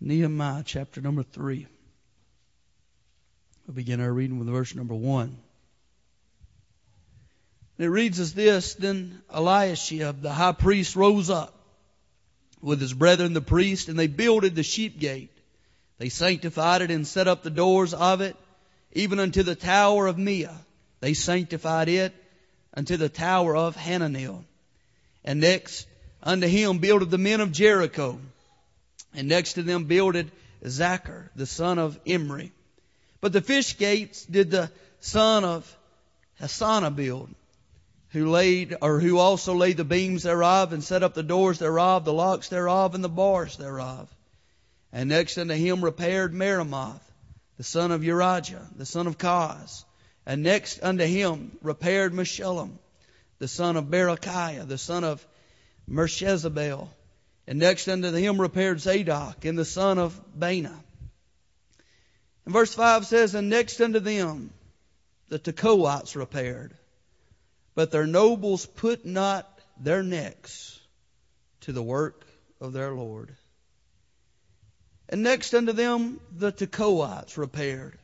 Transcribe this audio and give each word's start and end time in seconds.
Nehemiah 0.00 0.62
chapter 0.64 1.00
number 1.00 1.22
3. 1.22 1.66
We'll 3.66 3.74
begin 3.74 4.00
our 4.00 4.12
reading 4.12 4.38
with 4.38 4.48
verse 4.48 4.74
number 4.74 4.94
1. 4.94 5.36
And 7.78 7.86
it 7.86 7.90
reads 7.90 8.18
as 8.18 8.32
this 8.34 8.74
Then 8.74 9.22
Eliashib, 9.32 10.22
the 10.22 10.32
high 10.32 10.52
priest, 10.52 10.96
rose 10.96 11.28
up 11.28 11.54
with 12.62 12.80
his 12.80 12.94
brethren 12.94 13.32
the 13.32 13.40
priests, 13.40 13.88
and 13.88 13.98
they 13.98 14.06
builded 14.06 14.54
the 14.54 14.62
sheep 14.62 14.98
gate. 14.98 15.30
They 15.98 16.08
sanctified 16.08 16.82
it 16.82 16.90
and 16.90 17.06
set 17.06 17.28
up 17.28 17.42
the 17.42 17.50
doors 17.50 17.92
of 17.92 18.22
it, 18.22 18.36
even 18.92 19.18
unto 19.18 19.42
the 19.42 19.54
tower 19.54 20.06
of 20.06 20.18
Meah. 20.18 20.58
They 21.00 21.14
sanctified 21.14 21.88
it 21.88 22.14
unto 22.74 22.96
the 22.96 23.08
tower 23.08 23.54
of 23.54 23.76
Hananel. 23.76 24.44
And 25.24 25.40
next 25.40 25.86
unto 26.22 26.46
him 26.46 26.78
builded 26.78 27.10
the 27.10 27.18
men 27.18 27.40
of 27.40 27.52
Jericho. 27.52 28.18
And 29.14 29.28
next 29.28 29.54
to 29.54 29.62
them 29.62 29.84
builded 29.84 30.30
Zaccur, 30.64 31.30
the 31.34 31.46
son 31.46 31.78
of 31.78 31.98
Imri. 32.04 32.52
But 33.20 33.32
the 33.32 33.40
fish 33.40 33.76
gates 33.76 34.24
did 34.24 34.50
the 34.50 34.70
son 35.00 35.44
of 35.44 35.76
Hassenaah 36.40 36.94
build, 36.94 37.34
who 38.10 38.30
laid, 38.30 38.76
or 38.80 39.00
who 39.00 39.18
also 39.18 39.54
laid 39.54 39.76
the 39.76 39.84
beams 39.84 40.22
thereof, 40.22 40.72
and 40.72 40.82
set 40.82 41.02
up 41.02 41.14
the 41.14 41.22
doors 41.22 41.58
thereof, 41.58 42.04
the 42.04 42.12
locks 42.12 42.48
thereof, 42.48 42.94
and 42.94 43.04
the 43.04 43.08
bars 43.08 43.56
thereof. 43.56 44.08
And 44.92 45.08
next 45.08 45.38
unto 45.38 45.54
him 45.54 45.84
repaired 45.84 46.32
Meremoth, 46.32 47.02
the 47.56 47.64
son 47.64 47.92
of 47.92 48.00
Urijah, 48.00 48.76
the 48.76 48.86
son 48.86 49.06
of 49.06 49.18
Koz. 49.18 49.84
And 50.26 50.42
next 50.42 50.82
unto 50.82 51.04
him 51.04 51.56
repaired 51.62 52.12
Meshullam, 52.12 52.78
the 53.38 53.48
son 53.48 53.76
of 53.76 53.86
Berechiah, 53.86 54.66
the 54.66 54.78
son 54.78 55.04
of 55.04 55.26
Meshezabel. 55.88 56.88
And 57.50 57.58
next 57.58 57.88
unto 57.88 58.12
him 58.12 58.40
repaired 58.40 58.80
Zadok, 58.80 59.44
and 59.44 59.58
the 59.58 59.64
son 59.64 59.98
of 59.98 60.18
Baana. 60.38 60.84
And 62.44 62.54
verse 62.54 62.72
5 62.72 63.04
says, 63.04 63.34
And 63.34 63.50
next 63.50 63.80
unto 63.80 63.98
them 63.98 64.52
the 65.30 65.40
Tekoites 65.40 66.14
repaired, 66.14 66.76
but 67.74 67.90
their 67.90 68.06
nobles 68.06 68.66
put 68.66 69.04
not 69.04 69.48
their 69.80 70.04
necks 70.04 70.78
to 71.62 71.72
the 71.72 71.82
work 71.82 72.24
of 72.60 72.72
their 72.72 72.94
Lord. 72.94 73.34
And 75.08 75.24
next 75.24 75.52
unto 75.52 75.72
them 75.72 76.20
the 76.30 76.52
Tekoites 76.52 77.36
repaired, 77.36 77.98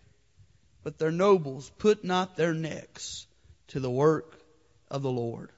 but 0.83 0.99
their 0.99 1.13
nobles 1.13 1.71
put 1.79 2.03
not 2.03 2.35
their 2.35 2.53
necks 2.53 3.29
to 3.69 3.79
the 3.79 3.93
work 3.93 4.41
of 4.91 5.03
the 5.03 5.13
Lord. 5.13 5.53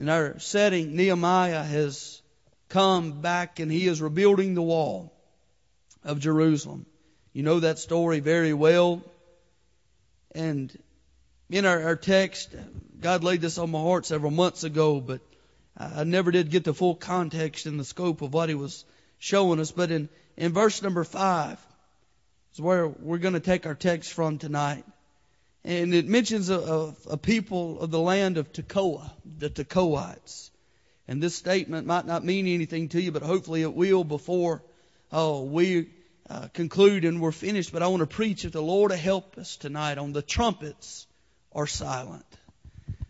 In 0.00 0.08
our 0.08 0.38
setting, 0.38 0.96
Nehemiah 0.96 1.62
has 1.62 2.22
come 2.70 3.20
back 3.20 3.60
and 3.60 3.70
he 3.70 3.86
is 3.86 4.00
rebuilding 4.00 4.54
the 4.54 4.62
wall 4.62 5.12
of 6.02 6.20
Jerusalem. 6.20 6.86
You 7.34 7.42
know 7.42 7.60
that 7.60 7.78
story 7.78 8.20
very 8.20 8.54
well. 8.54 9.02
And 10.34 10.74
in 11.50 11.66
our, 11.66 11.82
our 11.82 11.96
text, 11.96 12.48
God 12.98 13.24
laid 13.24 13.42
this 13.42 13.58
on 13.58 13.70
my 13.70 13.78
heart 13.78 14.06
several 14.06 14.30
months 14.30 14.64
ago, 14.64 15.02
but 15.02 15.20
I 15.76 16.04
never 16.04 16.30
did 16.30 16.50
get 16.50 16.64
the 16.64 16.72
full 16.72 16.94
context 16.94 17.66
and 17.66 17.78
the 17.78 17.84
scope 17.84 18.22
of 18.22 18.32
what 18.32 18.48
he 18.48 18.54
was 18.54 18.86
showing 19.18 19.60
us. 19.60 19.70
But 19.70 19.90
in, 19.90 20.08
in 20.34 20.54
verse 20.54 20.80
number 20.80 21.04
five 21.04 21.58
is 22.54 22.60
where 22.60 22.88
we're 22.88 23.18
going 23.18 23.34
to 23.34 23.40
take 23.40 23.66
our 23.66 23.74
text 23.74 24.14
from 24.14 24.38
tonight. 24.38 24.86
And 25.64 25.94
it 25.94 26.08
mentions 26.08 26.48
a, 26.48 26.58
a, 26.58 26.94
a 27.10 27.16
people 27.16 27.80
of 27.80 27.90
the 27.90 28.00
land 28.00 28.38
of 28.38 28.52
Tekoa, 28.52 29.10
the 29.38 29.50
Tekoites. 29.50 30.50
And 31.06 31.22
this 31.22 31.34
statement 31.34 31.86
might 31.86 32.06
not 32.06 32.24
mean 32.24 32.46
anything 32.46 32.88
to 32.90 33.00
you, 33.00 33.12
but 33.12 33.22
hopefully 33.22 33.62
it 33.62 33.74
will 33.74 34.04
before 34.04 34.62
oh, 35.12 35.42
we 35.44 35.88
uh, 36.28 36.48
conclude 36.52 37.04
and 37.04 37.20
we're 37.20 37.32
finished. 37.32 37.72
But 37.72 37.82
I 37.82 37.88
want 37.88 38.00
to 38.00 38.06
preach 38.06 38.44
if 38.44 38.52
the 38.52 38.62
Lord 38.62 38.90
will 38.90 38.98
help 38.98 39.36
us 39.38 39.56
tonight 39.56 39.98
on 39.98 40.12
the 40.12 40.22
trumpets 40.22 41.06
are 41.52 41.66
silent. 41.66 42.24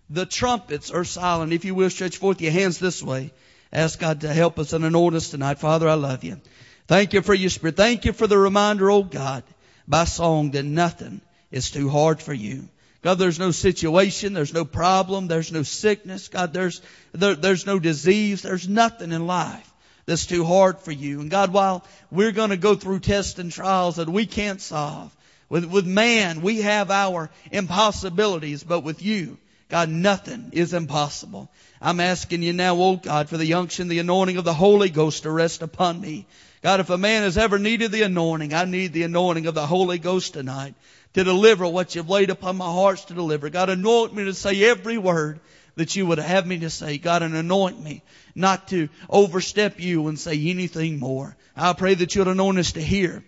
The 0.08 0.26
trumpets 0.26 0.90
are 0.90 1.04
silent. 1.04 1.52
If 1.52 1.64
you 1.64 1.74
will, 1.74 1.90
stretch 1.90 2.16
forth 2.16 2.40
your 2.40 2.52
hands 2.52 2.78
this 2.78 3.02
way. 3.02 3.32
Ask 3.72 4.00
God 4.00 4.22
to 4.22 4.32
help 4.32 4.58
us 4.58 4.72
and 4.72 4.84
anoint 4.84 5.14
us 5.14 5.30
tonight. 5.30 5.58
Father, 5.60 5.88
I 5.88 5.94
love 5.94 6.24
you. 6.24 6.40
Thank 6.88 7.12
you 7.12 7.22
for 7.22 7.34
your 7.34 7.50
spirit. 7.50 7.76
Thank 7.76 8.04
you 8.04 8.12
for 8.12 8.26
the 8.26 8.36
reminder, 8.36 8.90
oh 8.90 9.04
God, 9.04 9.44
by 9.86 10.04
song 10.04 10.50
that 10.52 10.64
nothing 10.64 11.20
is 11.50 11.70
too 11.70 11.88
hard 11.88 12.20
for 12.22 12.34
you. 12.34 12.68
God, 13.02 13.14
there's 13.14 13.38
no 13.38 13.50
situation, 13.50 14.34
there's 14.34 14.52
no 14.52 14.64
problem, 14.64 15.26
there's 15.26 15.52
no 15.52 15.62
sickness. 15.62 16.28
God, 16.28 16.52
there's, 16.52 16.82
there, 17.12 17.34
there's 17.34 17.64
no 17.64 17.78
disease, 17.78 18.42
there's 18.42 18.68
nothing 18.68 19.12
in 19.12 19.26
life 19.26 19.66
that's 20.04 20.26
too 20.26 20.44
hard 20.44 20.78
for 20.80 20.92
you. 20.92 21.20
And 21.20 21.30
God, 21.30 21.52
while 21.52 21.84
we're 22.10 22.32
going 22.32 22.50
to 22.50 22.58
go 22.58 22.74
through 22.74 23.00
tests 23.00 23.38
and 23.38 23.50
trials 23.50 23.96
that 23.96 24.08
we 24.08 24.26
can't 24.26 24.60
solve, 24.60 25.14
with, 25.48 25.64
with 25.64 25.86
man, 25.86 26.42
we 26.42 26.60
have 26.60 26.90
our 26.90 27.30
impossibilities, 27.50 28.62
but 28.62 28.80
with 28.80 29.02
you, 29.02 29.38
God, 29.70 29.88
nothing 29.88 30.50
is 30.52 30.74
impossible. 30.74 31.50
I'm 31.80 32.00
asking 32.00 32.42
you 32.42 32.52
now, 32.52 32.76
oh 32.76 32.96
God, 32.96 33.28
for 33.28 33.36
the 33.36 33.54
unction, 33.54 33.88
the 33.88 34.00
anointing 34.00 34.36
of 34.36 34.44
the 34.44 34.52
Holy 34.52 34.90
Ghost 34.90 35.22
to 35.22 35.30
rest 35.30 35.62
upon 35.62 36.00
me. 36.00 36.26
God, 36.62 36.80
if 36.80 36.90
a 36.90 36.98
man 36.98 37.22
has 37.22 37.38
ever 37.38 37.58
needed 37.58 37.90
the 37.90 38.02
anointing, 38.02 38.52
I 38.52 38.64
need 38.64 38.92
the 38.92 39.04
anointing 39.04 39.46
of 39.46 39.54
the 39.54 39.66
Holy 39.66 39.98
Ghost 39.98 40.34
tonight 40.34 40.74
to 41.14 41.24
deliver 41.24 41.66
what 41.66 41.94
you've 41.94 42.08
laid 42.08 42.30
upon 42.30 42.56
my 42.56 42.70
hearts 42.70 43.06
to 43.06 43.14
deliver. 43.14 43.50
God, 43.50 43.68
anoint 43.68 44.14
me 44.14 44.24
to 44.24 44.34
say 44.34 44.64
every 44.64 44.98
word 44.98 45.40
that 45.76 45.96
you 45.96 46.06
would 46.06 46.18
have 46.18 46.46
me 46.46 46.58
to 46.60 46.70
say. 46.70 46.98
God, 46.98 47.22
and 47.22 47.34
anoint 47.34 47.82
me 47.82 48.02
not 48.34 48.68
to 48.68 48.88
overstep 49.08 49.80
you 49.80 50.08
and 50.08 50.18
say 50.18 50.38
anything 50.48 50.98
more. 50.98 51.36
I 51.56 51.72
pray 51.72 51.94
that 51.94 52.14
you'll 52.14 52.28
anoint 52.28 52.58
us 52.58 52.72
to 52.72 52.82
hear 52.82 53.24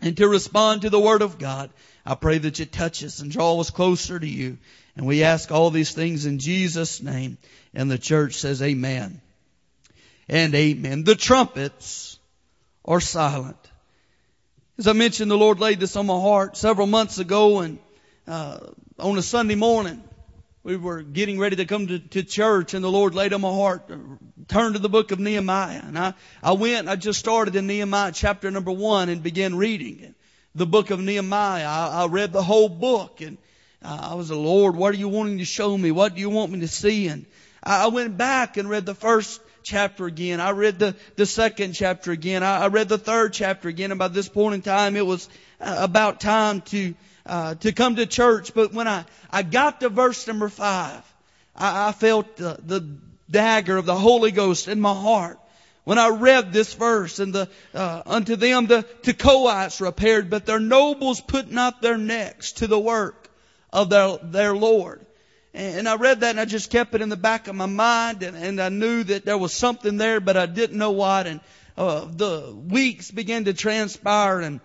and 0.00 0.16
to 0.16 0.28
respond 0.28 0.82
to 0.82 0.90
the 0.90 1.00
Word 1.00 1.22
of 1.22 1.38
God. 1.38 1.70
I 2.04 2.14
pray 2.14 2.38
that 2.38 2.58
you 2.58 2.66
touch 2.66 3.02
us 3.02 3.20
and 3.20 3.30
draw 3.30 3.58
us 3.60 3.70
closer 3.70 4.18
to 4.18 4.28
you. 4.28 4.58
And 4.96 5.06
we 5.06 5.24
ask 5.24 5.50
all 5.50 5.70
these 5.70 5.92
things 5.92 6.26
in 6.26 6.38
Jesus' 6.38 7.02
name. 7.02 7.38
And 7.74 7.90
the 7.90 7.98
church 7.98 8.34
says 8.34 8.62
amen 8.62 9.20
and 10.28 10.54
amen. 10.54 11.04
The 11.04 11.14
trumpets 11.14 12.18
are 12.84 13.00
silent. 13.00 13.56
As 14.78 14.86
I 14.86 14.92
mentioned, 14.92 15.30
the 15.30 15.38
Lord 15.38 15.58
laid 15.58 15.80
this 15.80 15.96
on 15.96 16.04
my 16.04 16.20
heart 16.20 16.54
several 16.54 16.86
months 16.86 17.18
ago 17.18 17.60
and 17.60 17.78
uh, 18.28 18.58
on 18.98 19.16
a 19.16 19.22
Sunday 19.22 19.54
morning, 19.54 20.04
we 20.62 20.76
were 20.76 21.00
getting 21.00 21.38
ready 21.38 21.56
to 21.56 21.64
come 21.64 21.86
to, 21.86 21.98
to 21.98 22.22
church 22.22 22.74
and 22.74 22.84
the 22.84 22.90
Lord 22.90 23.14
laid 23.14 23.32
on 23.32 23.40
my 23.40 23.48
heart, 23.48 23.90
turn 24.48 24.74
to 24.74 24.78
the 24.78 24.90
book 24.90 25.12
of 25.12 25.18
Nehemiah. 25.18 25.80
And 25.82 25.98
I, 25.98 26.12
I 26.42 26.52
went, 26.52 26.90
I 26.90 26.96
just 26.96 27.18
started 27.18 27.56
in 27.56 27.66
Nehemiah 27.66 28.12
chapter 28.12 28.50
number 28.50 28.70
one 28.70 29.08
and 29.08 29.22
began 29.22 29.54
reading 29.54 30.14
the 30.54 30.66
book 30.66 30.90
of 30.90 31.00
Nehemiah. 31.00 31.66
I, 31.66 32.02
I 32.02 32.06
read 32.08 32.34
the 32.34 32.42
whole 32.42 32.68
book 32.68 33.22
and 33.22 33.38
I 33.80 34.14
was 34.14 34.28
the 34.28 34.36
Lord, 34.36 34.76
what 34.76 34.92
are 34.92 34.98
you 34.98 35.08
wanting 35.08 35.38
to 35.38 35.46
show 35.46 35.76
me? 35.78 35.90
What 35.90 36.16
do 36.16 36.20
you 36.20 36.28
want 36.28 36.52
me 36.52 36.60
to 36.60 36.68
see? 36.68 37.08
And 37.08 37.24
I 37.62 37.86
went 37.86 38.18
back 38.18 38.58
and 38.58 38.68
read 38.68 38.84
the 38.84 38.94
first 38.94 39.40
chapter 39.66 40.06
again. 40.06 40.40
I 40.40 40.50
read 40.50 40.78
the, 40.78 40.94
the 41.16 41.26
second 41.26 41.72
chapter 41.72 42.12
again. 42.12 42.44
I, 42.44 42.62
I 42.62 42.66
read 42.68 42.88
the 42.88 42.98
third 42.98 43.32
chapter 43.32 43.68
again. 43.68 43.90
And 43.90 43.98
by 43.98 44.06
this 44.08 44.28
point 44.28 44.54
in 44.54 44.62
time, 44.62 44.94
it 44.94 45.04
was 45.04 45.28
uh, 45.60 45.78
about 45.80 46.20
time 46.20 46.60
to, 46.62 46.94
uh, 47.26 47.56
to 47.56 47.72
come 47.72 47.96
to 47.96 48.06
church. 48.06 48.54
But 48.54 48.72
when 48.72 48.86
I, 48.86 49.04
I 49.28 49.42
got 49.42 49.80
to 49.80 49.88
verse 49.88 50.24
number 50.28 50.48
five, 50.48 51.02
I, 51.56 51.88
I 51.88 51.92
felt 51.92 52.36
the, 52.36 52.58
the 52.64 52.88
dagger 53.28 53.76
of 53.76 53.86
the 53.86 53.96
Holy 53.96 54.30
Ghost 54.30 54.68
in 54.68 54.80
my 54.80 54.94
heart. 54.94 55.40
When 55.82 55.98
I 55.98 56.08
read 56.10 56.52
this 56.52 56.74
verse 56.74 57.18
and 57.18 57.32
the, 57.32 57.48
uh, 57.74 58.02
unto 58.06 58.36
them 58.36 58.66
the 58.66 58.84
Tekoites 59.02 59.80
repaired, 59.80 60.30
but 60.30 60.46
their 60.46 60.60
nobles 60.60 61.20
put 61.20 61.50
not 61.50 61.82
their 61.82 61.98
necks 61.98 62.52
to 62.52 62.68
the 62.68 62.78
work 62.78 63.30
of 63.72 63.90
their, 63.90 64.18
their 64.22 64.54
Lord. 64.54 65.05
And 65.56 65.88
I 65.88 65.96
read 65.96 66.20
that 66.20 66.30
and 66.30 66.40
I 66.40 66.44
just 66.44 66.70
kept 66.70 66.94
it 66.94 67.00
in 67.00 67.08
the 67.08 67.16
back 67.16 67.48
of 67.48 67.54
my 67.54 67.64
mind 67.64 68.22
and, 68.22 68.36
and 68.36 68.60
I 68.60 68.68
knew 68.68 69.02
that 69.04 69.24
there 69.24 69.38
was 69.38 69.54
something 69.54 69.96
there, 69.96 70.20
but 70.20 70.36
I 70.36 70.44
didn't 70.44 70.76
know 70.76 70.90
what. 70.90 71.26
And 71.26 71.40
uh, 71.78 72.06
the 72.10 72.54
weeks 72.54 73.10
began 73.10 73.46
to 73.46 73.54
transpire 73.54 74.40
and 74.40 74.60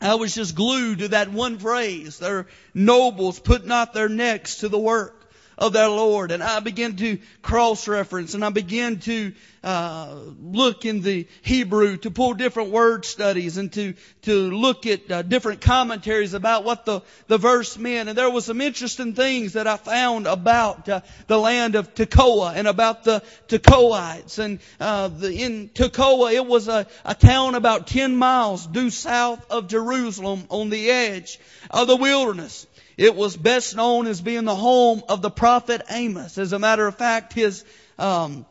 I 0.00 0.14
was 0.14 0.36
just 0.36 0.54
glued 0.54 1.00
to 1.00 1.08
that 1.08 1.32
one 1.32 1.58
phrase. 1.58 2.20
Their 2.20 2.46
nobles 2.72 3.40
put 3.40 3.66
not 3.66 3.92
their 3.92 4.08
necks 4.08 4.58
to 4.58 4.68
the 4.68 4.78
work 4.78 5.17
of 5.58 5.72
their 5.72 5.88
Lord. 5.88 6.30
And 6.30 6.42
I 6.42 6.60
began 6.60 6.96
to 6.96 7.18
cross-reference 7.42 8.34
and 8.34 8.44
I 8.44 8.50
began 8.50 9.00
to 9.00 9.32
uh, 9.64 10.14
look 10.40 10.84
in 10.84 11.02
the 11.02 11.26
Hebrew 11.42 11.96
to 11.98 12.10
pull 12.12 12.34
different 12.34 12.70
word 12.70 13.04
studies 13.04 13.58
and 13.58 13.72
to 13.72 13.94
to 14.22 14.50
look 14.52 14.86
at 14.86 15.10
uh, 15.10 15.22
different 15.22 15.60
commentaries 15.60 16.32
about 16.32 16.64
what 16.64 16.84
the 16.84 17.00
the 17.26 17.38
verse 17.38 17.76
meant. 17.76 18.08
And 18.08 18.16
there 18.16 18.30
was 18.30 18.44
some 18.44 18.60
interesting 18.60 19.14
things 19.14 19.54
that 19.54 19.66
I 19.66 19.76
found 19.76 20.28
about 20.28 20.88
uh, 20.88 21.00
the 21.26 21.38
land 21.38 21.74
of 21.74 21.92
Tekoa 21.92 22.54
and 22.54 22.68
about 22.68 23.02
the 23.02 23.20
Tekoites. 23.48 24.38
And 24.38 24.60
uh, 24.78 25.08
the, 25.08 25.32
in 25.32 25.70
Tekoa, 25.70 26.32
it 26.32 26.46
was 26.46 26.68
a, 26.68 26.86
a 27.04 27.14
town 27.16 27.56
about 27.56 27.88
ten 27.88 28.16
miles 28.16 28.64
due 28.64 28.90
south 28.90 29.44
of 29.50 29.66
Jerusalem 29.66 30.44
on 30.50 30.70
the 30.70 30.88
edge 30.88 31.40
of 31.68 31.88
the 31.88 31.96
wilderness. 31.96 32.66
It 32.98 33.14
was 33.14 33.36
best 33.36 33.76
known 33.76 34.08
as 34.08 34.20
being 34.20 34.44
the 34.44 34.56
home 34.56 35.04
of 35.08 35.22
the 35.22 35.30
prophet 35.30 35.82
Amos. 35.88 36.36
As 36.36 36.52
a 36.52 36.58
matter 36.58 36.86
of 36.86 36.96
fact, 36.96 37.32
his 37.32 37.64
um, 37.96 38.44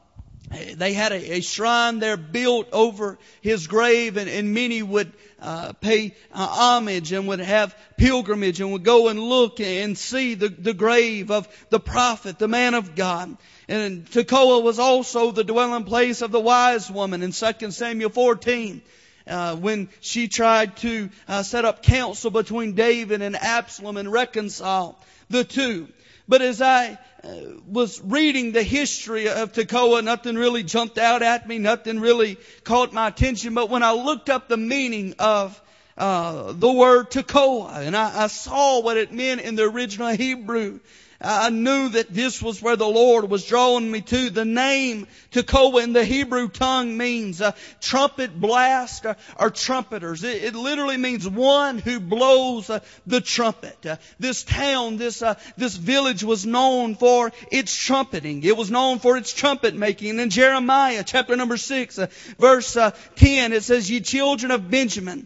they 0.49 0.93
had 0.93 1.11
a, 1.11 1.33
a, 1.33 1.41
shrine 1.41 1.99
there 1.99 2.15
built 2.15 2.69
over 2.71 3.19
his 3.41 3.67
grave 3.67 4.15
and, 4.15 4.29
and 4.29 4.53
many 4.53 4.81
would 4.81 5.11
uh, 5.41 5.73
pay 5.73 6.15
uh, 6.33 6.47
homage 6.47 7.11
and 7.11 7.27
would 7.27 7.39
have 7.39 7.75
pilgrimage 7.97 8.61
and 8.61 8.71
would 8.71 8.85
go 8.85 9.09
and 9.09 9.19
look 9.19 9.59
and 9.59 9.97
see 9.97 10.35
the, 10.35 10.47
the 10.47 10.73
grave 10.73 11.29
of 11.31 11.49
the 11.69 11.81
prophet, 11.81 12.39
the 12.39 12.47
man 12.47 12.73
of 12.75 12.95
God. 12.95 13.35
And 13.67 14.05
Tekoa 14.09 14.63
was 14.63 14.79
also 14.79 15.31
the 15.31 15.43
dwelling 15.43 15.83
place 15.83 16.21
of 16.21 16.31
the 16.31 16.39
wise 16.39 16.89
woman 16.89 17.21
in 17.21 17.33
2 17.33 17.71
Samuel 17.71 18.09
14. 18.09 18.81
Uh, 19.27 19.55
when 19.55 19.89
she 19.99 20.27
tried 20.27 20.77
to 20.77 21.09
uh, 21.27 21.43
set 21.43 21.65
up 21.65 21.83
counsel 21.83 22.31
between 22.31 22.73
David 22.73 23.21
and 23.21 23.35
Absalom 23.35 23.97
and 23.97 24.11
reconcile 24.11 24.97
the 25.29 25.43
two. 25.43 25.87
But 26.27 26.41
as 26.41 26.61
I 26.61 26.97
uh, 27.23 27.29
was 27.67 28.01
reading 28.01 28.51
the 28.51 28.63
history 28.63 29.29
of 29.29 29.53
Tekoa, 29.53 30.03
nothing 30.03 30.35
really 30.35 30.63
jumped 30.63 30.97
out 30.97 31.21
at 31.21 31.47
me, 31.47 31.57
nothing 31.57 31.99
really 31.99 32.37
caught 32.63 32.93
my 32.93 33.07
attention. 33.07 33.53
But 33.53 33.69
when 33.69 33.83
I 33.83 33.91
looked 33.91 34.29
up 34.29 34.47
the 34.47 34.57
meaning 34.57 35.15
of 35.19 35.61
uh, 35.97 36.53
the 36.53 36.71
word 36.71 37.11
Tekoa, 37.11 37.79
and 37.85 37.95
I, 37.95 38.23
I 38.23 38.27
saw 38.27 38.81
what 38.81 38.97
it 38.97 39.11
meant 39.11 39.41
in 39.41 39.55
the 39.55 39.63
original 39.63 40.09
Hebrew, 40.09 40.79
I 41.19 41.49
knew 41.49 41.89
that 41.89 42.13
this 42.13 42.41
was 42.43 42.61
where 42.61 42.75
the 42.75 42.87
Lord 42.87 43.27
was 43.29 43.45
drawing 43.45 43.89
me 43.89 44.01
to. 44.01 44.29
The 44.29 44.45
name 44.45 45.07
Tekoa 45.31 45.83
in 45.83 45.93
the 45.93 46.05
Hebrew 46.05 46.47
tongue 46.47 46.95
means 46.95 47.41
uh, 47.41 47.53
trumpet 47.81 48.39
blast 48.39 49.05
or, 49.05 49.17
or 49.39 49.49
trumpeters. 49.49 50.23
It, 50.23 50.43
it, 50.43 50.55
literally 50.55 50.97
means 50.97 51.27
one 51.27 51.79
who 51.79 51.99
blows 51.99 52.69
uh, 52.69 52.81
the 53.07 53.19
trumpet. 53.19 53.83
Uh, 53.83 53.95
this 54.19 54.43
town, 54.43 54.97
this 54.97 55.23
uh, 55.23 55.35
this 55.57 55.75
village 55.75 56.23
was 56.23 56.45
known 56.45 56.95
for 56.95 57.31
its 57.51 57.75
trumpeting. 57.75 58.43
It 58.43 58.55
was 58.55 58.69
known 58.69 58.99
for 58.99 59.17
its 59.17 59.33
trumpet 59.33 59.73
making. 59.73 60.11
And 60.11 60.21
in 60.21 60.29
Jeremiah 60.29 61.03
chapter 61.03 61.35
number 61.35 61.57
six, 61.57 61.97
uh, 61.97 62.07
verse 62.37 62.77
uh, 62.77 62.91
ten, 63.15 63.53
it 63.53 63.63
says, 63.63 63.89
"Ye 63.89 64.01
children 64.01 64.51
of 64.51 64.69
Benjamin." 64.69 65.25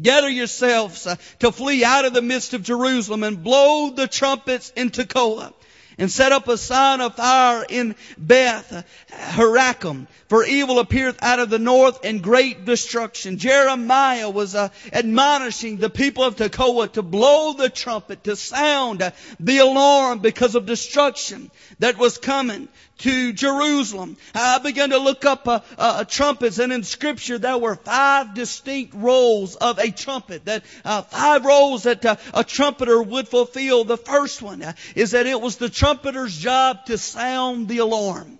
Gather 0.00 0.28
yourselves 0.28 1.06
uh, 1.06 1.16
to 1.40 1.52
flee 1.52 1.84
out 1.84 2.04
of 2.04 2.14
the 2.14 2.22
midst 2.22 2.54
of 2.54 2.62
Jerusalem 2.62 3.22
and 3.22 3.42
blow 3.42 3.90
the 3.90 4.08
trumpets 4.08 4.72
in 4.76 4.90
Tekoa 4.90 5.52
and 5.98 6.10
set 6.10 6.32
up 6.32 6.48
a 6.48 6.58
sign 6.58 7.00
of 7.00 7.14
fire 7.16 7.64
in 7.68 7.94
Beth 8.18 8.84
Harakim. 9.10 10.06
For 10.28 10.44
evil 10.44 10.78
appeareth 10.78 11.22
out 11.22 11.38
of 11.38 11.50
the 11.50 11.58
north 11.58 12.04
and 12.04 12.22
great 12.22 12.64
destruction. 12.64 13.38
Jeremiah 13.38 14.30
was 14.30 14.54
uh, 14.54 14.70
admonishing 14.92 15.76
the 15.76 15.90
people 15.90 16.24
of 16.24 16.36
Tekoa 16.36 16.92
to 16.92 17.02
blow 17.02 17.52
the 17.52 17.68
trumpet, 17.68 18.24
to 18.24 18.36
sound 18.36 19.12
the 19.38 19.58
alarm 19.58 20.18
because 20.18 20.54
of 20.54 20.66
destruction 20.66 21.50
that 21.78 21.98
was 21.98 22.18
coming 22.18 22.68
to 22.98 23.32
Jerusalem. 23.32 24.16
I 24.34 24.58
began 24.58 24.90
to 24.90 24.98
look 24.98 25.24
up 25.24 25.46
uh, 25.48 25.60
uh, 25.78 26.04
trumpets, 26.04 26.58
and 26.58 26.72
in 26.72 26.82
Scripture 26.82 27.38
there 27.38 27.58
were 27.58 27.76
five 27.76 28.34
distinct 28.34 28.94
roles 28.94 29.56
of 29.56 29.78
a 29.78 29.90
trumpet. 29.90 30.44
That 30.44 30.64
uh, 30.84 31.02
five 31.02 31.44
roles 31.44 31.84
that 31.84 32.04
uh, 32.04 32.16
a 32.32 32.44
trumpeter 32.44 33.02
would 33.02 33.28
fulfill. 33.28 33.84
The 33.84 33.96
first 33.96 34.42
one 34.42 34.62
uh, 34.62 34.72
is 34.94 35.12
that 35.12 35.26
it 35.26 35.40
was 35.40 35.56
the 35.56 35.68
trumpeter's 35.68 36.36
job 36.36 36.86
to 36.86 36.98
sound 36.98 37.68
the 37.68 37.78
alarm 37.78 38.38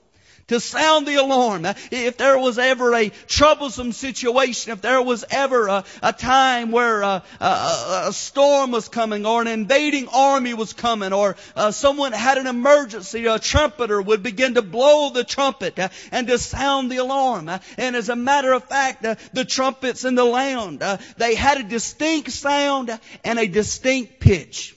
to 0.49 0.61
sound 0.61 1.06
the 1.06 1.17
alarm. 1.17 1.67
If 1.91 2.17
there 2.17 2.38
was 2.38 2.58
ever 2.58 2.94
a 2.94 3.08
troublesome 3.26 3.93
situation, 3.93 4.73
if 4.73 4.82
there 4.82 5.02
was 5.02 5.25
ever 5.31 5.69
a, 5.69 5.85
a 6.02 6.12
time 6.12 6.70
where 6.70 7.02
a, 7.02 7.23
a, 7.41 8.05
a, 8.06 8.12
storm 8.12 8.70
was 8.70 8.88
coming 8.88 9.26
or 9.26 9.41
an 9.43 9.49
invading 9.49 10.08
army 10.08 10.55
was 10.55 10.73
coming 10.73 11.12
or 11.12 11.37
uh, 11.56 11.70
someone 11.70 12.12
had 12.12 12.38
an 12.38 12.46
emergency, 12.46 13.26
a 13.26 13.38
trumpeter 13.38 14.00
would 14.00 14.23
begin 14.23 14.55
to 14.55 14.62
blow 14.62 15.11
the 15.11 15.25
trumpet 15.25 15.79
uh, 15.79 15.88
and 16.12 16.26
to 16.26 16.38
sound 16.38 16.90
the 16.90 16.99
alarm. 16.99 17.49
And 17.79 17.97
as 17.97 18.08
a 18.08 18.17
matter 18.17 18.52
of 18.52 18.64
fact, 18.64 19.05
uh, 19.05 19.14
the 19.32 19.44
trumpets 19.44 20.05
in 20.05 20.14
the 20.14 20.25
land, 20.25 20.82
uh, 20.82 20.99
they 21.17 21.35
had 21.35 21.58
a 21.58 21.62
distinct 21.62 22.31
sound 22.31 22.99
and 23.25 23.38
a 23.38 23.47
distinct 23.47 24.20
pitch. 24.20 24.74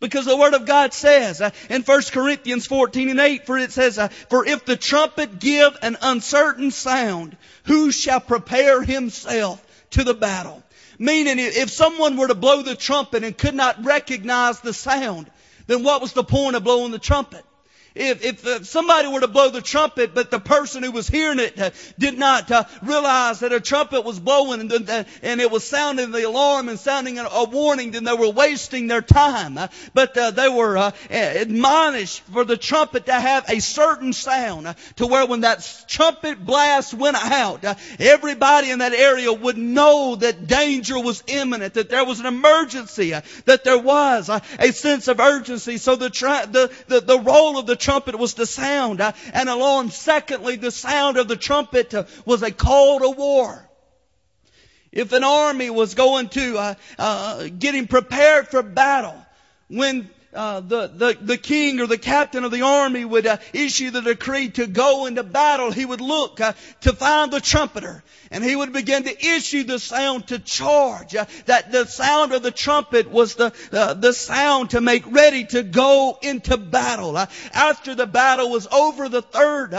Because 0.00 0.24
the 0.24 0.36
Word 0.36 0.54
of 0.54 0.66
God 0.66 0.92
says 0.92 1.40
uh, 1.40 1.50
in 1.70 1.82
1 1.82 2.02
Corinthians 2.12 2.66
14 2.66 3.10
and 3.10 3.20
8, 3.20 3.46
for 3.46 3.58
it 3.58 3.72
says, 3.72 3.98
uh, 3.98 4.08
For 4.08 4.46
if 4.46 4.64
the 4.64 4.76
trumpet 4.76 5.38
give 5.38 5.76
an 5.82 5.96
uncertain 6.02 6.70
sound, 6.70 7.36
who 7.64 7.92
shall 7.92 8.20
prepare 8.20 8.82
himself 8.82 9.64
to 9.90 10.04
the 10.04 10.14
battle? 10.14 10.62
Meaning, 10.98 11.36
if 11.38 11.70
someone 11.70 12.16
were 12.16 12.28
to 12.28 12.34
blow 12.34 12.62
the 12.62 12.76
trumpet 12.76 13.24
and 13.24 13.36
could 13.36 13.54
not 13.54 13.84
recognize 13.84 14.60
the 14.60 14.72
sound, 14.72 15.30
then 15.66 15.82
what 15.82 16.00
was 16.00 16.12
the 16.12 16.24
point 16.24 16.56
of 16.56 16.64
blowing 16.64 16.92
the 16.92 16.98
trumpet? 16.98 17.44
If, 17.94 18.24
if 18.24 18.44
uh, 18.44 18.64
somebody 18.64 19.06
were 19.06 19.20
to 19.20 19.28
blow 19.28 19.50
the 19.50 19.60
trumpet, 19.60 20.14
but 20.14 20.28
the 20.28 20.40
person 20.40 20.82
who 20.82 20.90
was 20.90 21.06
hearing 21.06 21.38
it 21.38 21.60
uh, 21.60 21.70
did 21.96 22.18
not 22.18 22.50
uh, 22.50 22.64
realize 22.82 23.38
that 23.40 23.52
a 23.52 23.60
trumpet 23.60 24.04
was 24.04 24.18
blowing 24.18 24.60
and, 24.60 24.90
uh, 24.90 25.04
and, 25.22 25.40
it 25.40 25.48
was 25.48 25.62
sounding 25.62 26.10
the 26.10 26.26
alarm 26.26 26.68
and 26.68 26.76
sounding 26.76 27.20
a, 27.20 27.22
a 27.22 27.44
warning, 27.44 27.92
then 27.92 28.02
they 28.02 28.12
were 28.12 28.30
wasting 28.30 28.88
their 28.88 29.00
time. 29.00 29.56
Uh, 29.56 29.68
but 29.92 30.16
uh, 30.18 30.32
they 30.32 30.48
were 30.48 30.92
admonished 31.08 32.22
for 32.32 32.44
the 32.44 32.56
trumpet 32.56 33.06
to 33.06 33.12
have 33.12 33.48
a 33.48 33.60
certain 33.60 34.12
sound 34.12 34.74
to 34.96 35.06
where 35.06 35.26
when 35.26 35.42
that 35.42 35.84
trumpet 35.86 36.44
blast 36.44 36.94
went 36.94 37.16
out, 37.16 37.64
everybody 38.00 38.70
in 38.70 38.80
that 38.80 38.92
area 38.92 39.32
would 39.32 39.56
know 39.56 40.16
that 40.16 40.48
danger 40.48 40.98
was 40.98 41.22
imminent, 41.28 41.74
that 41.74 41.90
there 41.90 42.04
was 42.04 42.18
an 42.18 42.26
emergency, 42.26 43.12
that 43.44 43.62
there 43.62 43.78
was 43.78 44.28
a 44.28 44.72
sense 44.72 45.06
of 45.06 45.20
urgency. 45.20 45.76
So 45.76 45.94
the, 45.94 46.08
the, 46.08 46.72
the, 46.88 47.00
the 47.00 47.20
role 47.20 47.56
of 47.56 47.66
the 47.66 47.83
trumpet 47.84 48.18
was 48.18 48.34
to 48.34 48.46
sound 48.46 49.00
an 49.00 49.48
alarm. 49.48 49.90
Secondly, 49.90 50.56
the 50.56 50.70
sound 50.70 51.18
of 51.18 51.28
the 51.28 51.36
trumpet 51.36 51.94
uh, 51.94 52.04
was 52.24 52.42
a 52.42 52.50
call 52.50 53.00
to 53.00 53.10
war. 53.10 53.68
If 54.90 55.12
an 55.12 55.24
army 55.24 55.70
was 55.70 55.94
going 55.94 56.28
to 56.30 56.58
uh, 56.58 56.74
uh, 56.98 57.48
getting 57.58 57.86
prepared 57.86 58.48
for 58.48 58.62
battle, 58.62 59.16
when 59.68 60.08
uh, 60.34 60.60
the, 60.60 60.88
the, 60.88 61.16
the 61.20 61.36
king 61.36 61.80
or 61.80 61.86
the 61.86 61.98
captain 61.98 62.44
of 62.44 62.50
the 62.50 62.62
army 62.62 63.04
would 63.04 63.26
uh, 63.26 63.36
issue 63.52 63.90
the 63.90 64.02
decree 64.02 64.48
to 64.50 64.66
go 64.66 65.06
into 65.06 65.22
battle, 65.22 65.70
he 65.70 65.84
would 65.84 66.00
look 66.00 66.40
uh, 66.40 66.52
to 66.82 66.92
find 66.92 67.32
the 67.32 67.40
trumpeter 67.40 68.02
and 68.30 68.42
he 68.42 68.56
would 68.56 68.72
begin 68.72 69.04
to 69.04 69.26
issue 69.26 69.64
the 69.64 69.78
sound 69.78 70.26
to 70.28 70.38
charge. 70.38 71.14
Uh, 71.14 71.24
that 71.46 71.70
the 71.70 71.86
sound 71.86 72.32
of 72.32 72.42
the 72.42 72.50
trumpet 72.50 73.10
was 73.10 73.34
the, 73.36 73.52
uh, 73.72 73.94
the 73.94 74.12
sound 74.12 74.70
to 74.70 74.80
make 74.80 75.04
ready 75.10 75.44
to 75.44 75.62
go 75.62 76.18
into 76.20 76.56
battle. 76.56 77.16
Uh, 77.16 77.26
after 77.52 77.94
the 77.94 78.06
battle 78.06 78.50
was 78.50 78.66
over, 78.66 79.08
the 79.08 79.22
third 79.22 79.70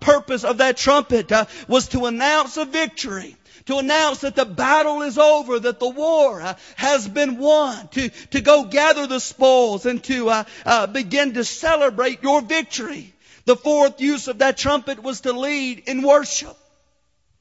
purpose 0.00 0.44
of 0.44 0.58
that 0.58 0.76
trumpet 0.76 1.32
was 1.68 1.88
to 1.88 2.06
announce 2.06 2.56
a 2.56 2.64
victory 2.64 3.36
to 3.66 3.78
announce 3.78 4.20
that 4.20 4.36
the 4.36 4.44
battle 4.44 5.02
is 5.02 5.18
over, 5.18 5.58
that 5.58 5.78
the 5.78 5.88
war 5.88 6.40
uh, 6.40 6.54
has 6.76 7.06
been 7.06 7.38
won, 7.38 7.88
to, 7.88 8.08
to 8.30 8.40
go 8.40 8.64
gather 8.64 9.06
the 9.06 9.20
spoils 9.20 9.86
and 9.86 10.02
to 10.04 10.28
uh, 10.28 10.44
uh, 10.64 10.86
begin 10.86 11.34
to 11.34 11.44
celebrate 11.44 12.22
your 12.22 12.40
victory. 12.40 13.12
The 13.44 13.56
fourth 13.56 14.00
use 14.00 14.28
of 14.28 14.38
that 14.38 14.56
trumpet 14.56 15.02
was 15.02 15.22
to 15.22 15.32
lead 15.32 15.84
in 15.86 16.02
worship. 16.02 16.56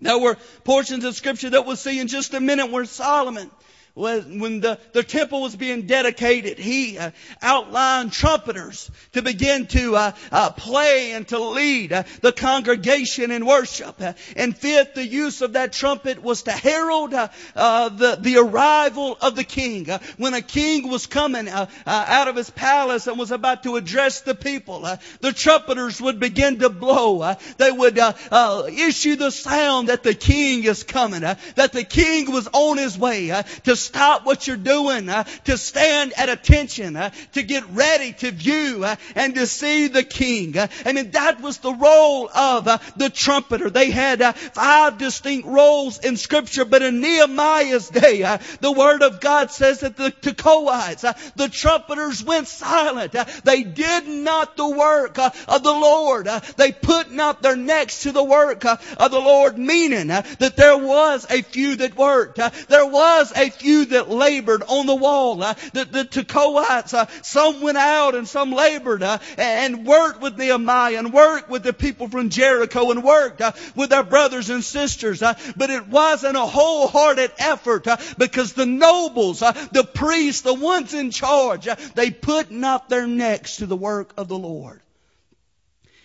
There 0.02 0.20
were 0.20 0.38
portions 0.64 1.06
of 1.06 1.16
scripture 1.16 1.52
that 1.52 1.66
we'll 1.66 1.78
see 1.78 2.00
in 2.00 2.08
just 2.08 2.34
a 2.34 2.40
minute 2.40 2.70
where 2.70 2.86
Solomon 2.86 3.50
when 3.96 4.60
the, 4.60 4.78
the 4.92 5.04
temple 5.04 5.42
was 5.42 5.56
being 5.56 5.84
dedicated, 5.84 6.60
he 6.60 6.98
uh, 6.98 7.12
outlined 7.42 8.12
trumpeters 8.12 8.92
to 9.14 9.22
begin 9.22 9.68
to 9.68 9.96
uh, 9.96 10.12
uh, 10.34 10.50
play 10.52 11.14
and 11.14 11.26
to 11.30 11.40
lead 11.40 11.94
uh, 11.94 12.04
the 12.20 12.34
congregation 12.34 13.32
in 13.32 13.46
worship. 13.46 13.96
Uh, 14.02 14.12
and 14.36 14.56
fifth, 14.56 14.96
the 14.96 15.06
use 15.06 15.42
of 15.42 15.54
that 15.54 15.72
trumpet 15.72 16.22
was 16.22 16.44
to 16.44 16.52
herald 16.52 17.14
uh, 17.14 17.90
the, 17.90 18.18
the 18.20 18.38
arrival 18.38 19.18
of 19.22 19.38
the 19.38 19.46
king. 19.46 19.86
when 20.18 20.34
a 20.34 20.42
king 20.42 20.90
was 20.90 21.08
coming 21.08 21.48
out 21.48 22.28
of 22.28 22.36
his 22.36 22.50
palace 22.50 23.08
and 23.08 23.18
was 23.18 23.32
about 23.32 23.64
to 23.64 23.78
address 23.78 24.22
the 24.22 24.36
people, 24.36 24.82
the 25.22 25.32
trumpeters 25.32 26.02
would 26.02 26.20
begin 26.20 26.60
to 26.60 26.70
blow. 26.70 27.34
they 27.58 27.72
would 27.72 27.98
issue 27.98 29.16
the 29.16 29.32
sound 29.32 29.88
that 29.88 30.04
the 30.04 30.14
king 30.14 30.66
is 30.66 30.84
coming, 30.84 31.22
that 31.22 31.72
the 31.72 31.86
king 31.86 32.30
was 32.30 32.50
on 32.52 32.78
his 32.78 32.98
way 32.98 33.28
to 33.64 33.85
stop 33.86 34.26
what 34.26 34.48
you're 34.48 34.58
doing, 34.58 35.10
uh, 35.10 35.24
to 35.46 35.58
stand 35.58 36.14
at 36.18 36.30
attention, 36.30 36.96
uh, 36.96 37.12
to 37.34 37.44
get 37.44 37.64
ready 37.72 38.14
to 38.14 38.32
view 38.32 38.84
uh, 38.84 38.96
and 39.16 39.36
to 39.36 39.48
see 39.48 39.88
the 39.88 40.04
king. 40.04 40.58
Uh, 40.58 40.68
I 40.86 40.94
mean, 40.94 41.12
that 41.12 41.42
was 41.42 41.60
the 41.60 41.74
role 41.74 42.30
of 42.34 42.68
uh, 42.68 42.78
the 42.98 43.10
trumpeter. 43.10 43.70
They 43.70 43.92
had 43.92 44.22
uh, 44.22 44.34
five 44.34 44.98
distinct 44.98 45.48
roles 45.48 46.00
in 46.00 46.18
scripture, 46.18 46.66
but 46.66 46.82
in 46.82 47.02
Nehemiah's 47.02 47.90
day, 47.90 48.38
the 48.62 48.72
word 48.72 49.04
of 49.04 49.20
God 49.20 49.52
says 49.52 49.82
that 49.82 49.98
the 49.98 50.12
Tekoites, 50.12 51.34
the 51.36 51.50
trumpeters 51.50 52.24
went 52.24 52.48
silent. 52.48 53.16
they 53.44 53.64
did 53.64 54.08
not 54.08 54.58
the 54.58 54.70
work 54.70 55.18
of 55.20 55.64
the 55.64 55.72
Lord. 55.72 56.28
they 56.58 56.72
put 56.72 57.12
not 57.12 57.42
their 57.42 57.56
necks 57.56 58.04
to 58.04 58.12
the 58.12 58.24
work 58.24 58.66
of 58.66 59.12
the 59.12 59.20
Lord, 59.20 59.58
meaning 59.58 60.08
that 60.08 60.56
there 60.56 60.78
was 60.78 61.26
a 61.30 61.42
few 61.42 61.76
that 61.78 61.98
worked. 61.98 62.38
there 62.70 62.86
was 62.86 63.32
a 63.36 63.50
few 63.50 63.75
few 63.76 63.86
that 63.86 64.10
labored 64.10 64.64
on 64.68 64.86
the 64.86 64.96
wall. 64.96 65.42
Uh, 65.44 65.54
the, 65.74 65.86
the 65.86 66.06
Tekoites, 66.06 66.94
uh, 66.94 67.06
some 67.22 67.62
went 67.62 67.78
out 67.78 68.16
and 68.16 68.28
some 68.28 68.52
labored 68.52 69.04
uh, 69.04 69.18
and 69.38 69.86
worked 69.86 70.22
with 70.22 70.38
Nehemiah 70.38 70.98
and 70.98 71.14
worked 71.14 71.50
with 71.50 71.64
the 71.64 71.74
people 71.74 72.08
from 72.08 72.30
Jericho 72.30 72.92
and 72.92 73.04
worked 73.04 73.42
uh, 73.42 73.52
with 73.76 73.90
their 73.90 74.04
brothers 74.04 74.50
and 74.50 74.64
sisters. 74.64 75.22
Uh, 75.22 75.34
but 75.58 75.70
it 75.70 75.88
wasn't 75.88 76.38
a 76.38 76.46
wholehearted 76.46 77.32
effort 77.38 77.88
uh, 77.88 77.98
because 78.18 78.54
the 78.54 78.66
nobles, 78.66 79.40
the 79.40 79.88
priests, 79.94 80.42
the 80.42 80.54
ones 80.54 80.94
in 80.94 81.12
charge, 81.12 81.68
they 81.96 82.12
put 82.12 82.52
not 82.52 82.90
their 82.90 83.08
necks 83.08 83.58
to 83.58 83.66
the 83.66 83.76
work 83.76 84.14
of 84.18 84.28
the 84.28 84.38
Lord. 84.38 84.82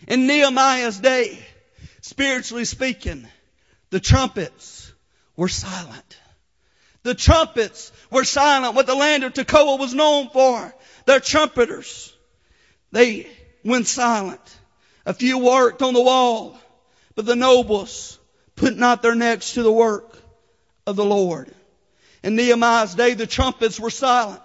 In 0.08 0.26
Nehemiah's 0.26 0.98
day, 0.98 1.38
spiritually 2.00 2.64
speaking, 2.64 3.28
the 3.90 4.00
trumpets 4.00 4.92
were 5.36 5.48
silent. 5.48 6.19
The 7.02 7.14
trumpets 7.14 7.92
were 8.10 8.24
silent. 8.24 8.74
What 8.74 8.86
the 8.86 8.94
land 8.94 9.24
of 9.24 9.32
Tekoa 9.32 9.78
was 9.78 9.94
known 9.94 10.28
for. 10.30 10.74
Their 11.06 11.20
trumpeters. 11.20 12.14
They 12.92 13.26
went 13.64 13.86
silent. 13.86 14.40
A 15.06 15.14
few 15.14 15.38
worked 15.38 15.82
on 15.82 15.94
the 15.94 16.02
wall, 16.02 16.58
but 17.14 17.24
the 17.24 17.36
nobles 17.36 18.18
put 18.54 18.76
not 18.76 19.02
their 19.02 19.14
necks 19.14 19.54
to 19.54 19.62
the 19.62 19.72
work 19.72 20.18
of 20.86 20.96
the 20.96 21.04
Lord. 21.04 21.52
In 22.22 22.36
Nehemiah's 22.36 22.94
day, 22.94 23.14
the 23.14 23.26
trumpets 23.26 23.80
were 23.80 23.90
silent. 23.90 24.42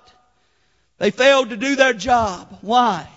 They 0.98 1.12
failed 1.12 1.50
to 1.50 1.58
do 1.58 1.76
their 1.76 1.94
job. 1.94 2.60
Why? 2.62 3.08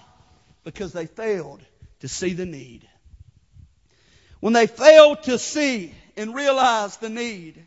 Because 0.65 0.93
they 0.93 1.07
failed 1.07 1.61
to 2.01 2.09
see 2.09 2.33
the 2.33 2.47
need. 2.47 2.89
When 4.41 4.53
they 4.53 4.67
failed 4.67 5.23
to 5.25 5.39
see 5.39 5.95
and 6.17 6.35
realize 6.35 6.97
the 6.97 7.09
need, 7.09 7.67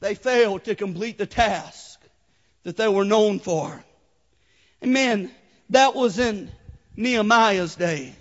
they 0.00 0.14
failed 0.14 0.64
to 0.64 0.74
complete 0.74 1.18
the 1.18 1.26
task 1.26 2.00
that 2.64 2.76
they 2.76 2.88
were 2.88 3.04
known 3.04 3.38
for. 3.38 3.82
Amen. 4.82 5.30
That 5.70 5.94
was 5.94 6.18
in 6.18 6.50
Nehemiah's 6.96 7.76
day. 7.76 8.14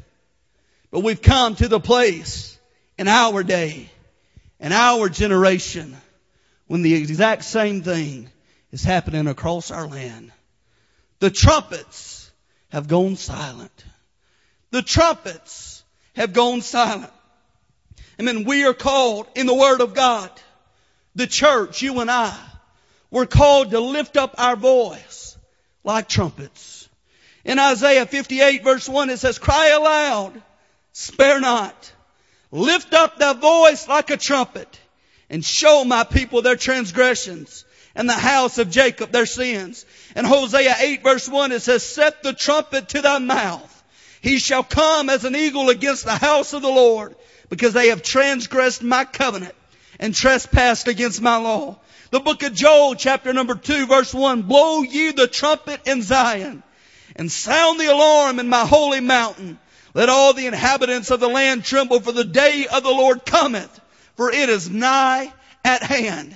But 0.92 1.02
we've 1.02 1.22
come 1.22 1.56
to 1.56 1.68
the 1.68 1.80
place 1.80 2.58
in 2.98 3.08
our 3.08 3.44
day, 3.44 3.90
in 4.60 4.72
our 4.72 5.10
generation, 5.10 5.96
when 6.68 6.82
the 6.82 6.96
exact 6.96 7.44
same 7.46 7.82
thing 7.82 8.30
is 8.72 8.84
happening 8.84 9.28
across 9.28 9.72
our 9.72 9.88
land. 9.88 10.32
The 11.20 11.30
trumpets 11.30 12.32
have 12.70 12.88
gone 12.88 13.16
silent. 13.16 13.86
The 14.72 14.82
trumpets 14.82 15.84
have 16.16 16.34
gone 16.34 16.62
silent. 16.62 17.12
I 18.20 18.24
mean, 18.24 18.44
we 18.44 18.66
are 18.66 18.74
called 18.74 19.28
in 19.36 19.48
the 19.48 19.54
Word 19.54 19.82
of 19.82 19.94
God, 19.94 20.30
the 21.20 21.28
church, 21.28 21.82
you 21.82 22.00
and 22.00 22.10
I, 22.10 22.36
we're 23.12 23.26
called 23.26 23.72
to 23.72 23.80
lift 23.80 24.18
up 24.18 24.36
our 24.38 24.56
voice 24.56 25.38
like 25.84 26.08
trumpets. 26.08 26.90
In 27.44 27.60
Isaiah 27.60 28.06
58 28.06 28.64
verse 28.64 28.88
1 28.90 29.10
it 29.10 29.20
says, 29.20 29.38
cry 29.38 29.68
aloud, 29.68 30.42
spare 30.94 31.40
not, 31.40 31.92
lift 32.52 32.94
up 32.94 33.20
thy 33.20 33.34
voice 33.34 33.88
like 33.88 34.10
a 34.10 34.18
trumpet 34.18 34.80
and 35.30 35.44
show 35.44 35.84
my 35.84 36.04
people 36.06 36.42
their 36.42 36.56
transgressions 36.56 37.66
and 37.96 38.08
the 38.08 38.14
house 38.14 38.58
of 38.58 38.70
Jacob 38.70 39.12
their 39.12 39.26
sins. 39.26 39.86
In 40.16 40.26
Hosea 40.26 40.76
8 40.80 41.04
verse 41.04 41.28
1 41.28 41.52
it 41.52 41.62
says, 41.62 41.84
set 41.84 42.24
the 42.24 42.34
trumpet 42.34 42.90
to 42.90 43.02
thy 43.02 43.20
mouth 43.20 43.76
he 44.22 44.38
shall 44.40 44.64
come 44.64 45.10
as 45.10 45.26
an 45.26 45.36
eagle 45.36 45.70
against 45.70 46.06
the 46.06 46.16
house 46.16 46.54
of 46.54 46.62
the 46.62 46.70
Lord 46.70 47.16
because 47.50 47.74
they 47.74 47.90
have 47.90 48.04
transgressed 48.04 48.84
my 48.84 49.06
covenant 49.06 49.56
and 50.00 50.16
trespassed 50.16 50.88
against 50.88 51.22
my 51.22 51.38
law. 51.38 51.78
The 52.12 52.20
book 52.20 52.44
of 52.44 52.54
Joel 52.54 52.96
chapter 52.96 53.34
number 53.34 53.56
two 53.56 53.86
verse 53.86 54.14
one, 54.14 54.44
blow 54.44 54.82
ye 54.82 55.12
the 55.12 55.28
trumpet 55.28 55.82
in 55.86 56.02
Zion 56.02 56.64
and 57.16 57.32
sound 57.32 57.80
the 57.80 57.92
alarm 57.92 58.40
in 58.40 58.50
my 58.50 58.66
holy 58.66 59.02
mountain. 59.02 59.60
Let 59.94 60.10
all 60.10 60.34
the 60.34 60.48
inhabitants 60.48 61.12
of 61.12 61.20
the 61.20 61.28
land 61.28 61.64
tremble 61.64 62.00
for 62.00 62.12
the 62.12 62.24
day 62.24 62.68
of 62.72 62.84
the 62.84 62.90
Lord 62.90 63.26
cometh 63.26 63.80
for 64.20 64.30
it 64.30 64.50
is 64.50 64.70
nigh 64.70 65.32
at 65.64 65.82
hand. 65.82 66.36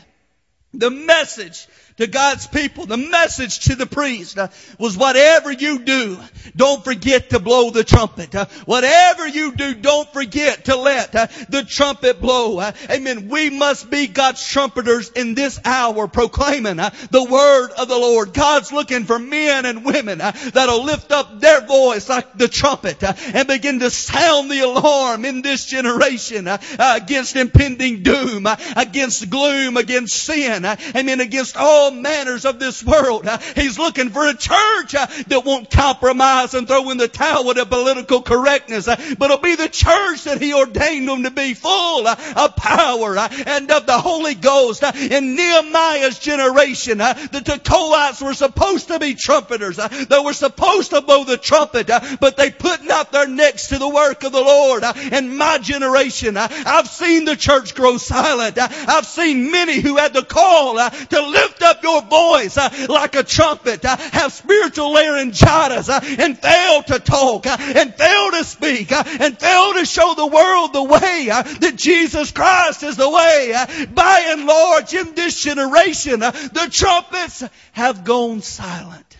The 0.73 0.89
message 0.89 1.67
to 1.97 2.07
God's 2.07 2.47
people, 2.47 2.85
the 2.85 2.97
message 2.97 3.59
to 3.65 3.75
the 3.75 3.85
priest 3.85 4.37
uh, 4.37 4.47
was 4.79 4.97
whatever 4.97 5.51
you 5.51 5.79
do, 5.79 6.17
don't 6.55 6.83
forget 6.83 7.29
to 7.29 7.39
blow 7.39 7.69
the 7.69 7.83
trumpet. 7.83 8.33
Uh, 8.33 8.45
whatever 8.65 9.27
you 9.27 9.55
do, 9.55 9.75
don't 9.75 10.11
forget 10.11 10.65
to 10.65 10.75
let 10.75 11.15
uh, 11.15 11.27
the 11.49 11.63
trumpet 11.63 12.19
blow. 12.19 12.57
Uh, 12.57 12.71
amen. 12.89 13.29
We 13.29 13.51
must 13.51 13.89
be 13.89 14.07
God's 14.07 14.45
trumpeters 14.45 15.11
in 15.11 15.35
this 15.35 15.59
hour 15.63 16.07
proclaiming 16.07 16.79
uh, 16.79 16.89
the 17.11 17.23
word 17.23 17.71
of 17.77 17.87
the 17.87 17.97
Lord. 17.97 18.33
God's 18.33 18.71
looking 18.71 19.05
for 19.05 19.19
men 19.19 19.65
and 19.65 19.85
women 19.85 20.19
uh, 20.19 20.31
that'll 20.53 20.83
lift 20.83 21.11
up 21.11 21.39
their 21.39 21.61
voice 21.61 22.09
like 22.09 22.37
the 22.37 22.47
trumpet 22.47 23.03
and 23.03 23.47
begin 23.47 23.79
to 23.79 23.91
sound 23.91 24.49
the 24.49 24.61
alarm 24.61 25.25
in 25.25 25.43
this 25.43 25.65
generation 25.65 26.47
against 26.79 27.35
impending 27.35 28.01
doom, 28.01 28.47
against 28.75 29.29
gloom, 29.29 29.77
against 29.77 30.15
sin, 30.15 30.62
amen, 30.65 31.19
uh, 31.19 31.23
against 31.23 31.57
all 31.57 31.91
manners 31.91 32.45
of 32.45 32.59
this 32.59 32.83
world. 32.83 33.27
Uh, 33.27 33.37
he's 33.55 33.77
looking 33.79 34.09
for 34.09 34.27
a 34.27 34.33
church 34.33 34.95
uh, 34.95 35.07
that 35.27 35.43
won't 35.45 35.69
compromise 35.69 36.53
and 36.53 36.67
throw 36.67 36.89
in 36.89 36.97
the 36.97 37.07
towel 37.07 37.45
with 37.45 37.57
to 37.57 37.65
political 37.65 38.21
correctness, 38.21 38.85
but 38.85 39.21
it'll 39.21 39.37
be 39.37 39.55
the 39.55 39.69
church 39.69 40.23
that 40.23 40.41
He 40.41 40.53
ordained 40.53 41.07
them 41.07 41.23
to 41.23 41.31
be 41.31 41.53
full 41.53 42.07
of 42.07 42.55
power 42.55 43.17
and 43.17 43.71
of 43.71 43.85
the 43.85 43.97
Holy 43.97 44.35
Ghost. 44.35 44.83
In 44.83 45.35
Nehemiah's 45.35 46.19
generation, 46.19 46.97
the 46.97 47.41
Tekoites 47.43 48.21
were 48.21 48.33
supposed 48.33 48.87
to 48.87 48.99
be 48.99 49.15
trumpeters. 49.15 49.77
They 49.77 50.19
were 50.19 50.33
supposed 50.33 50.91
to 50.91 51.01
blow 51.01 51.23
the 51.23 51.37
trumpet, 51.37 51.87
but 52.19 52.37
they 52.37 52.51
put 52.51 52.83
not 52.83 53.11
their 53.11 53.27
necks 53.27 53.69
to 53.69 53.77
the 53.77 53.89
work 53.89 54.23
of 54.23 54.31
the 54.31 54.41
Lord. 54.41 54.83
In 55.11 55.37
my 55.37 55.57
generation, 55.59 56.37
I've 56.37 56.87
seen 56.87 57.25
the 57.25 57.35
church 57.35 57.75
grow 57.75 57.97
silent. 57.97 58.57
I've 58.59 59.05
seen 59.05 59.51
many 59.51 59.79
who 59.79 59.97
had 59.97 60.13
the 60.13 60.23
call 60.23 60.52
to 60.53 61.27
lift 61.27 61.61
up 61.61 61.83
your 61.83 62.01
voice 62.01 62.57
uh, 62.57 62.69
like 62.89 63.15
a 63.15 63.23
trumpet, 63.23 63.83
uh, 63.85 63.97
have 63.97 64.31
spiritual 64.31 64.93
laryngitis, 64.93 65.89
uh, 65.89 65.99
and 66.19 66.37
fail 66.37 66.83
to 66.83 66.99
talk, 66.99 67.47
uh, 67.47 67.57
and 67.59 67.93
fail 67.95 68.31
to 68.31 68.43
speak, 68.43 68.91
uh, 68.91 69.03
and 69.19 69.39
fail 69.39 69.73
to 69.73 69.85
show 69.85 70.13
the 70.15 70.27
world 70.27 70.73
the 70.73 70.83
way 70.83 71.29
uh, 71.31 71.41
that 71.43 71.75
Jesus 71.75 72.31
Christ 72.31 72.83
is 72.83 72.97
the 72.97 73.09
way. 73.09 73.53
By 73.93 74.25
and 74.29 74.45
large, 74.45 74.93
in 74.93 75.15
this 75.15 75.41
generation, 75.41 76.19
the 76.19 76.69
trumpets 76.71 77.43
have 77.73 78.03
gone 78.03 78.41
silent. 78.41 79.17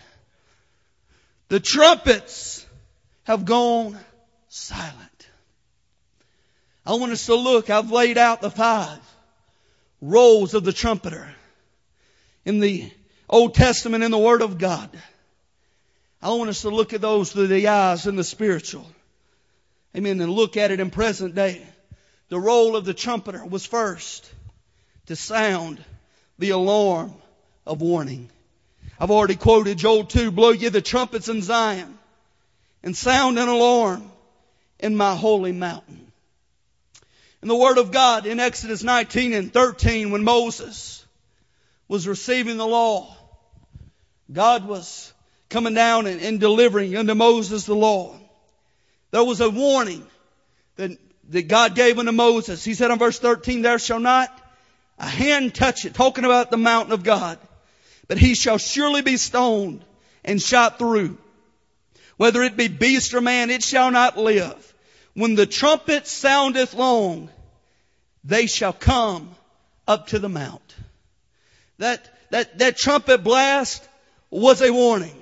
The 1.48 1.60
trumpets 1.60 2.64
have 3.24 3.44
gone 3.44 3.98
silent. 4.48 5.28
I 6.86 6.94
want 6.94 7.12
us 7.12 7.26
to 7.26 7.34
look, 7.34 7.70
I've 7.70 7.90
laid 7.90 8.18
out 8.18 8.40
the 8.40 8.50
five 8.50 9.00
roles 10.04 10.54
of 10.54 10.64
the 10.64 10.72
trumpeter 10.72 11.26
in 12.44 12.60
the 12.60 12.90
Old 13.28 13.54
Testament 13.54 14.04
in 14.04 14.10
the 14.10 14.18
Word 14.18 14.42
of 14.42 14.58
God. 14.58 14.90
I 16.20 16.28
want 16.30 16.50
us 16.50 16.62
to 16.62 16.70
look 16.70 16.92
at 16.92 17.00
those 17.00 17.32
through 17.32 17.48
the 17.48 17.68
eyes 17.68 18.06
and 18.06 18.18
the 18.18 18.24
spiritual. 18.24 18.86
Amen. 19.96 20.20
And 20.20 20.30
look 20.30 20.56
at 20.56 20.70
it 20.70 20.80
in 20.80 20.90
present 20.90 21.34
day. 21.34 21.66
The 22.28 22.38
role 22.38 22.76
of 22.76 22.84
the 22.84 22.94
trumpeter 22.94 23.44
was 23.44 23.64
first 23.64 24.30
to 25.06 25.16
sound 25.16 25.82
the 26.38 26.50
alarm 26.50 27.14
of 27.66 27.80
warning. 27.80 28.30
I've 28.98 29.10
already 29.10 29.36
quoted 29.36 29.78
Joel 29.78 30.04
2, 30.04 30.30
blow 30.30 30.50
ye 30.50 30.68
the 30.68 30.80
trumpets 30.82 31.28
in 31.28 31.42
Zion 31.42 31.98
and 32.82 32.96
sound 32.96 33.38
an 33.38 33.48
alarm 33.48 34.10
in 34.78 34.96
my 34.96 35.14
holy 35.14 35.52
mountain. 35.52 36.03
In 37.44 37.48
the 37.48 37.54
Word 37.54 37.76
of 37.76 37.92
God 37.92 38.24
in 38.24 38.40
Exodus 38.40 38.82
19 38.82 39.34
and 39.34 39.52
13 39.52 40.10
when 40.10 40.24
Moses 40.24 41.04
was 41.88 42.08
receiving 42.08 42.56
the 42.56 42.66
law. 42.66 43.14
God 44.32 44.66
was 44.66 45.12
coming 45.50 45.74
down 45.74 46.06
and, 46.06 46.22
and 46.22 46.40
delivering 46.40 46.96
unto 46.96 47.14
Moses 47.14 47.66
the 47.66 47.74
law. 47.74 48.16
There 49.10 49.22
was 49.22 49.42
a 49.42 49.50
warning 49.50 50.06
that, 50.76 50.92
that 51.28 51.48
God 51.48 51.74
gave 51.74 51.98
unto 51.98 52.12
Moses. 52.12 52.64
He 52.64 52.72
said 52.72 52.90
in 52.90 52.98
verse 52.98 53.18
13, 53.18 53.60
there 53.60 53.78
shall 53.78 54.00
not 54.00 54.30
a 54.98 55.06
hand 55.06 55.54
touch 55.54 55.84
it, 55.84 55.92
talking 55.92 56.24
about 56.24 56.50
the 56.50 56.56
mountain 56.56 56.94
of 56.94 57.02
God, 57.02 57.38
but 58.08 58.16
he 58.16 58.34
shall 58.34 58.56
surely 58.56 59.02
be 59.02 59.18
stoned 59.18 59.84
and 60.24 60.40
shot 60.40 60.78
through. 60.78 61.18
Whether 62.16 62.42
it 62.42 62.56
be 62.56 62.68
beast 62.68 63.12
or 63.12 63.20
man, 63.20 63.50
it 63.50 63.62
shall 63.62 63.90
not 63.90 64.16
live. 64.16 64.73
When 65.14 65.36
the 65.36 65.46
trumpet 65.46 66.06
soundeth 66.06 66.74
long, 66.74 67.30
they 68.24 68.46
shall 68.46 68.72
come 68.72 69.30
up 69.86 70.08
to 70.08 70.18
the 70.18 70.28
mount. 70.28 70.74
That, 71.78 72.08
that, 72.30 72.58
that 72.58 72.76
trumpet 72.76 73.22
blast 73.22 73.86
was 74.30 74.60
a 74.60 74.72
warning. 74.72 75.14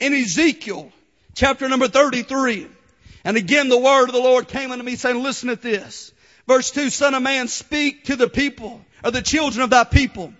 In 0.00 0.14
Ezekiel 0.14 0.90
chapter 1.34 1.68
number 1.68 1.88
33, 1.88 2.66
and 3.24 3.36
again 3.36 3.68
the 3.68 3.78
word 3.78 4.08
of 4.08 4.14
the 4.14 4.20
Lord 4.20 4.48
came 4.48 4.70
unto 4.72 4.84
me 4.84 4.96
saying, 4.96 5.22
listen 5.22 5.50
at 5.50 5.62
this. 5.62 6.12
Verse 6.46 6.70
2, 6.70 6.90
son 6.90 7.14
of 7.14 7.22
man, 7.22 7.48
speak 7.48 8.04
to 8.04 8.16
the 8.16 8.28
people, 8.28 8.80
or 9.04 9.10
the 9.10 9.22
children 9.22 9.64
of 9.64 9.70
thy 9.70 9.84
people, 9.84 10.32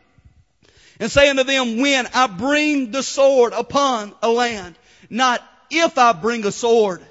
and 1.00 1.11
say 1.11 1.29
unto 1.29 1.43
them, 1.43 1.79
when 1.79 2.07
I 2.15 2.29
bring 2.29 2.93
the 2.93 3.03
sword 3.03 3.53
upon 3.53 4.15
a 4.23 4.31
land, 4.31 4.76
not 5.11 5.43
if 5.71 5.99
I 5.99 6.12
bring 6.12 6.47
a 6.47 6.53
sword, 6.53 7.03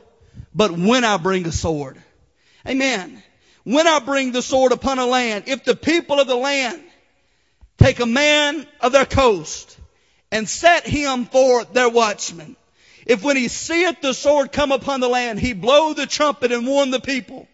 but 0.55 0.71
when 0.71 1.03
I 1.03 1.17
bring 1.17 1.45
a 1.45 1.51
sword. 1.51 2.01
Amen. 2.65 3.21
When 3.65 3.87
I 3.87 3.99
bring 3.99 4.31
the 4.31 4.41
sword 4.41 4.71
upon 4.71 4.99
a 4.99 5.05
land, 5.05 5.43
if 5.47 5.65
the 5.65 5.75
people 5.75 6.19
of 6.19 6.27
the 6.27 6.35
land 6.35 6.81
take 7.77 7.99
a 7.99 8.05
man 8.05 8.65
of 8.79 8.93
their 8.93 9.05
coast 9.05 9.77
and 10.31 10.47
set 10.47 10.87
him 10.87 11.25
for 11.25 11.65
their 11.65 11.89
watchman, 11.89 12.55
if 13.05 13.21
when 13.21 13.35
he 13.35 13.49
seeth 13.49 14.01
the 14.01 14.13
sword 14.13 14.51
come 14.51 14.71
upon 14.71 15.01
the 15.01 15.09
land, 15.09 15.39
he 15.39 15.53
blow 15.53 15.93
the 15.93 16.07
trumpet 16.07 16.51
and 16.51 16.65
warn 16.65 16.89
the 16.89 17.01
people, 17.01 17.47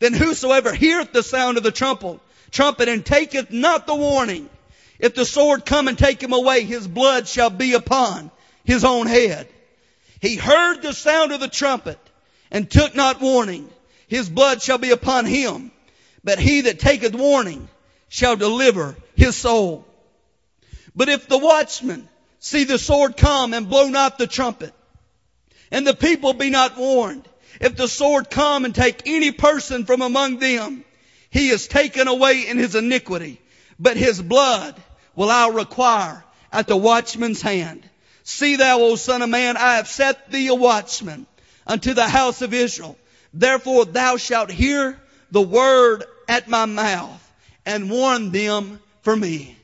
then 0.00 0.12
whosoever 0.12 0.74
heareth 0.74 1.12
the 1.12 1.22
sound 1.22 1.56
of 1.58 1.62
the 1.62 1.70
trumpet, 1.70 2.18
trumpet 2.50 2.88
and 2.88 3.06
taketh 3.06 3.50
not 3.50 3.86
the 3.86 3.94
warning, 3.94 4.50
if 4.98 5.14
the 5.14 5.24
sword 5.24 5.64
come 5.64 5.86
and 5.86 5.96
take 5.96 6.20
him 6.20 6.32
away, 6.32 6.64
his 6.64 6.88
blood 6.88 7.28
shall 7.28 7.50
be 7.50 7.74
upon 7.74 8.32
his 8.64 8.84
own 8.84 9.06
head. 9.06 9.48
He 10.20 10.34
heard 10.34 10.82
the 10.82 10.92
sound 10.92 11.30
of 11.30 11.40
the 11.40 11.48
trumpet 11.48 11.98
and 12.50 12.70
took 12.70 12.94
not 12.94 13.20
warning. 13.20 13.68
His 14.06 14.28
blood 14.28 14.62
shall 14.62 14.78
be 14.78 14.90
upon 14.90 15.26
him. 15.26 15.70
But 16.24 16.38
he 16.38 16.62
that 16.62 16.80
taketh 16.80 17.14
warning 17.14 17.68
shall 18.08 18.36
deliver 18.36 18.96
his 19.14 19.36
soul. 19.36 19.86
But 20.94 21.08
if 21.08 21.28
the 21.28 21.38
watchman 21.38 22.08
see 22.40 22.64
the 22.64 22.78
sword 22.78 23.16
come 23.16 23.54
and 23.54 23.68
blow 23.68 23.88
not 23.88 24.18
the 24.18 24.26
trumpet, 24.26 24.72
and 25.70 25.86
the 25.86 25.94
people 25.94 26.32
be 26.32 26.50
not 26.50 26.76
warned, 26.76 27.28
if 27.60 27.76
the 27.76 27.88
sword 27.88 28.30
come 28.30 28.64
and 28.64 28.74
take 28.74 29.02
any 29.06 29.32
person 29.32 29.84
from 29.84 30.02
among 30.02 30.38
them, 30.38 30.84
he 31.30 31.50
is 31.50 31.68
taken 31.68 32.08
away 32.08 32.46
in 32.46 32.58
his 32.58 32.74
iniquity, 32.74 33.40
but 33.78 33.96
his 33.96 34.20
blood 34.20 34.80
will 35.14 35.30
I 35.30 35.48
require 35.48 36.24
at 36.52 36.66
the 36.66 36.76
watchman's 36.76 37.42
hand. 37.42 37.88
See 38.22 38.56
thou, 38.56 38.80
O 38.80 38.96
son 38.96 39.22
of 39.22 39.28
man, 39.28 39.56
I 39.56 39.76
have 39.76 39.88
set 39.88 40.30
thee 40.30 40.48
a 40.48 40.54
watchman 40.54 41.26
unto 41.68 41.94
the 41.94 42.08
house 42.08 42.42
of 42.42 42.54
Israel. 42.54 42.98
Therefore 43.32 43.84
thou 43.84 44.16
shalt 44.16 44.50
hear 44.50 44.98
the 45.30 45.42
word 45.42 46.04
at 46.26 46.48
my 46.48 46.64
mouth 46.64 47.32
and 47.66 47.90
warn 47.90 48.32
them 48.32 48.80
for 49.02 49.14
me. 49.14 49.56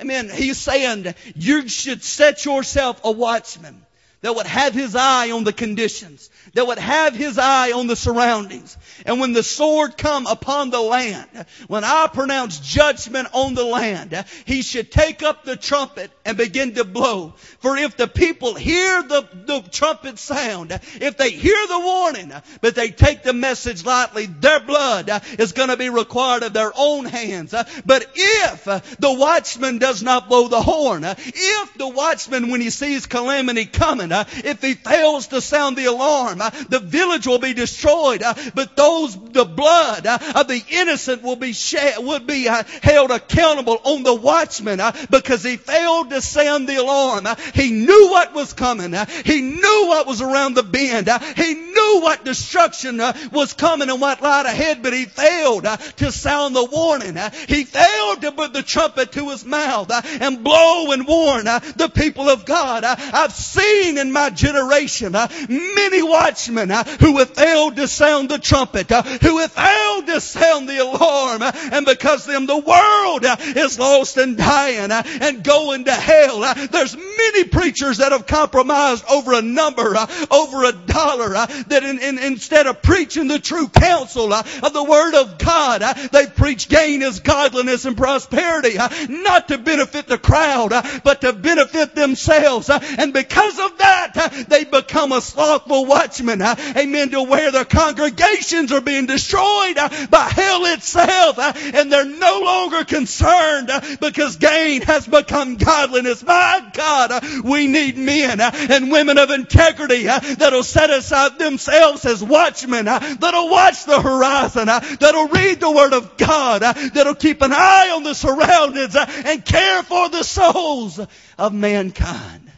Amen. 0.00 0.30
He's 0.32 0.58
saying 0.58 1.12
you 1.34 1.68
should 1.68 2.02
set 2.02 2.44
yourself 2.44 3.00
a 3.02 3.10
watchman 3.10 3.84
that 4.20 4.34
would 4.34 4.46
have 4.46 4.74
his 4.74 4.94
eye 4.94 5.32
on 5.32 5.44
the 5.44 5.52
conditions, 5.52 6.30
that 6.54 6.66
would 6.66 6.78
have 6.78 7.14
his 7.14 7.38
eye 7.38 7.72
on 7.72 7.86
the 7.86 7.96
surroundings. 7.96 8.76
And 9.06 9.20
when 9.20 9.32
the 9.32 9.42
sword 9.42 9.96
come 9.96 10.26
upon 10.26 10.70
the 10.70 10.80
land, 10.80 11.46
when 11.66 11.84
I 11.84 12.08
pronounce 12.12 12.58
judgment 12.58 13.28
on 13.32 13.54
the 13.54 13.64
land, 13.64 14.24
he 14.44 14.62
should 14.62 14.90
take 14.90 15.22
up 15.22 15.44
the 15.44 15.56
trumpet 15.56 16.10
and 16.24 16.36
begin 16.36 16.74
to 16.74 16.84
blow. 16.84 17.34
For 17.60 17.76
if 17.76 17.96
the 17.96 18.08
people 18.08 18.54
hear 18.54 19.02
the, 19.02 19.28
the 19.46 19.60
trumpet 19.70 20.18
sound, 20.18 20.72
if 21.00 21.16
they 21.16 21.30
hear 21.30 21.66
the 21.66 21.80
warning, 21.80 22.32
but 22.60 22.74
they 22.74 22.90
take 22.90 23.22
the 23.22 23.32
message 23.32 23.84
lightly, 23.84 24.26
their 24.26 24.60
blood 24.60 25.10
is 25.38 25.52
going 25.52 25.68
to 25.68 25.76
be 25.76 25.90
required 25.90 26.42
of 26.42 26.52
their 26.52 26.72
own 26.76 27.04
hands. 27.04 27.54
But 27.84 28.10
if 28.14 28.64
the 28.64 29.12
watchman 29.12 29.78
does 29.78 30.02
not 30.02 30.28
blow 30.28 30.48
the 30.48 30.60
horn, 30.60 31.04
if 31.04 31.74
the 31.74 31.88
watchman, 31.88 32.50
when 32.50 32.60
he 32.60 32.70
sees 32.70 33.06
calamity 33.06 33.66
coming, 33.66 34.10
if 34.12 34.62
he 34.62 34.74
fails 34.74 35.28
to 35.28 35.40
sound 35.40 35.76
the 35.76 35.86
alarm, 35.86 36.40
the 36.68 36.78
village 36.78 37.26
will 37.26 37.38
be 37.38 37.54
destroyed. 37.54 38.22
Uh, 38.22 38.34
but 38.54 38.76
those, 38.76 39.16
the 39.16 39.44
blood 39.44 40.06
uh, 40.06 40.18
of 40.36 40.48
the 40.48 40.62
innocent 40.70 41.22
will 41.22 41.36
be 41.36 41.52
shed, 41.52 41.94
would 41.98 42.26
be 42.26 42.48
uh, 42.48 42.62
held 42.82 43.10
accountable 43.10 43.80
on 43.84 44.02
the 44.02 44.14
watchman 44.14 44.80
because 45.10 45.42
he 45.42 45.56
failed 45.56 46.10
to 46.10 46.20
sound 46.20 46.68
the 46.68 46.76
alarm. 46.76 47.26
He 47.54 47.70
knew 47.70 48.08
what 48.10 48.34
was 48.34 48.52
coming. 48.52 48.94
He 49.24 49.40
knew 49.40 49.84
what 49.88 50.06
was 50.06 50.22
around 50.22 50.54
the 50.54 50.62
bend. 50.62 51.08
He 51.36 51.54
knew 51.54 52.00
what 52.00 52.24
destruction 52.24 52.98
was 53.32 53.52
coming 53.52 53.90
and 53.90 54.00
what 54.00 54.22
lied 54.22 54.46
ahead, 54.46 54.82
but 54.82 54.92
he 54.92 55.04
failed 55.04 55.64
to 55.64 56.12
sound 56.12 56.54
the 56.54 56.64
warning. 56.64 57.16
He 57.48 57.64
failed 57.64 58.22
to 58.22 58.32
put 58.32 58.52
the 58.52 58.62
trumpet 58.62 59.12
to 59.12 59.30
his 59.30 59.44
mouth 59.44 59.90
and 60.20 60.44
blow 60.44 60.92
and 60.92 61.06
warn 61.06 61.44
the 61.44 61.90
people 61.94 62.28
of 62.28 62.44
God. 62.44 62.84
I've 62.84 63.32
seen 63.32 63.98
in 63.98 64.12
my 64.12 64.30
generation 64.30 65.12
many 65.12 66.02
watchmen 66.28 66.70
uh, 66.70 66.84
who 67.00 67.18
have 67.18 67.30
failed 67.30 67.76
to 67.76 67.88
sound 67.88 68.28
the 68.28 68.38
trumpet, 68.38 68.92
uh, 68.92 69.02
who 69.02 69.38
have 69.38 69.50
failed 69.52 70.06
to 70.06 70.20
sound 70.20 70.68
the 70.68 70.76
alarm, 70.78 71.40
uh, 71.40 71.50
and 71.72 71.86
because 71.86 72.26
them 72.26 72.44
the 72.44 72.58
world 72.58 73.24
is 73.56 73.78
lost 73.78 74.18
and 74.18 74.36
dying 74.36 74.90
and 74.90 75.42
going 75.42 75.86
to 75.86 75.92
hell. 75.92 76.40
There's 76.70 76.96
many 76.96 77.44
preachers 77.44 77.98
that 77.98 78.12
have 78.12 78.26
compromised 78.26 79.04
over 79.10 79.32
a 79.32 79.42
number, 79.42 79.96
over 80.30 80.64
a 80.64 80.72
dollar, 80.72 81.30
that 81.30 81.82
in, 81.82 81.98
in, 81.98 82.18
instead 82.18 82.66
of 82.66 82.82
preaching 82.82 83.28
the 83.28 83.38
true 83.38 83.68
counsel 83.68 84.32
of 84.32 84.72
the 84.72 84.84
Word 84.84 85.14
of 85.14 85.38
God, 85.38 85.80
they 86.12 86.26
preach 86.26 86.68
gain 86.68 87.02
as 87.02 87.20
godliness 87.20 87.86
and 87.86 87.96
prosperity, 87.96 88.76
not 89.08 89.48
to 89.48 89.56
benefit 89.56 90.06
the 90.06 90.18
crowd, 90.18 90.70
but 91.04 91.22
to 91.22 91.32
benefit 91.32 91.94
themselves. 91.94 92.68
And 92.68 93.14
because 93.14 93.58
of 93.58 93.78
that, 93.78 94.46
they 94.48 94.64
become 94.64 95.12
a 95.12 95.22
slothful 95.22 95.86
watchman. 95.86 96.17
Amen. 96.20 97.10
To 97.10 97.22
where 97.22 97.50
their 97.50 97.64
congregations 97.64 98.72
are 98.72 98.80
being 98.80 99.06
destroyed 99.06 99.76
by 100.10 100.28
hell 100.34 100.66
itself, 100.66 101.38
and 101.38 101.92
they're 101.92 102.04
no 102.04 102.40
longer 102.44 102.84
concerned 102.84 103.70
because 104.00 104.36
gain 104.36 104.82
has 104.82 105.06
become 105.06 105.56
godliness. 105.56 106.24
My 106.24 106.70
God, 106.72 107.24
we 107.44 107.66
need 107.66 107.96
men 107.96 108.40
and 108.40 108.90
women 108.90 109.18
of 109.18 109.30
integrity 109.30 110.04
that'll 110.04 110.62
set 110.62 110.90
aside 110.90 111.38
themselves 111.38 112.04
as 112.04 112.22
watchmen, 112.22 112.84
that'll 112.84 113.50
watch 113.50 113.84
the 113.84 114.00
horizon, 114.00 114.66
that'll 114.66 115.28
read 115.28 115.60
the 115.60 115.70
Word 115.70 115.92
of 115.92 116.16
God, 116.16 116.62
that'll 116.62 117.14
keep 117.14 117.42
an 117.42 117.52
eye 117.52 117.92
on 117.94 118.02
the 118.02 118.14
surroundings 118.14 118.96
and 118.96 119.44
care 119.44 119.82
for 119.82 120.08
the 120.08 120.22
souls 120.22 121.00
of 121.38 121.52
mankind. 121.54 122.50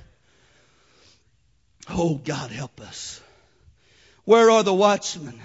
Oh, 1.88 2.14
God 2.14 2.51
help 2.51 2.81
us. 2.81 3.20
Where 4.30 4.48
are 4.52 4.62
the 4.62 4.72
watchmen? 4.72 5.40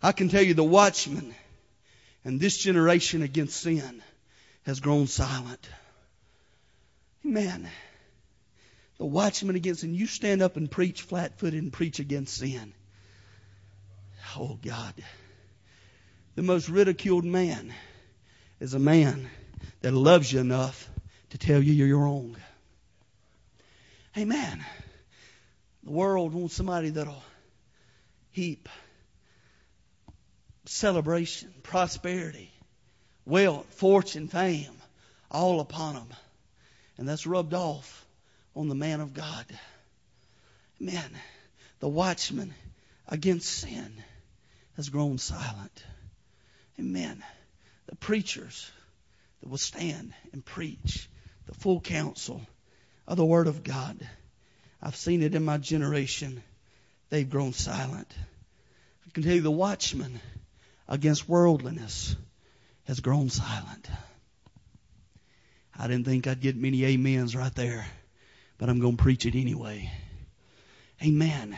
I 0.00 0.12
can 0.12 0.28
tell 0.28 0.44
you 0.44 0.54
the 0.54 0.62
watchmen 0.62 1.34
and 2.24 2.38
this 2.38 2.56
generation 2.56 3.22
against 3.22 3.60
sin 3.60 4.00
has 4.62 4.78
grown 4.78 5.08
silent. 5.08 5.68
Amen. 7.26 7.68
The 8.98 9.06
watchman 9.06 9.56
against 9.56 9.80
sin. 9.80 9.92
You 9.92 10.06
stand 10.06 10.40
up 10.40 10.56
and 10.56 10.70
preach 10.70 11.02
flat 11.02 11.40
footed 11.40 11.60
and 11.60 11.72
preach 11.72 11.98
against 11.98 12.36
sin. 12.36 12.74
Oh 14.36 14.56
God. 14.62 14.94
The 16.36 16.42
most 16.42 16.68
ridiculed 16.68 17.24
man 17.24 17.74
is 18.60 18.74
a 18.74 18.78
man 18.78 19.28
that 19.80 19.92
loves 19.92 20.32
you 20.32 20.38
enough 20.38 20.88
to 21.30 21.38
tell 21.38 21.60
you 21.60 21.72
you're 21.72 21.98
wrong. 21.98 22.36
Amen. 24.16 24.64
The 25.82 25.90
world 25.90 26.34
wants 26.34 26.54
somebody 26.54 26.90
that'll 26.90 27.24
heap 28.38 28.68
celebration, 30.64 31.52
prosperity, 31.64 32.52
wealth, 33.24 33.66
fortune, 33.74 34.28
fame, 34.28 34.80
all 35.28 35.58
upon 35.58 35.94
them. 35.94 36.08
And 36.98 37.08
that's 37.08 37.26
rubbed 37.26 37.52
off 37.52 38.06
on 38.54 38.68
the 38.68 38.76
man 38.76 39.00
of 39.00 39.12
God. 39.12 39.44
Man, 40.78 41.10
the 41.80 41.88
watchman 41.88 42.54
against 43.08 43.48
sin 43.48 43.92
has 44.76 44.88
grown 44.88 45.18
silent. 45.18 45.82
Amen. 46.78 47.24
The 47.86 47.96
preachers 47.96 48.70
that 49.40 49.48
will 49.48 49.58
stand 49.58 50.14
and 50.32 50.44
preach 50.44 51.08
the 51.46 51.54
full 51.54 51.80
counsel 51.80 52.40
of 53.08 53.16
the 53.16 53.26
Word 53.26 53.48
of 53.48 53.64
God. 53.64 53.98
I've 54.80 54.94
seen 54.94 55.24
it 55.24 55.34
in 55.34 55.44
my 55.44 55.58
generation. 55.58 56.44
They've 57.10 57.28
grown 57.28 57.52
silent. 57.52 58.12
I 59.06 59.10
can 59.10 59.22
tell 59.22 59.34
you 59.34 59.40
the 59.40 59.50
watchman 59.50 60.20
against 60.86 61.28
worldliness 61.28 62.16
has 62.84 63.00
grown 63.00 63.30
silent. 63.30 63.88
I 65.78 65.86
didn't 65.86 66.04
think 66.06 66.26
I'd 66.26 66.40
get 66.40 66.56
many 66.56 66.84
amens 66.84 67.36
right 67.36 67.54
there, 67.54 67.86
but 68.58 68.68
I'm 68.68 68.80
going 68.80 68.96
to 68.96 69.02
preach 69.02 69.26
it 69.26 69.34
anyway. 69.34 69.90
Amen. 71.02 71.56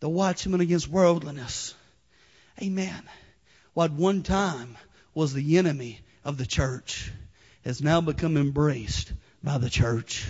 The 0.00 0.08
watchman 0.08 0.60
against 0.60 0.88
worldliness. 0.88 1.74
Amen. 2.62 3.02
What 3.74 3.92
one 3.92 4.22
time 4.22 4.76
was 5.14 5.32
the 5.32 5.58
enemy 5.58 6.00
of 6.24 6.38
the 6.38 6.46
church 6.46 7.10
has 7.64 7.82
now 7.82 8.00
become 8.00 8.36
embraced 8.36 9.12
by 9.42 9.58
the 9.58 9.70
church. 9.70 10.26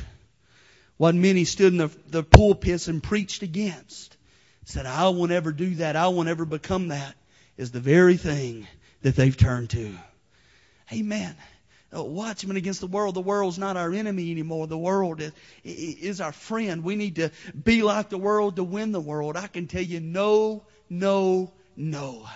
What 0.97 1.15
many 1.15 1.45
stood 1.45 1.73
in 1.73 1.79
the, 1.79 1.91
the 2.09 2.23
pulpits 2.23 2.89
and 2.89 3.03
preached 3.03 3.43
against, 3.43 4.17
said, 4.65 4.87
I 4.87 5.09
won't 5.09 5.33
ever 5.33 5.53
do 5.53 5.75
that, 5.77 5.97
I 5.97 6.09
won't 6.09 6.29
ever 6.29 6.45
become 6.45 6.89
that, 6.89 7.15
is 7.57 7.71
the 7.71 7.81
very 7.81 8.17
thing 8.17 8.67
that 9.03 9.17
they've 9.17 9.37
turned 9.37 9.71
to. 9.71 9.95
Amen. 10.93 11.35
uh, 11.95 12.03
watchmen 12.03 12.57
against 12.57 12.81
the 12.81 12.87
world. 12.87 13.15
The 13.15 13.21
world's 13.21 13.59
not 13.59 13.77
our 13.77 13.93
enemy 13.93 14.31
anymore. 14.31 14.67
The 14.67 14.79
world 14.79 15.21
is, 15.21 15.33
is 15.65 16.21
our 16.21 16.33
friend. 16.33 16.85
We 16.85 16.97
need 16.97 17.17
to 17.17 17.31
be 17.65 17.83
like 17.83 18.09
the 18.09 18.19
world 18.19 18.57
to 18.57 18.65
win 18.65 18.93
the 18.93 19.01
world. 19.01 19.37
I 19.37 19.47
can 19.47 19.67
tell 19.67 19.83
you 19.83 20.01
no, 20.01 20.65
no, 20.89 21.53
no 21.77 22.27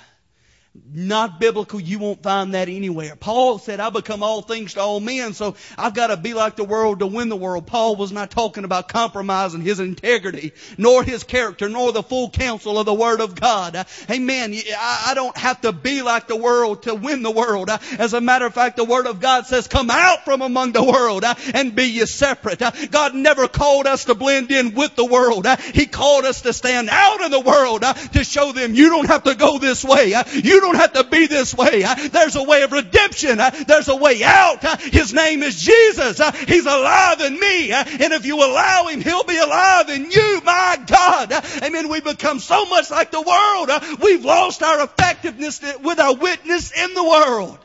not 0.93 1.41
biblical. 1.41 1.81
You 1.81 1.99
won't 1.99 2.23
find 2.23 2.55
that 2.55 2.69
anywhere. 2.69 3.17
Paul 3.17 3.59
said, 3.59 3.81
I 3.81 3.91
become 3.91 4.23
all 4.23 4.43
things 4.43 4.75
to 4.75 4.81
all 4.81 5.01
men, 5.01 5.33
so 5.33 5.57
I've 5.77 5.95
got 5.95 6.09
to 6.09 6.17
be 6.17 6.35
like 6.35 6.57
the 6.57 6.65
world 6.65 7.01
to 7.01 7.07
win 7.07 7.29
the 7.29 7.37
world. 7.37 7.67
Paul 7.67 7.97
was 7.97 8.13
not 8.13 8.31
talking 8.31 8.65
about 8.65 8.89
compromising 8.89 9.61
his 9.61 9.81
integrity, 9.81 10.53
nor 10.79 11.03
his 11.03 11.25
character, 11.25 11.69
nor 11.69 11.93
the 11.93 12.03
full 12.03 12.31
counsel 12.31 12.79
of 12.79 12.87
the 12.87 12.95
Word 12.95 13.21
of 13.21 13.35
God. 13.35 13.87
Amen. 14.11 14.55
I 14.79 15.13
don't 15.15 15.37
have 15.37 15.61
to 15.63 15.73
be 15.73 16.03
like 16.03 16.29
the 16.29 16.37
world 16.37 16.85
to 16.85 16.95
win 16.95 17.23
the 17.23 17.31
world. 17.31 17.71
As 17.99 18.15
a 18.15 18.21
matter 18.21 18.47
of 18.47 18.55
fact, 18.55 18.77
the 18.77 18.85
Word 18.85 19.07
of 19.07 19.21
God 19.21 19.47
says, 19.47 19.69
come 19.69 19.91
out 19.91 20.25
from 20.25 20.43
among 20.43 20.73
the 20.73 20.85
world 20.85 21.25
and 21.55 21.75
be 21.75 21.85
ye 21.85 22.07
separate. 22.07 22.61
God 22.91 23.15
never 23.15 23.49
called 23.49 23.87
us 23.87 24.07
to 24.07 24.15
blend 24.15 24.51
in 24.51 24.75
with 24.75 24.97
the 24.97 25.05
world. 25.05 25.47
He 25.75 25.87
called 25.87 26.25
us 26.25 26.43
to 26.43 26.53
stand 26.53 26.89
out 26.91 27.21
in 27.21 27.31
the 27.31 27.41
world 27.41 27.83
to 27.83 28.25
show 28.25 28.53
them 28.53 28.75
you 28.75 28.91
don't 28.91 29.07
have 29.07 29.25
to 29.25 29.35
go 29.35 29.59
this 29.59 29.85
way. 29.85 30.15
You 30.33 30.61
don't 30.67 30.77
have 30.77 30.93
to 30.95 31.05
be 31.05 31.27
this 31.27 31.55
way. 31.55 31.85
Uh, 31.85 31.95
there's 32.09 32.37
a 32.37 32.43
way 32.43 32.63
of 32.63 32.73
redemption. 32.73 33.41
Uh, 33.41 33.51
there's 33.67 33.89
a 33.89 33.97
way 33.97 34.23
out. 34.23 34.65
Uh, 34.65 34.77
his 34.77 35.13
name 35.13 35.43
is 35.43 35.61
Jesus. 35.61 36.21
He's 36.47 36.67
alive 36.67 37.21
in 37.21 37.39
me. 37.39 37.73
And 37.73 38.13
if 38.13 38.27
you 38.27 38.37
allow 38.37 38.87
Him, 38.89 39.01
He'll 39.01 39.25
be 39.25 39.39
alive 39.39 39.89
in 39.89 40.11
you. 40.11 40.41
My 40.45 40.79
God. 40.87 41.33
Amen. 41.63 41.89
We 41.89 42.01
become 42.01 42.41
so 42.41 42.67
much 42.67 42.91
like 42.91 43.11
the 43.11 43.23
world. 43.23 44.01
We've 44.03 44.25
lost 44.25 44.63
our 44.63 44.83
effectiveness 44.83 45.61
with 45.83 46.01
our 46.01 46.15
witness 46.15 46.73
in 46.73 46.95
the 46.95 47.05
world. 47.05 47.59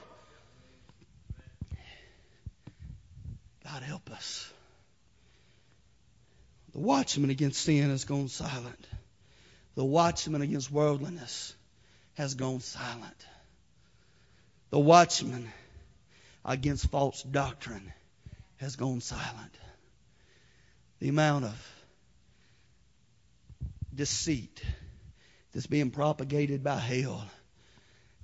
God 3.63 3.83
help 3.83 4.11
us. 4.11 4.51
The 6.73 6.79
watchman 6.79 7.29
against 7.29 7.61
sin 7.61 7.89
has 7.89 8.05
gone 8.05 8.27
silent. 8.27 8.87
The 9.75 9.85
watchman 9.85 10.41
against 10.41 10.71
worldliness 10.71 11.55
has 12.21 12.35
gone 12.35 12.59
silent. 12.59 13.25
The 14.69 14.77
watchman 14.77 15.51
against 16.45 16.85
false 16.91 17.23
doctrine 17.23 17.91
has 18.57 18.75
gone 18.75 19.01
silent. 19.01 19.57
The 20.99 21.09
amount 21.09 21.45
of 21.45 21.71
deceit 23.95 24.61
that's 25.51 25.65
being 25.65 25.89
propagated 25.89 26.63
by 26.63 26.77
hell, 26.77 27.25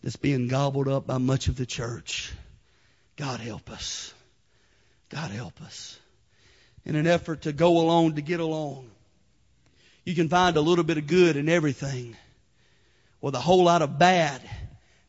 that's 0.03 0.15
being 0.15 0.47
gobbled 0.47 0.87
up 0.87 1.07
by 1.07 1.17
much 1.17 1.47
of 1.47 1.55
the 1.55 1.65
church. 1.65 2.31
God 3.15 3.39
help 3.39 3.71
us. 3.71 4.13
God 5.09 5.31
help 5.31 5.59
us. 5.63 5.97
In 6.85 6.95
an 6.95 7.07
effort 7.07 7.41
to 7.41 7.51
go 7.51 7.79
along, 7.79 8.13
to 8.13 8.21
get 8.21 8.41
along, 8.41 8.91
you 10.05 10.13
can 10.13 10.29
find 10.29 10.55
a 10.55 10.61
little 10.61 10.83
bit 10.83 10.99
of 10.99 11.07
good 11.07 11.35
in 11.35 11.49
everything 11.49 12.15
with 13.21 13.35
a 13.35 13.39
whole 13.39 13.63
lot 13.63 13.81
of 13.81 13.97
bad 13.97 14.41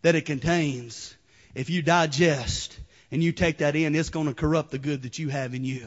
that 0.02 0.14
it 0.14 0.24
contains, 0.26 1.14
if 1.54 1.70
you 1.70 1.82
digest 1.82 2.78
and 3.10 3.22
you 3.22 3.32
take 3.32 3.58
that 3.58 3.76
in, 3.76 3.94
it's 3.94 4.10
going 4.10 4.26
to 4.26 4.34
corrupt 4.34 4.70
the 4.70 4.78
good 4.78 5.02
that 5.02 5.18
you 5.18 5.28
have 5.28 5.54
in 5.54 5.64
you. 5.64 5.84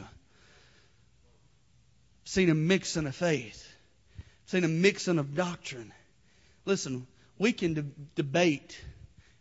I've 2.24 2.28
seen 2.28 2.50
a 2.50 2.54
mixing 2.54 3.06
of 3.06 3.16
faith. 3.16 3.68
I've 4.18 4.50
seen 4.50 4.64
a 4.64 4.68
mixing 4.68 5.18
of 5.18 5.34
doctrine. 5.34 5.92
Listen, 6.64 7.06
we 7.38 7.52
can 7.52 7.74
de- 7.74 7.84
debate. 8.14 8.78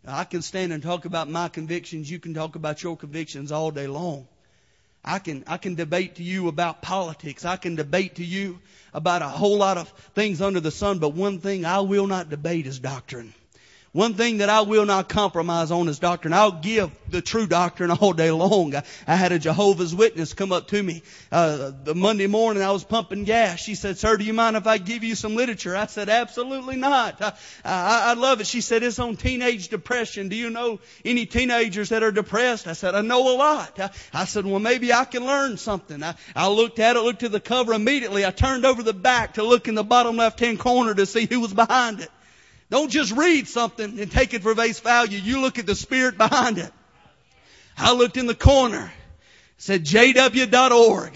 I 0.06 0.24
can 0.24 0.42
stand 0.42 0.74
and 0.74 0.82
talk 0.82 1.06
about 1.06 1.30
my 1.30 1.48
convictions. 1.48 2.10
You 2.10 2.20
can 2.20 2.34
talk 2.34 2.56
about 2.56 2.82
your 2.82 2.98
convictions 2.98 3.52
all 3.52 3.72
day 3.72 3.88
long. 3.88 4.28
I 5.04 5.20
can, 5.20 5.44
I 5.48 5.58
can 5.58 5.76
debate 5.76 6.16
to 6.16 6.24
you 6.24 6.48
about 6.48 6.82
politics. 6.82 7.44
I 7.44 7.58
can 7.58 7.76
debate 7.76 8.16
to 8.16 8.24
you 8.24 8.60
about 8.94 9.22
a 9.22 9.28
whole 9.28 9.58
lot 9.58 9.78
of 9.78 9.90
things 10.14 10.42
under 10.42 10.60
the 10.60 10.72
sun, 10.72 11.00
but 11.00 11.10
one 11.10 11.40
thing 11.40 11.66
I 11.66 11.80
will 11.80 12.08
not 12.08 12.30
debate 12.30 12.68
is 12.68 12.80
doctrine. 12.80 13.34
One 13.94 14.14
thing 14.14 14.38
that 14.38 14.48
I 14.48 14.62
will 14.62 14.86
not 14.86 15.10
compromise 15.10 15.70
on 15.70 15.90
is 15.90 16.00
doctrine. 16.00 16.34
I'll 16.34 16.54
give 16.54 16.92
the 17.10 17.22
true 17.22 17.46
doctrine 17.46 17.92
all 17.92 18.14
day 18.14 18.32
long. 18.32 18.74
I, 18.74 18.84
I 19.06 19.18
had 19.18 19.34
a 19.34 19.40
Jehovah's 19.40 19.94
Witness 19.94 20.34
come 20.34 20.54
up 20.54 20.70
to 20.70 20.82
me 20.82 21.04
uh, 21.30 21.72
the 21.84 21.94
Monday 21.94 22.28
morning. 22.28 22.64
I 22.64 22.72
was 22.72 22.86
pumping 22.86 23.26
gas. 23.26 23.60
She 23.60 23.76
said, 23.76 23.98
"Sir, 23.98 24.16
do 24.16 24.24
you 24.24 24.32
mind 24.32 24.56
if 24.56 24.66
I 24.66 24.78
give 24.78 25.04
you 25.04 25.16
some 25.16 25.36
literature?" 25.36 25.76
I 25.76 25.88
said, 25.88 26.08
"Absolutely 26.08 26.78
not." 26.78 27.22
I, 27.22 27.34
I, 27.66 28.12
I 28.12 28.14
love 28.14 28.40
it. 28.40 28.48
She 28.48 28.62
said, 28.62 28.82
"It's 28.82 28.98
on 28.98 29.18
teenage 29.18 29.68
depression. 29.68 30.30
Do 30.30 30.38
you 30.38 30.50
know 30.50 30.80
any 31.04 31.26
teenagers 31.26 31.90
that 31.90 32.02
are 32.02 32.14
depressed?" 32.14 32.68
I 32.68 32.74
said, 32.74 32.96
"I 32.96 33.02
know 33.02 33.36
a 33.36 33.36
lot." 33.36 33.78
I, 33.78 33.90
I 34.14 34.24
said, 34.24 34.46
"Well, 34.46 34.60
maybe 34.60 34.94
I 34.94 35.04
can 35.04 35.26
learn 35.26 35.58
something." 35.58 36.02
I, 36.02 36.16
I 36.34 36.48
looked 36.48 36.80
at 36.80 36.96
it, 36.96 37.02
looked 37.02 37.24
at 37.24 37.34
the 37.34 37.42
cover 37.42 37.74
immediately. 37.74 38.26
I 38.26 38.32
turned 38.32 38.66
over 38.66 38.84
the 38.84 38.94
back 38.94 39.34
to 39.34 39.44
look 39.44 39.68
in 39.68 39.76
the 39.76 39.84
bottom 39.84 40.16
left-hand 40.16 40.60
corner 40.60 40.94
to 40.94 41.06
see 41.06 41.26
who 41.30 41.42
was 41.42 41.54
behind 41.54 42.00
it. 42.00 42.10
Don't 42.72 42.90
just 42.90 43.12
read 43.12 43.50
something 43.50 44.00
and 44.00 44.10
take 44.10 44.34
it 44.34 44.42
for 44.42 44.56
face 44.56 44.80
value. 44.80 45.20
You 45.20 45.42
look 45.42 45.60
at 45.60 45.66
the 45.66 45.76
spirit 45.76 46.18
behind 46.18 46.58
it. 46.58 46.72
I 47.78 47.94
looked 47.94 48.16
in 48.16 48.28
the 48.28 48.34
corner, 48.34 48.92
said 49.58 49.84
jw.org. 49.84 51.12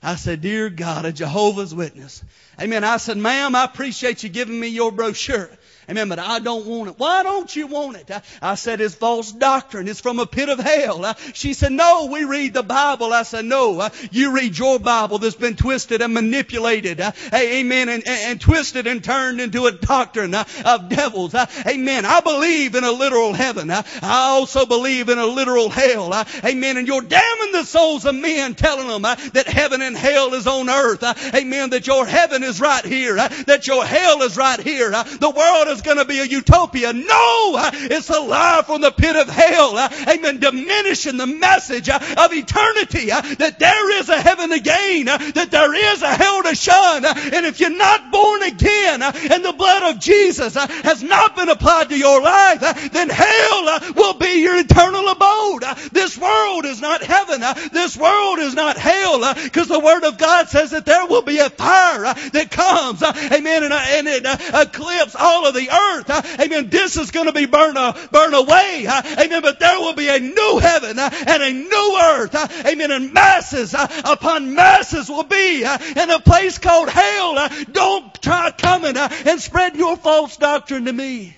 I 0.00 0.14
said, 0.14 0.40
dear 0.40 0.70
God, 0.70 1.04
a 1.04 1.12
Jehovah's 1.12 1.74
Witness. 1.74 2.22
Amen. 2.60 2.84
I 2.84 2.98
said, 2.98 3.16
ma'am, 3.16 3.56
I 3.56 3.64
appreciate 3.64 4.22
you 4.22 4.28
giving 4.28 4.58
me 4.58 4.68
your 4.68 4.92
brochure. 4.92 5.50
Amen. 5.88 6.08
But 6.08 6.18
I 6.18 6.38
don't 6.38 6.66
want 6.66 6.90
it. 6.90 6.98
Why 6.98 7.22
don't 7.22 7.54
you 7.54 7.66
want 7.66 7.96
it? 7.96 8.10
I, 8.10 8.22
I 8.40 8.54
said, 8.54 8.80
it's 8.80 8.94
false 8.94 9.32
doctrine. 9.32 9.88
It's 9.88 10.00
from 10.00 10.18
a 10.18 10.26
pit 10.26 10.48
of 10.48 10.58
hell. 10.58 11.04
Uh, 11.04 11.14
she 11.32 11.54
said, 11.54 11.72
no, 11.72 12.06
we 12.10 12.24
read 12.24 12.54
the 12.54 12.62
Bible. 12.62 13.12
I 13.12 13.22
said, 13.22 13.44
no, 13.44 13.88
you 14.10 14.32
read 14.32 14.56
your 14.56 14.78
Bible 14.78 15.18
that's 15.18 15.34
been 15.34 15.56
twisted 15.56 16.00
and 16.02 16.14
manipulated. 16.14 17.00
Uh, 17.00 17.12
amen. 17.34 17.88
And, 17.88 18.06
and, 18.06 18.30
and, 18.30 18.40
twisted 18.40 18.86
and 18.86 19.02
turned 19.02 19.40
into 19.40 19.66
a 19.66 19.72
doctrine 19.72 20.34
of 20.34 20.88
devils. 20.88 21.34
Amen. 21.34 22.04
I 22.04 22.20
believe 22.20 22.74
in 22.74 22.84
a 22.84 22.92
literal 22.92 23.32
heaven. 23.32 23.70
I 23.70 23.84
also 24.02 24.66
believe 24.66 25.08
in 25.08 25.18
a 25.18 25.26
literal 25.26 25.68
hell. 25.68 26.12
amen. 26.44 26.76
And 26.76 26.86
you're 26.86 27.02
damning 27.02 27.52
the 27.52 27.64
souls 27.64 28.04
of 28.04 28.14
men 28.14 28.54
telling 28.54 28.88
them 28.88 29.02
that 29.02 29.46
heaven 29.46 29.82
and 29.82 29.96
hell 29.96 30.34
is 30.34 30.46
on 30.46 30.68
earth. 30.68 31.02
amen. 31.34 31.70
That 31.70 31.86
your 31.86 32.06
heaven 32.06 32.42
is 32.42 32.60
right 32.60 32.84
here. 32.84 33.16
that 33.16 33.66
your 33.66 33.84
hell 33.84 34.22
is 34.22 34.36
right 34.36 34.60
here. 34.60 34.90
the 34.90 35.32
world 35.34 35.73
is 35.74 35.82
going 35.82 35.98
to 35.98 36.04
be 36.04 36.20
a 36.20 36.24
utopia. 36.24 36.92
No! 36.92 37.70
It's 37.72 38.10
a 38.10 38.20
lie 38.20 38.62
from 38.64 38.80
the 38.80 38.90
pit 38.90 39.16
of 39.16 39.28
hell. 39.28 39.78
Amen. 40.08 40.40
Diminishing 40.40 41.16
the 41.16 41.26
message 41.26 41.88
of 41.88 42.32
eternity 42.32 43.06
that 43.06 43.58
there 43.58 44.00
is 44.00 44.08
a 44.08 44.20
heaven 44.20 44.52
again, 44.52 45.06
that 45.06 45.48
there 45.50 45.74
is 45.74 46.02
a 46.02 46.14
hell 46.14 46.42
to 46.42 46.54
shun. 46.54 47.04
And 47.04 47.46
if 47.46 47.60
you're 47.60 47.76
not 47.76 48.10
born 48.10 48.42
again 48.42 49.02
and 49.02 49.44
the 49.44 49.54
blood 49.56 49.94
of 49.94 50.00
Jesus 50.00 50.54
has 50.54 51.02
not 51.02 51.36
been 51.36 51.48
applied 51.48 51.90
to 51.90 51.98
your 51.98 52.22
life, 52.22 52.90
then 52.92 53.08
hell 53.10 53.80
will 53.94 54.14
be 54.14 54.42
your 54.42 54.58
eternal 54.58 55.08
abode. 55.08 55.64
This 55.92 56.16
world 56.16 56.64
is 56.64 56.80
not 56.80 57.02
heaven. 57.02 57.40
This 57.72 57.96
world 57.96 58.38
is 58.38 58.54
not 58.54 58.76
hell 58.76 59.34
because 59.42 59.68
the 59.68 59.80
Word 59.80 60.04
of 60.04 60.18
God 60.18 60.48
says 60.48 60.70
that 60.70 60.86
there 60.86 61.06
will 61.06 61.22
be 61.22 61.38
a 61.38 61.50
fire 61.50 62.14
that 62.32 62.50
comes, 62.50 63.02
amen, 63.02 63.64
and, 63.64 64.08
it 64.08 64.26
uh, 64.26 64.36
eclipses 64.62 65.16
all 65.18 65.46
of 65.46 65.54
the 65.54 65.63
earth. 65.70 66.40
Amen. 66.40 66.68
This 66.70 66.96
is 66.96 67.10
going 67.10 67.26
to 67.26 67.32
be 67.32 67.46
burned, 67.46 67.78
uh, 67.78 67.92
burned 68.10 68.34
away. 68.34 68.86
Amen. 68.88 69.42
But 69.42 69.60
there 69.60 69.78
will 69.80 69.94
be 69.94 70.08
a 70.08 70.18
new 70.18 70.58
heaven 70.60 70.98
and 70.98 71.42
a 71.42 71.52
new 71.52 71.98
earth. 72.02 72.66
Amen. 72.66 72.90
And 72.90 73.12
masses 73.12 73.74
upon 73.74 74.54
masses 74.54 75.08
will 75.08 75.24
be 75.24 75.62
in 75.62 76.10
a 76.10 76.20
place 76.20 76.58
called 76.58 76.88
hell. 76.88 77.48
Don't 77.70 78.22
try 78.22 78.50
coming 78.50 78.96
and 78.96 79.40
spread 79.40 79.76
your 79.76 79.96
false 79.96 80.36
doctrine 80.36 80.84
to 80.86 80.92
me. 80.92 81.36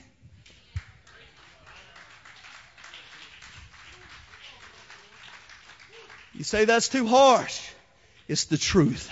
You 6.34 6.44
say 6.44 6.66
that's 6.66 6.88
too 6.88 7.06
harsh. 7.06 7.62
It's 8.28 8.44
the 8.44 8.58
truth. 8.58 9.10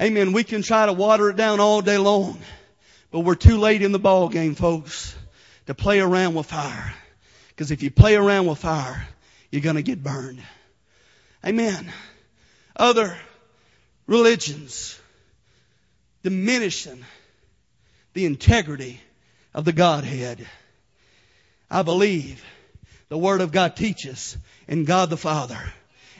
Amen. 0.00 0.32
We 0.32 0.44
can 0.44 0.62
try 0.62 0.86
to 0.86 0.92
water 0.92 1.30
it 1.30 1.36
down 1.36 1.60
all 1.60 1.82
day 1.82 1.98
long. 1.98 2.38
But 3.10 3.20
we're 3.20 3.34
too 3.34 3.58
late 3.58 3.82
in 3.82 3.92
the 3.92 3.98
ball 3.98 4.28
game, 4.28 4.54
folks, 4.54 5.14
to 5.66 5.74
play 5.74 6.00
around 6.00 6.34
with 6.34 6.46
fire. 6.46 6.94
Because 7.48 7.70
if 7.70 7.82
you 7.82 7.90
play 7.90 8.16
around 8.16 8.46
with 8.46 8.58
fire, 8.58 9.06
you're 9.50 9.62
going 9.62 9.76
to 9.76 9.82
get 9.82 10.02
burned. 10.02 10.42
Amen. 11.44 11.90
Other 12.76 13.16
religions 14.06 14.98
diminishing 16.22 17.04
the 18.12 18.26
integrity 18.26 19.00
of 19.54 19.64
the 19.64 19.72
Godhead. 19.72 20.46
I 21.70 21.82
believe 21.82 22.44
the 23.08 23.18
Word 23.18 23.40
of 23.40 23.52
God 23.52 23.76
teaches 23.76 24.36
in 24.66 24.84
God 24.84 25.10
the 25.10 25.16
Father 25.16 25.60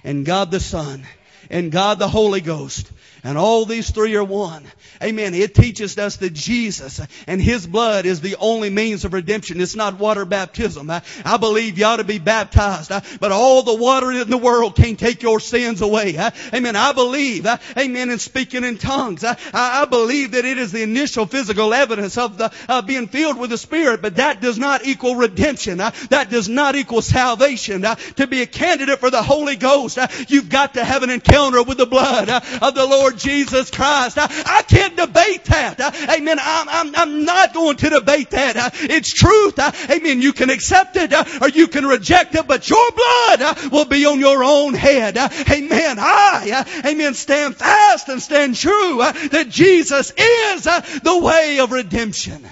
and 0.05 0.24
God 0.24 0.51
the 0.51 0.61
Son 0.61 1.05
and 1.51 1.70
God 1.70 1.98
the 1.98 2.09
Holy 2.09 2.40
Ghost. 2.40 2.90
And 3.29 3.37
all 3.37 3.67
these 3.67 3.91
three 3.91 4.17
are 4.17 4.25
one. 4.25 4.64
Amen. 5.03 5.35
It 5.35 5.55
teaches 5.55 5.99
us 5.99 6.17
that 6.17 6.33
Jesus 6.33 6.99
and 7.27 7.43
His 7.43 7.67
blood 7.67 8.07
is 8.07 8.23
the 8.23 8.37
only 8.37 8.71
means 8.71 9.05
of 9.05 9.12
redemption. 9.12 9.61
It's 9.61 9.77
not 9.77 9.99
water 9.99 10.25
baptism. 10.25 10.88
I, 10.88 11.03
I 11.27 11.37
believe 11.37 11.79
you 11.79 11.85
ought 11.85 11.97
to 11.97 12.05
be 12.05 12.19
baptized. 12.19 12.91
Uh, 12.91 13.03
but 13.21 13.31
all 13.31 13.62
the 13.62 13.75
water 13.75 14.11
in 14.12 14.31
the 14.31 14.38
world 14.38 14.77
can't 14.77 14.99
take 14.99 15.23
your 15.23 15.41
sins 15.41 15.83
away. 15.83 16.17
Uh. 16.17 16.31
amen. 16.55 16.75
I 16.75 16.93
believe, 16.93 17.45
uh, 17.45 17.59
amen, 17.77 18.09
in 18.09 18.19
speaking 18.19 18.64
in 18.64 18.79
tongues. 18.79 19.23
I, 19.23 19.85
believe 19.85 20.31
that 20.31 20.47
it 20.47 20.57
is 20.57 20.73
the 20.73 20.83
initial 20.83 21.27
physical 21.27 21.75
evidence 21.75 22.17
of 22.17 22.38
the, 22.38 22.51
uh, 22.67 22.81
being 22.81 23.09
filled 23.09 23.37
with 23.37 23.51
the 23.51 23.59
Spirit, 23.59 24.01
but 24.01 24.17
that 24.17 24.41
does 24.41 24.59
not 24.59 24.87
equal 24.87 25.17
redemption. 25.17 25.77
that 25.77 26.29
does 26.31 26.49
not 26.49 26.77
equal 26.77 27.03
salvation. 27.03 27.83
to 27.83 28.27
be 28.27 28.41
a 28.41 28.47
candidate 28.47 29.01
for 29.01 29.11
the 29.11 29.23
Holy 29.23 29.57
Ghost, 29.57 29.99
you've 30.29 30.49
got 30.49 30.75
to 30.75 30.85
have 30.85 31.03
an 31.03 31.11
encounter 31.11 31.62
with 31.62 31.77
the 31.77 31.85
blood 31.85 32.31
of 32.31 32.75
the 32.75 32.87
Lord 32.87 33.18
Jesus 33.19 33.71
Christ. 33.71 34.19
I, 34.19 34.27
I 34.47 34.63
can't 34.63 34.97
debate 34.97 35.45
that. 35.45 35.81
Amen. 36.09 36.39
I'm, 36.41 36.69
I'm, 36.69 36.97
I'm 36.97 37.25
not 37.25 37.55
going 37.55 37.77
to 37.79 37.91
debate 37.91 38.31
that. 38.31 38.75
It's 38.81 39.13
truth. 39.13 39.59
Amen. 39.91 40.23
You 40.23 40.33
can 40.33 40.51
accept 40.51 40.97
it 40.97 41.13
uh, 41.13 41.25
or 41.41 41.49
you 41.49 41.69
can 41.69 41.87
reject 41.87 42.35
it, 42.35 42.47
but 42.47 42.69
your 42.69 42.91
blood 42.91 43.43
uh, 43.43 43.55
will 43.71 43.85
be 43.85 44.07
on 44.07 44.21
your 44.21 44.43
own 44.45 44.75
head. 44.75 45.17
Uh, 45.17 45.29
amen. 45.51 45.99
I, 45.99 46.83
amen, 46.85 47.15
stand 47.15 47.57
fast 47.57 48.09
and 48.09 48.23
stand 48.23 48.57
true 48.57 48.99
that 48.99 49.47
Jesus 49.49 50.13
is 50.17 50.65
the 50.65 51.21
way 51.23 51.59
of 51.61 51.73
redemption. 51.73 52.47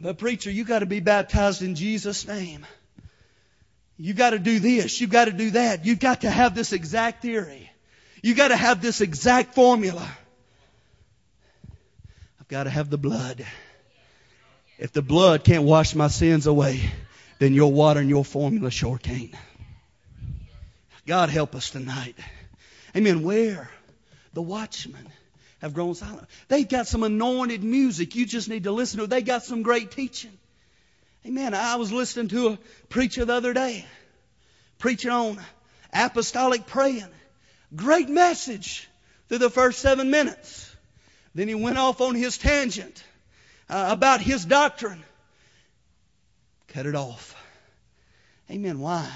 But 0.00 0.18
preacher, 0.18 0.50
you 0.50 0.64
gotta 0.64 0.86
be 0.86 1.00
baptized 1.00 1.62
in 1.62 1.74
Jesus' 1.74 2.26
name. 2.26 2.66
You 3.98 4.14
gotta 4.14 4.38
do 4.38 4.58
this. 4.58 5.00
You 5.00 5.06
gotta 5.06 5.32
do 5.32 5.50
that. 5.50 5.84
You've 5.84 6.00
got 6.00 6.22
to 6.22 6.30
have 6.30 6.54
this 6.54 6.72
exact 6.72 7.22
theory. 7.22 7.69
You 8.22 8.34
gotta 8.34 8.56
have 8.56 8.82
this 8.82 9.00
exact 9.00 9.54
formula. 9.54 10.06
I've 12.40 12.48
gotta 12.48 12.70
have 12.70 12.90
the 12.90 12.98
blood. 12.98 13.46
If 14.78 14.92
the 14.92 15.02
blood 15.02 15.44
can't 15.44 15.64
wash 15.64 15.94
my 15.94 16.08
sins 16.08 16.46
away, 16.46 16.80
then 17.38 17.54
your 17.54 17.72
water 17.72 18.00
and 18.00 18.08
your 18.08 18.24
formula 18.24 18.70
sure 18.70 18.98
can't. 18.98 19.34
God 21.06 21.30
help 21.30 21.54
us 21.54 21.70
tonight. 21.70 22.16
Amen. 22.96 23.22
Where? 23.22 23.70
The 24.32 24.42
watchmen 24.42 25.08
have 25.60 25.74
grown 25.74 25.94
silent. 25.94 26.28
They've 26.48 26.68
got 26.68 26.86
some 26.86 27.02
anointed 27.02 27.64
music. 27.64 28.14
You 28.14 28.26
just 28.26 28.48
need 28.48 28.64
to 28.64 28.72
listen 28.72 29.00
to. 29.00 29.06
They 29.06 29.22
got 29.22 29.42
some 29.42 29.62
great 29.62 29.90
teaching. 29.90 30.32
Amen. 31.26 31.52
I 31.54 31.76
was 31.76 31.92
listening 31.92 32.28
to 32.28 32.48
a 32.48 32.58
preacher 32.88 33.24
the 33.24 33.34
other 33.34 33.52
day 33.52 33.84
preaching 34.78 35.10
on 35.10 35.38
apostolic 35.92 36.66
praying. 36.66 37.06
Great 37.74 38.08
message 38.08 38.88
through 39.28 39.38
the 39.38 39.50
first 39.50 39.78
seven 39.78 40.10
minutes. 40.10 40.74
Then 41.34 41.48
he 41.48 41.54
went 41.54 41.78
off 41.78 42.00
on 42.00 42.14
his 42.14 42.38
tangent 42.38 43.02
uh, 43.68 43.88
about 43.90 44.20
his 44.20 44.44
doctrine. 44.44 45.02
Cut 46.68 46.86
it 46.86 46.94
off. 46.94 47.36
Amen. 48.50 48.80
Why? 48.80 49.08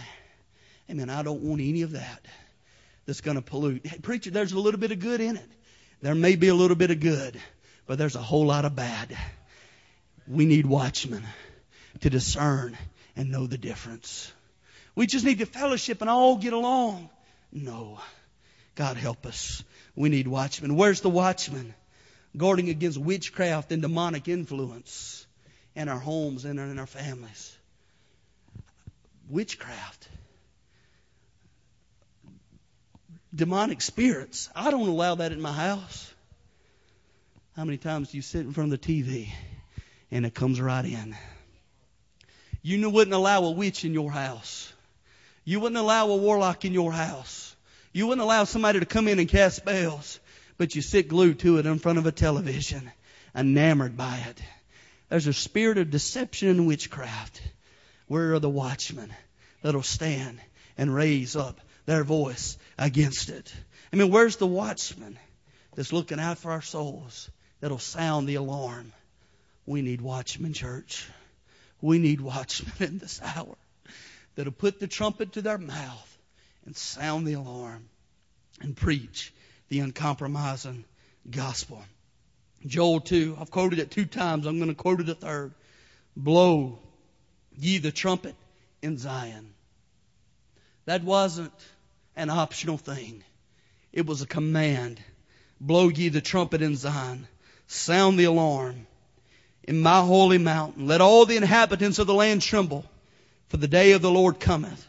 Amen. 0.88 1.11
I 1.11 1.23
don't 1.23 1.43
want 1.43 1.61
any 1.61 1.83
of 1.83 1.93
that 1.93 2.25
that's 3.07 3.21
going 3.21 3.37
to 3.37 3.43
pollute. 3.43 3.87
Hey, 3.87 3.99
preacher, 3.99 4.31
there's 4.31 4.53
a 4.53 4.59
little 4.59 4.79
bit 4.79 4.93
of 4.93 5.01
good 5.01 5.21
in 5.21 5.37
it. 5.37 5.51
There 6.01 6.14
may 6.14 6.37
be 6.37 6.49
a 6.49 6.55
little 6.55 6.77
bit 6.77 6.90
of 6.90 7.01
good, 7.01 7.40
but 7.87 7.99
there's 7.99 8.17
a 8.17 8.23
whole 8.23 8.47
lot 8.47 8.64
of 8.64 8.77
bad. 8.77 9.17
We 10.29 10.47
need 10.47 10.67
watchmen 10.67 11.25
to 12.01 12.11
discern 12.11 12.77
and 13.17 13.31
know 13.31 13.47
the 13.47 13.59
difference. 13.59 14.31
We 14.95 15.07
just 15.07 15.25
need 15.25 15.38
to 15.38 15.47
fellowship 15.47 16.01
and 16.01 16.11
all 16.11 16.37
get 16.37 16.53
along. 16.53 17.11
No. 17.53 17.99
God 18.74 18.96
help 18.96 19.26
us. 19.26 19.62
We 19.94 20.08
need 20.08 20.26
watchmen. 20.26 20.76
Where's 20.76 21.00
the 21.00 21.10
watchman? 21.10 21.74
Guarding 22.37 22.68
against 22.68 22.98
witchcraft 22.98 23.70
and 23.70 23.80
demonic 23.80 24.28
influence 24.28 25.26
in 25.76 25.88
our 25.88 25.98
homes 25.98 26.44
and 26.44 26.58
in 26.58 26.78
our 26.78 26.87
families. 26.87 27.56
Witchcraft 29.28 30.08
demonic 33.34 33.80
spirits. 33.80 34.48
I 34.54 34.70
don't 34.70 34.88
allow 34.88 35.16
that 35.16 35.32
in 35.32 35.40
my 35.40 35.52
house. 35.52 36.12
How 37.56 37.64
many 37.64 37.78
times 37.78 38.10
do 38.10 38.16
you 38.16 38.22
sit 38.22 38.42
in 38.42 38.52
front 38.52 38.72
of 38.72 38.80
the 38.80 39.04
TV 39.04 39.28
and 40.10 40.24
it 40.24 40.34
comes 40.34 40.60
right 40.60 40.84
in? 40.84 41.16
You 42.62 42.88
wouldn't 42.88 43.14
allow 43.14 43.44
a 43.44 43.50
witch 43.50 43.84
in 43.84 43.92
your 43.92 44.10
house. 44.10 44.72
You 45.44 45.60
wouldn't 45.60 45.78
allow 45.78 46.08
a 46.08 46.16
warlock 46.16 46.64
in 46.64 46.72
your 46.72 46.92
house. 46.92 47.54
You 47.94 48.09
wouldn't 48.09 48.24
allow 48.24 48.42
somebody 48.42 48.80
to 48.80 48.87
come 48.87 49.07
in 49.07 49.20
and 49.20 49.28
cast 49.28 49.57
spells, 49.57 50.18
but 50.59 50.74
you 50.74 50.83
sit 50.83 51.07
glued 51.07 51.38
to 51.38 51.59
it 51.59 51.64
in 51.64 51.78
front 51.78 51.98
of 51.98 52.07
a 52.07 52.12
television, 52.12 52.90
enamored 53.37 53.96
by 53.96 54.18
it. 54.28 54.42
There's 55.09 55.28
a 55.28 55.33
spirit 55.33 55.78
of 55.78 55.92
deception 55.92 56.48
and 56.48 56.66
witchcraft. 56.66 57.40
Where 58.09 58.35
are 58.35 58.40
the 58.40 58.50
watchmen 58.50 59.14
that'll 59.62 59.85
stand 59.85 60.40
and 60.76 60.92
raise 60.92 61.37
up 61.37 61.61
their 61.87 62.02
voice 62.02 62.59
against 62.76 63.28
it. 63.28 63.54
I 63.92 63.96
mean, 63.96 64.11
where's 64.11 64.37
the 64.37 64.46
watchman 64.46 65.16
that's 65.76 65.92
looking 65.92 66.18
out 66.18 66.38
for 66.38 66.50
our 66.50 66.62
souls 66.62 67.30
that'll 67.61 67.78
sound 67.78 68.28
the 68.28 68.35
alarm? 68.35 68.92
We 69.66 69.83
need 69.83 70.00
watchmen, 70.00 70.52
church. 70.52 71.07
We 71.80 72.00
need 72.00 72.20
watchmen 72.20 72.72
in 72.80 72.98
this 72.98 73.20
hour 73.22 73.57
that'll 74.35 74.52
put 74.52 74.80
the 74.80 74.88
trumpet 74.88 75.35
to 75.35 75.42
their 75.42 75.59
mouth 75.59 76.13
and 76.64 76.77
sound 76.77 77.27
the 77.27 77.35
alarm 77.35 77.88
and 78.61 78.77
preach 78.77 79.33
the 79.68 79.81
uncompromising 79.81 80.85
gospel. 81.31 81.83
Joel 82.66 83.00
2, 83.00 83.37
I've 83.40 83.50
quoted 83.50 83.79
it 83.79 83.90
two 83.90 84.07
times. 84.07 84.46
I'm 84.46 84.59
going 84.59 84.70
to 84.70 84.74
quote 84.74 85.00
it 85.00 85.09
a 85.09 85.14
third. 85.14 85.53
Blow 86.16 86.79
ye 87.59 87.79
the 87.79 87.92
trumpet 87.92 88.35
in 88.83 88.96
Zion. 88.98 89.53
That 90.87 91.03
wasn't 91.03 91.53
an 92.16 92.31
optional 92.31 92.79
thing. 92.79 93.22
It 93.92 94.07
was 94.07 94.22
a 94.22 94.27
command. 94.27 95.00
Blow 95.61 95.88
ye 95.88 96.09
the 96.09 96.20
trumpet 96.20 96.62
in 96.62 96.77
Zion. 96.77 97.27
Sound 97.66 98.18
the 98.18 98.24
alarm. 98.24 98.87
In 99.62 99.81
my 99.81 100.00
holy 100.00 100.38
mountain, 100.38 100.87
let 100.87 101.00
all 101.00 101.24
the 101.24 101.37
inhabitants 101.37 101.98
of 101.98 102.07
the 102.07 102.14
land 102.14 102.42
tremble, 102.42 102.85
for 103.48 103.57
the 103.57 103.68
day 103.68 103.92
of 103.92 104.03
the 104.03 104.11
Lord 104.11 104.38
cometh, 104.38 104.87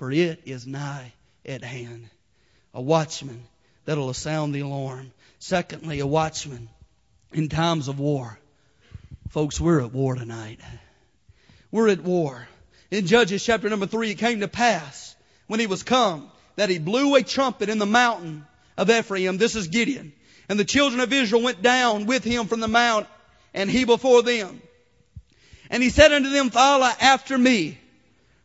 for 0.00 0.10
it 0.10 0.40
is 0.46 0.66
nigh 0.66 1.12
at 1.44 1.62
hand. 1.62 2.08
A 2.72 2.80
watchman 2.80 3.42
that'll 3.84 4.14
sound 4.14 4.54
the 4.54 4.60
alarm. 4.60 5.12
Secondly, 5.38 6.00
a 6.00 6.06
watchman 6.06 6.70
in 7.34 7.50
times 7.50 7.86
of 7.86 8.00
war. 8.00 8.38
Folks, 9.28 9.60
we're 9.60 9.82
at 9.82 9.92
war 9.92 10.14
tonight. 10.14 10.58
We're 11.70 11.90
at 11.90 12.00
war. 12.00 12.48
In 12.90 13.06
Judges 13.06 13.44
chapter 13.44 13.68
number 13.68 13.84
three, 13.84 14.12
it 14.12 14.14
came 14.14 14.40
to 14.40 14.48
pass 14.48 15.14
when 15.48 15.60
he 15.60 15.66
was 15.66 15.82
come 15.82 16.30
that 16.56 16.70
he 16.70 16.78
blew 16.78 17.14
a 17.16 17.22
trumpet 17.22 17.68
in 17.68 17.76
the 17.76 17.84
mountain 17.84 18.46
of 18.78 18.88
Ephraim. 18.88 19.36
This 19.36 19.54
is 19.54 19.68
Gideon. 19.68 20.14
And 20.48 20.58
the 20.58 20.64
children 20.64 21.00
of 21.00 21.12
Israel 21.12 21.42
went 21.42 21.60
down 21.60 22.06
with 22.06 22.24
him 22.24 22.46
from 22.46 22.60
the 22.60 22.68
mount, 22.68 23.06
and 23.52 23.70
he 23.70 23.84
before 23.84 24.22
them. 24.22 24.62
And 25.68 25.82
he 25.82 25.90
said 25.90 26.10
unto 26.10 26.30
them, 26.30 26.48
Follow 26.48 26.88
after 27.02 27.36
me, 27.36 27.76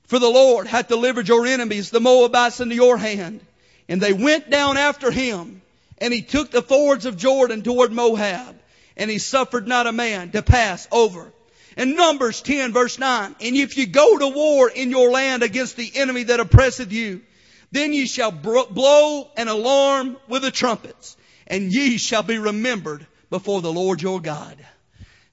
for 0.07 0.19
the 0.19 0.29
Lord 0.29 0.67
hath 0.67 0.87
delivered 0.87 1.27
your 1.27 1.45
enemies, 1.45 1.89
the 1.89 1.99
Moabites, 1.99 2.59
into 2.59 2.75
your 2.75 2.97
hand. 2.97 3.41
And 3.87 4.01
they 4.01 4.13
went 4.13 4.49
down 4.49 4.77
after 4.77 5.11
him, 5.11 5.61
and 5.97 6.13
he 6.13 6.21
took 6.21 6.51
the 6.51 6.61
fords 6.61 7.05
of 7.05 7.17
Jordan 7.17 7.61
toward 7.61 7.91
Moab, 7.91 8.55
and 8.97 9.09
he 9.09 9.19
suffered 9.19 9.67
not 9.67 9.87
a 9.87 9.91
man 9.91 10.31
to 10.31 10.41
pass 10.41 10.87
over. 10.91 11.31
In 11.77 11.95
Numbers 11.95 12.41
10 12.41 12.71
verse 12.71 12.97
9, 12.97 13.35
and 13.41 13.55
if 13.55 13.77
you 13.77 13.85
go 13.85 14.17
to 14.17 14.29
war 14.29 14.69
in 14.69 14.91
your 14.91 15.11
land 15.11 15.43
against 15.43 15.75
the 15.75 15.91
enemy 15.95 16.23
that 16.23 16.39
oppresseth 16.39 16.91
you, 16.91 17.21
then 17.71 17.91
ye 17.91 18.05
shall 18.05 18.31
blow 18.31 19.29
an 19.35 19.47
alarm 19.49 20.17
with 20.29 20.43
the 20.43 20.51
trumpets, 20.51 21.17
and 21.47 21.73
ye 21.73 21.97
shall 21.97 22.23
be 22.23 22.37
remembered 22.37 23.05
before 23.29 23.61
the 23.61 23.73
Lord 23.73 24.01
your 24.01 24.21
God. 24.21 24.57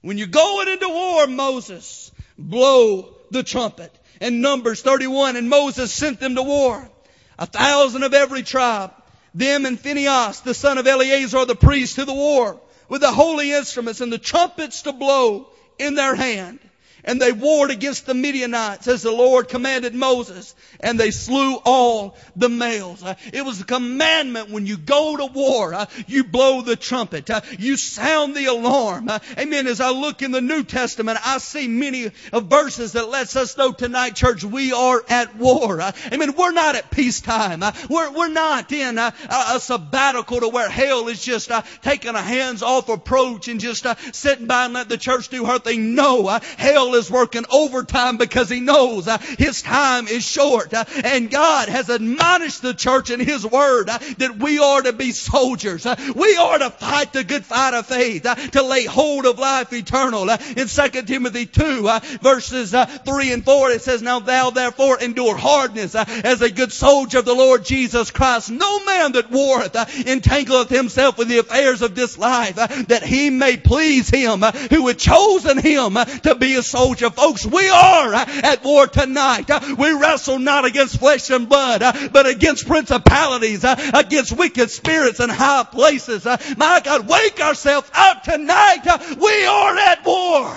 When 0.01 0.17
you're 0.17 0.27
going 0.27 0.67
into 0.67 0.89
war, 0.89 1.27
Moses, 1.27 2.11
blow 2.37 3.15
the 3.31 3.43
trumpet. 3.43 3.97
In 4.21 4.41
Numbers 4.41 4.81
31, 4.81 5.35
and 5.35 5.49
Moses 5.49 5.91
sent 5.91 6.19
them 6.19 6.35
to 6.35 6.43
war. 6.43 6.89
A 7.37 7.45
thousand 7.45 8.03
of 8.03 8.13
every 8.13 8.43
tribe. 8.43 8.91
Them 9.33 9.65
and 9.65 9.79
Phinehas, 9.79 10.41
the 10.41 10.53
son 10.53 10.77
of 10.77 10.85
Eleazar 10.85 11.45
the 11.45 11.55
priest, 11.55 11.95
to 11.95 12.05
the 12.05 12.13
war 12.13 12.59
with 12.89 13.01
the 13.01 13.11
holy 13.11 13.51
instruments 13.51 14.01
and 14.01 14.13
the 14.13 14.19
trumpets 14.19 14.83
to 14.83 14.93
blow 14.93 15.47
in 15.79 15.95
their 15.95 16.15
hand. 16.15 16.59
And 17.03 17.21
they 17.21 17.31
warred 17.31 17.71
against 17.71 18.05
the 18.05 18.13
Midianites 18.13 18.87
as 18.87 19.01
the 19.01 19.11
Lord 19.11 19.47
commanded 19.47 19.93
Moses, 19.93 20.55
and 20.79 20.99
they 20.99 21.11
slew 21.11 21.55
all 21.65 22.15
the 22.35 22.49
males. 22.49 23.03
Uh, 23.03 23.15
it 23.31 23.43
was 23.43 23.61
a 23.61 23.65
commandment 23.65 24.49
when 24.49 24.65
you 24.65 24.77
go 24.77 25.17
to 25.17 25.25
war, 25.25 25.73
uh, 25.73 25.85
you 26.07 26.23
blow 26.23 26.61
the 26.61 26.75
trumpet, 26.75 27.29
uh, 27.29 27.41
you 27.59 27.77
sound 27.77 28.35
the 28.35 28.45
alarm. 28.45 29.09
Uh, 29.09 29.19
amen. 29.37 29.67
As 29.67 29.81
I 29.81 29.89
look 29.89 30.21
in 30.21 30.31
the 30.31 30.41
New 30.41 30.63
Testament, 30.63 31.19
I 31.25 31.37
see 31.37 31.67
many 31.67 32.11
uh, 32.31 32.39
verses 32.39 32.93
that 32.93 33.09
lets 33.09 33.35
us 33.35 33.57
know 33.57 33.71
tonight, 33.71 34.15
church, 34.15 34.43
we 34.43 34.71
are 34.73 35.03
at 35.09 35.35
war. 35.35 35.81
Uh, 35.81 35.91
amen. 36.11 36.35
We're 36.35 36.51
not 36.51 36.75
at 36.75 36.91
peacetime. 36.91 37.63
We're, 37.89 38.11
we're 38.11 38.29
not 38.29 38.71
in 38.71 38.97
a, 38.97 39.13
a 39.29 39.59
sabbatical 39.59 40.39
to 40.41 40.49
where 40.49 40.69
hell 40.69 41.07
is 41.07 41.23
just 41.23 41.51
taking 41.81 42.15
a 42.15 42.21
hands-off 42.21 42.89
approach 42.89 43.47
and 43.47 43.59
just 43.59 43.85
sitting 44.15 44.47
by 44.47 44.65
and 44.65 44.73
let 44.73 44.89
the 44.89 44.97
church 44.97 45.29
do 45.29 45.45
her 45.45 45.59
thing. 45.59 45.95
No, 45.95 46.27
hell 46.57 46.92
is 46.95 47.09
working 47.09 47.45
overtime 47.51 48.17
because 48.17 48.49
he 48.49 48.59
knows 48.59 49.07
uh, 49.07 49.17
his 49.17 49.61
time 49.61 50.07
is 50.07 50.23
short. 50.23 50.73
Uh, 50.73 50.85
and 51.03 51.29
God 51.29 51.69
has 51.69 51.89
admonished 51.89 52.61
the 52.61 52.73
church 52.73 53.09
in 53.09 53.19
his 53.19 53.45
word 53.45 53.89
uh, 53.89 53.97
that 54.17 54.37
we 54.37 54.59
are 54.59 54.81
to 54.81 54.93
be 54.93 55.11
soldiers. 55.11 55.85
Uh, 55.85 55.95
we 56.15 56.35
are 56.37 56.59
to 56.59 56.69
fight 56.69 57.13
the 57.13 57.23
good 57.23 57.45
fight 57.45 57.73
of 57.73 57.85
faith, 57.85 58.25
uh, 58.25 58.35
to 58.35 58.63
lay 58.63 58.85
hold 58.85 59.25
of 59.25 59.39
life 59.39 59.73
eternal. 59.73 60.29
Uh, 60.29 60.37
in 60.55 60.67
2 60.67 61.01
Timothy 61.03 61.45
2 61.45 61.89
verses 62.21 62.71
3 62.71 63.33
and 63.33 63.45
4 63.45 63.71
it 63.71 63.81
says, 63.81 64.01
Now 64.01 64.19
thou 64.19 64.49
therefore 64.49 64.99
endure 64.99 65.35
hardness 65.35 65.95
as 65.95 66.41
a 66.41 66.51
good 66.51 66.71
soldier 66.71 67.19
of 67.19 67.25
the 67.25 67.33
Lord 67.33 67.65
Jesus 67.65 68.11
Christ. 68.11 68.51
No 68.51 68.85
man 68.85 69.13
that 69.13 69.31
warreth 69.31 69.73
entangleth 69.73 70.69
himself 70.69 71.17
with 71.17 71.27
the 71.27 71.39
affairs 71.39 71.81
of 71.81 71.95
this 71.95 72.17
life 72.17 72.55
that 72.55 73.03
he 73.03 73.29
may 73.29 73.57
please 73.57 74.09
him 74.09 74.41
who 74.41 74.87
had 74.87 74.97
chosen 74.97 75.57
him 75.57 75.93
to 76.23 76.35
be 76.35 76.55
a 76.55 76.63
soldier 76.63 76.82
soldier. 76.83 77.09
Folks, 77.09 77.45
we 77.45 77.69
are 77.69 78.13
uh, 78.13 78.25
at 78.43 78.63
war 78.63 78.87
tonight. 78.87 79.49
Uh, 79.49 79.75
we 79.77 79.93
wrestle 79.93 80.37
not 80.37 80.65
against 80.65 80.97
flesh 80.99 81.29
and 81.29 81.47
blood, 81.47 81.81
uh, 81.81 82.09
but 82.11 82.25
against 82.27 82.67
principalities, 82.67 83.63
against 83.63 84.35
wicked 84.37 84.69
spirits 84.69 85.21
in 85.21 85.29
high 85.29 85.63
places. 85.63 86.25
My 86.25 86.81
God, 86.83 87.07
wake 87.07 87.39
ourselves 87.39 87.89
up 87.93 88.23
tonight. 88.23 88.81
We 89.17 89.45
are 89.45 89.77
at 89.77 90.05
war. 90.05 90.53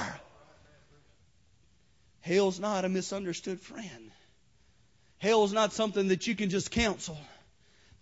Hell's 2.23 2.59
not 2.59 2.85
a 2.85 2.89
misunderstood 2.89 3.61
friend. 3.61 4.11
Hell's 5.19 5.53
not 5.53 5.73
something 5.73 6.09
that 6.09 6.27
you 6.27 6.35
can 6.35 6.51
just 6.51 6.73
counsel, 6.73 7.17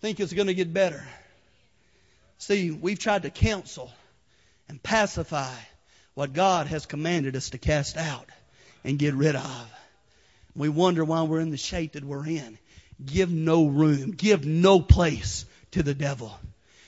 think 0.01 0.19
it's 0.19 0.33
going 0.33 0.47
to 0.47 0.55
get 0.55 0.73
better. 0.73 1.03
See, 2.39 2.71
we've 2.71 2.99
tried 2.99 3.21
to 3.21 3.29
counsel 3.29 3.91
and 4.67 4.81
pacify 4.81 5.53
what 6.15 6.33
God 6.33 6.67
has 6.67 6.85
commanded 6.85 7.35
us 7.35 7.51
to 7.51 7.57
cast 7.57 7.97
out 7.97 8.27
and 8.83 8.97
get 8.97 9.13
rid 9.13 9.35
of. 9.35 9.71
We 10.55 10.69
wonder 10.69 11.05
why 11.05 11.23
we're 11.23 11.41
in 11.41 11.51
the 11.51 11.57
shape 11.57 11.93
that 11.93 12.03
we're 12.03 12.25
in. 12.25 12.57
Give 13.05 13.31
no 13.31 13.67
room, 13.67 14.11
give 14.11 14.45
no 14.45 14.79
place 14.79 15.45
to 15.71 15.83
the 15.83 15.93
devil. 15.93 16.37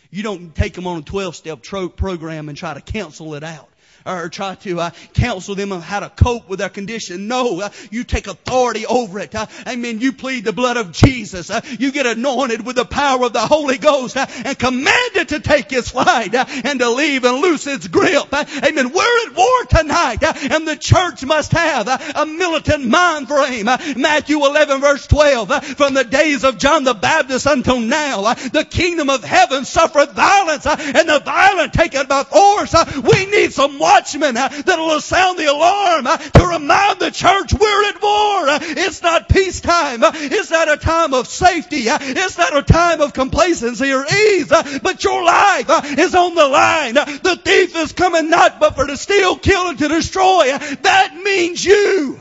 You 0.09 0.23
don't 0.23 0.55
take 0.55 0.73
them 0.73 0.87
on 0.87 0.99
a 0.99 1.01
12 1.01 1.35
step 1.35 1.63
program 1.63 2.47
and 2.47 2.57
try 2.57 2.73
to 2.73 2.81
cancel 2.81 3.35
it 3.35 3.43
out 3.43 3.69
or 4.07 4.29
try 4.29 4.55
to 4.55 4.79
uh, 4.79 4.89
counsel 5.13 5.55
them 5.55 5.71
on 5.71 5.81
how 5.81 5.99
to 5.99 6.09
cope 6.09 6.47
with 6.47 6.59
their 6.59 6.69
condition. 6.69 7.27
No, 7.27 7.61
uh, 7.61 7.69
you 7.91 8.03
take 8.03 8.27
authority 8.27 8.85
over 8.85 9.19
it. 9.19 9.35
Uh, 9.35 9.45
amen. 9.67 9.99
You 9.99 10.13
plead 10.13 10.45
the 10.45 10.53
blood 10.53 10.77
of 10.77 10.91
Jesus. 10.91 11.49
Uh, 11.49 11.61
you 11.79 11.91
get 11.91 12.05
anointed 12.05 12.65
with 12.65 12.75
the 12.75 12.85
power 12.85 13.25
of 13.25 13.33
the 13.33 13.45
Holy 13.45 13.77
Ghost 13.77 14.15
uh, 14.15 14.25
and 14.45 14.57
command 14.57 15.15
it 15.15 15.29
to 15.29 15.39
take 15.39 15.71
its 15.73 15.91
flight 15.91 16.33
uh, 16.33 16.45
and 16.63 16.79
to 16.79 16.89
leave 16.89 17.23
and 17.23 17.41
loose 17.41 17.67
its 17.67 17.87
grip. 17.87 18.33
amen. 18.33 18.93
We're 18.93 19.27
at 19.27 19.35
war 19.35 19.63
tonight 19.69 20.23
and 20.51 20.67
the 20.67 20.77
church 20.77 21.23
must 21.25 21.51
have 21.51 21.87
a 21.87 22.25
militant 22.25 22.85
mind 22.85 23.27
frame. 23.27 23.65
Matthew 23.65 24.45
11 24.45 24.81
verse 24.81 25.07
12. 25.07 25.65
From 25.77 25.93
the 25.93 26.03
days 26.03 26.43
of 26.43 26.57
John 26.57 26.83
the 26.83 26.93
Baptist 26.93 27.45
until 27.45 27.79
now, 27.79 28.33
the 28.33 28.65
kingdom 28.69 29.09
of 29.09 29.23
heaven 29.23 29.65
suffereth 29.65 30.13
violence 30.13 30.65
and 30.65 31.09
the 31.09 31.21
violent 31.23 31.73
take 31.73 31.93
it 31.93 32.07
by 32.07 32.23
force. 32.23 32.75
We 33.01 33.25
need 33.25 33.53
some 33.53 33.79
watchmen 33.97 34.37
uh, 34.37 34.47
that 34.49 34.77
will 34.77 35.01
sound 35.01 35.39
the 35.39 35.45
alarm 35.45 36.05
uh, 36.07 36.17
to 36.17 36.45
remind 36.45 36.99
the 36.99 37.11
church 37.11 37.53
we're 37.53 37.89
at 37.89 38.01
war. 38.01 38.49
Uh, 38.49 38.59
it's 38.61 39.01
not 39.01 39.27
peacetime. 39.29 40.01
It's 40.03 40.51
not 40.51 40.69
a 40.69 40.77
time 40.77 41.13
of 41.13 41.27
safety. 41.27 41.83
It's 41.87 42.37
not 42.37 42.55
a 42.55 42.61
time 42.61 43.01
of 43.01 43.13
complacency 43.13 43.91
or 43.91 44.05
ease, 44.05 44.49
but 44.49 45.03
your 45.03 45.23
life 45.23 45.69
is 45.97 46.13
on 46.13 46.35
the 46.35 46.47
line. 46.47 46.93
The 46.93 47.39
thief 47.43 47.75
is 47.75 47.93
coming 47.93 48.29
not 48.29 48.59
but 48.59 48.75
for 48.75 48.85
to 48.85 48.97
steal, 48.97 49.37
kill, 49.37 49.69
and 49.69 49.79
to 49.79 49.87
destroy. 49.87 50.57
That 50.81 51.15
means 51.15 51.63
you. 51.63 52.19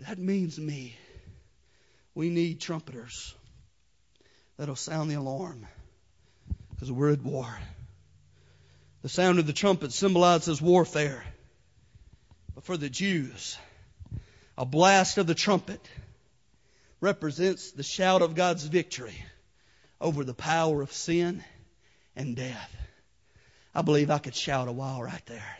That 0.00 0.18
means 0.18 0.58
me. 0.58 0.96
We 2.14 2.28
need 2.28 2.60
trumpeters 2.60 3.34
that'll 4.58 4.76
sound 4.76 5.10
the 5.10 5.14
alarm 5.14 5.66
because 6.70 6.92
we're 6.92 7.12
at 7.12 7.22
war. 7.22 7.48
The 9.04 9.10
sound 9.10 9.38
of 9.38 9.46
the 9.46 9.52
trumpet 9.52 9.92
symbolizes 9.92 10.62
warfare. 10.62 11.26
But 12.54 12.64
for 12.64 12.78
the 12.78 12.88
Jews, 12.88 13.58
a 14.56 14.64
blast 14.64 15.18
of 15.18 15.26
the 15.26 15.34
trumpet 15.34 15.86
represents 17.02 17.72
the 17.72 17.82
shout 17.82 18.22
of 18.22 18.34
God's 18.34 18.64
victory 18.64 19.22
over 20.00 20.24
the 20.24 20.32
power 20.32 20.80
of 20.80 20.90
sin 20.90 21.44
and 22.16 22.34
death. 22.34 22.74
I 23.74 23.82
believe 23.82 24.10
I 24.10 24.16
could 24.16 24.34
shout 24.34 24.68
a 24.68 24.72
while 24.72 25.02
right 25.02 25.26
there. 25.26 25.56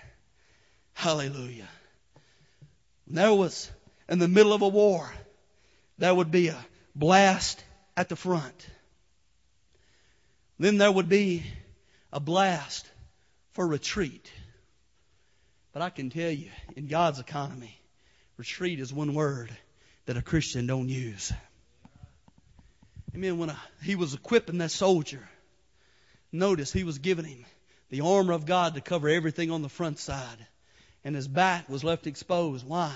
Hallelujah. 0.95 1.69
When 3.05 3.17
there 3.17 3.35
was 3.35 3.71
in 4.09 4.21
the 4.21 4.27
middle 4.27 4.55
of 4.55 4.63
a 4.63 4.69
war, 4.69 5.13
there 5.99 6.15
would 6.15 6.31
be 6.31 6.49
a 6.49 6.67
blast 6.95 7.63
at 7.95 8.09
the 8.09 8.17
front. 8.17 8.67
Then 10.59 10.79
there 10.79 10.91
would 10.91 11.11
be 11.11 11.43
a 12.11 12.21
blast 12.21 12.89
for 13.55 13.67
retreat. 13.67 14.31
But 15.73 15.83
I 15.83 15.91
can 15.91 16.11
tell 16.11 16.31
you, 16.31 16.51
in 16.77 16.87
God's 16.87 17.19
economy, 17.19 17.81
retreat 18.37 18.79
is 18.79 18.93
one 18.93 19.15
word 19.15 19.51
that 20.07 20.17
a 20.17 20.23
Christian 20.23 20.67
don't 20.67 20.89
use. 20.89 21.33
Amen. 23.15 23.39
When 23.39 23.51
a, 23.51 23.59
he 23.83 23.95
was 23.95 24.15
equipping 24.15 24.59
that 24.59 24.71
soldier, 24.71 25.27
notice 26.31 26.73
he 26.73 26.85
was 26.85 26.99
giving 26.99 27.25
him 27.25 27.45
the 27.91 28.03
armor 28.03 28.33
of 28.33 28.45
God 28.45 28.75
to 28.75 28.81
cover 28.81 29.09
everything 29.09 29.51
on 29.51 29.63
the 29.63 29.69
front 29.69 29.99
side. 29.99 30.47
And 31.05 31.15
his 31.15 31.29
back 31.29 31.69
was 31.69 31.85
left 31.85 32.07
exposed. 32.07 32.67
Why? 32.67 32.93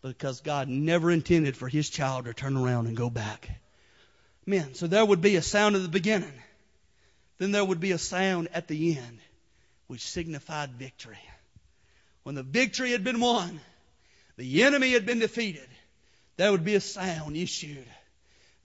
Because 0.00 0.40
God 0.40 0.68
never 0.68 1.10
intended 1.10 1.56
for 1.56 1.68
his 1.68 1.90
child 1.90 2.24
to 2.24 2.32
turn 2.32 2.56
around 2.56 2.86
and 2.86 2.96
go 2.96 3.10
back. 3.10 3.50
Amen. 4.46 4.74
So 4.74 4.86
there 4.86 5.04
would 5.04 5.20
be 5.20 5.36
a 5.36 5.42
sound 5.42 5.76
at 5.76 5.82
the 5.82 5.88
beginning. 5.88 6.32
Then 7.38 7.52
there 7.52 7.64
would 7.64 7.80
be 7.80 7.92
a 7.92 7.98
sound 7.98 8.48
at 8.54 8.68
the 8.68 8.96
end 8.96 9.18
which 9.88 10.06
signified 10.06 10.70
victory. 10.70 11.18
When 12.22 12.34
the 12.34 12.42
victory 12.42 12.92
had 12.92 13.04
been 13.04 13.20
won, 13.20 13.60
the 14.36 14.62
enemy 14.62 14.92
had 14.92 15.04
been 15.04 15.18
defeated, 15.18 15.68
there 16.36 16.52
would 16.52 16.64
be 16.64 16.76
a 16.76 16.80
sound 16.80 17.36
issued. 17.36 17.86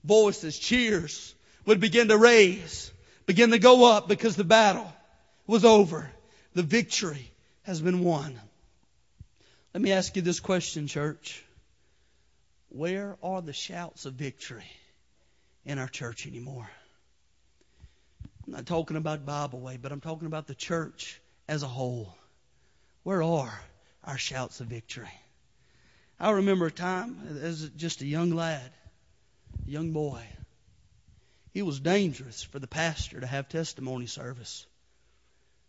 Voices, 0.04 0.58
cheers 0.58 1.34
would 1.66 1.80
begin 1.80 2.08
to 2.08 2.16
raise, 2.16 2.92
begin 3.26 3.50
to 3.50 3.58
go 3.58 3.90
up 3.90 4.06
because 4.06 4.36
the 4.36 4.44
battle 4.44 4.90
was 5.46 5.64
over. 5.64 6.10
The 6.52 6.62
victory 6.62 7.30
has 7.62 7.80
been 7.80 8.04
won. 8.04 8.38
Let 9.72 9.82
me 9.82 9.92
ask 9.92 10.14
you 10.14 10.22
this 10.22 10.40
question, 10.40 10.86
church. 10.86 11.42
Where 12.68 13.16
are 13.22 13.42
the 13.42 13.52
shouts 13.52 14.04
of 14.04 14.14
victory 14.14 14.70
in 15.64 15.78
our 15.78 15.88
church 15.88 16.26
anymore? 16.26 16.68
I'm 18.46 18.52
not 18.52 18.66
talking 18.66 18.96
about 18.96 19.24
Bible 19.24 19.60
way, 19.60 19.78
but 19.80 19.92
I'm 19.92 20.00
talking 20.00 20.26
about 20.26 20.46
the 20.46 20.54
church 20.54 21.20
as 21.48 21.62
a 21.62 21.68
whole. 21.68 22.14
Where 23.02 23.22
are 23.22 23.60
our 24.02 24.18
shouts 24.18 24.60
of 24.60 24.66
victory? 24.66 25.08
I 26.20 26.30
remember 26.30 26.66
a 26.66 26.70
time 26.70 27.38
as 27.42 27.68
just 27.70 28.02
a 28.02 28.06
young 28.06 28.30
lad, 28.30 28.70
a 29.66 29.70
young 29.70 29.92
boy. 29.92 30.22
It 31.54 31.62
was 31.62 31.80
dangerous 31.80 32.42
for 32.42 32.58
the 32.58 32.66
pastor 32.66 33.20
to 33.20 33.26
have 33.26 33.48
testimony 33.48 34.06
service 34.06 34.66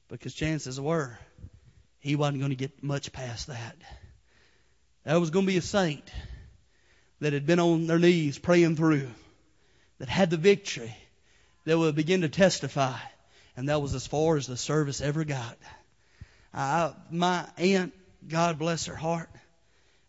because 0.08 0.34
chances 0.34 0.80
were 0.80 1.18
he 2.00 2.16
wasn't 2.16 2.40
going 2.40 2.52
to 2.52 2.56
get 2.56 2.84
much 2.84 3.12
past 3.12 3.48
that. 3.48 3.76
There 5.06 5.20
was 5.20 5.32
going 5.32 5.46
to 5.46 5.52
be 5.52 5.58
a 5.58 5.62
saint 5.62 6.08
that 7.20 7.34
had 7.34 7.46
been 7.46 7.60
on 7.60 7.88
their 7.88 8.00
knees 8.00 8.38
praying 8.38 8.76
through, 8.76 9.10
that 9.98 10.10
had 10.10 10.30
the 10.30 10.38
victory, 10.38 10.96
that 11.66 11.78
would 11.78 11.96
begin 11.96 12.22
to 12.22 12.30
testify. 12.30 12.98
And 13.58 13.70
that 13.70 13.82
was 13.82 13.94
as 13.94 14.08
far 14.08 14.38
as 14.38 14.48
the 14.48 14.58
service 14.58 15.02
ever 15.02 15.24
got. 15.24 15.58
I, 16.54 16.94
my 17.12 17.48
aunt, 17.58 17.94
God 18.28 18.58
bless 18.58 18.86
her 18.86 18.96
heart, 18.96 19.30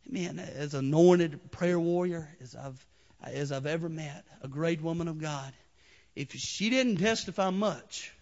man, 0.09 0.39
as 0.39 0.75
anointed 0.75 1.51
prayer 1.51 1.79
warrior 1.79 2.29
as 2.41 2.55
I've 2.55 2.85
as 3.23 3.51
I've 3.51 3.67
ever 3.67 3.89
met, 3.89 4.25
a 4.43 4.49
great 4.49 4.81
woman 4.81 5.09
of 5.09 5.21
God. 5.21 5.53
If 6.15 6.33
she 6.33 6.71
didn't 6.71 6.99
testify 6.99 7.51
much, 7.51 8.13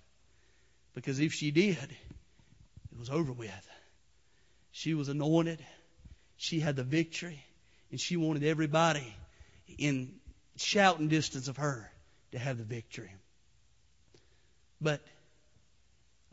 because 0.95 1.21
if 1.21 1.33
she 1.33 1.51
did, 1.51 1.77
it 1.77 2.99
was 2.99 3.11
over 3.11 3.33
with. 3.33 3.69
She 4.73 4.95
was 4.95 5.09
anointed. 5.09 5.65
she 6.37 6.61
had 6.61 6.77
the 6.77 6.85
victory 6.85 7.45
and 7.91 8.01
she 8.01 8.17
wanted 8.17 8.45
everybody 8.45 9.15
in 9.79 10.15
shouting 10.57 11.09
distance 11.09 11.49
of 11.49 11.57
her 11.59 11.91
to 12.33 12.39
have 12.39 12.59
the 12.59 12.65
victory. 12.65 13.11
But 14.81 15.01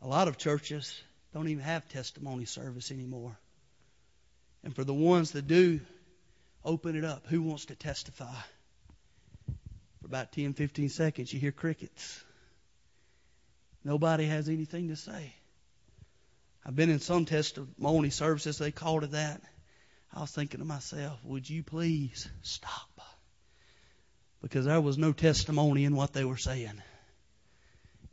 a 0.00 0.06
lot 0.06 0.28
of 0.28 0.36
churches 0.36 1.00
don't 1.32 1.48
even 1.48 1.62
have 1.62 1.88
testimony 1.88 2.44
service 2.44 2.90
anymore. 2.90 3.36
And 4.64 4.74
for 4.74 4.84
the 4.84 4.94
ones 4.94 5.32
that 5.32 5.46
do, 5.46 5.80
open 6.64 6.96
it 6.96 7.04
up. 7.04 7.26
Who 7.28 7.42
wants 7.42 7.66
to 7.66 7.74
testify? 7.74 8.34
For 10.00 10.06
about 10.06 10.32
10, 10.32 10.54
15 10.54 10.88
seconds, 10.88 11.32
you 11.32 11.40
hear 11.40 11.52
crickets. 11.52 12.22
Nobody 13.84 14.26
has 14.26 14.48
anything 14.48 14.88
to 14.88 14.96
say. 14.96 15.34
I've 16.64 16.76
been 16.76 16.90
in 16.90 17.00
some 17.00 17.24
testimony 17.24 18.10
services, 18.10 18.58
they 18.58 18.70
called 18.70 19.04
it 19.04 19.12
that. 19.12 19.40
I 20.14 20.20
was 20.20 20.30
thinking 20.30 20.60
to 20.60 20.66
myself, 20.66 21.18
would 21.24 21.48
you 21.48 21.62
please 21.62 22.28
stop? 22.42 22.88
Because 24.42 24.66
there 24.66 24.80
was 24.80 24.98
no 24.98 25.12
testimony 25.12 25.84
in 25.84 25.96
what 25.96 26.12
they 26.12 26.24
were 26.24 26.36
saying. 26.36 26.82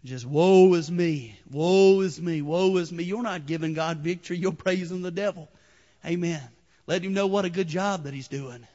Just 0.06 0.26
woe 0.26 0.74
is 0.76 0.90
me, 0.90 1.38
woe 1.52 2.00
is 2.02 2.22
me, 2.22 2.42
woe 2.42 2.78
is 2.78 2.92
me. 2.92 3.04
You're 3.04 3.22
not 3.22 3.46
giving 3.46 3.74
God 3.74 3.98
victory, 3.98 4.38
you're 4.38 4.52
praising 4.54 5.02
the 5.02 5.12
devil. 5.12 5.50
Amen. 6.06 6.42
Let 6.88 7.04
him 7.04 7.14
know 7.14 7.28
what 7.28 7.46
a 7.46 7.50
good 7.50 7.68
job 7.68 8.04
that 8.04 8.14
he's 8.14 8.30
doing. 8.30 8.66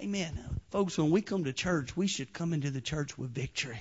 Amen. 0.00 0.38
Folks, 0.70 0.98
when 0.98 1.10
we 1.10 1.22
come 1.22 1.44
to 1.44 1.52
church, 1.52 1.96
we 1.96 2.06
should 2.06 2.32
come 2.32 2.52
into 2.52 2.70
the 2.70 2.80
church 2.80 3.16
with 3.16 3.30
victory 3.30 3.80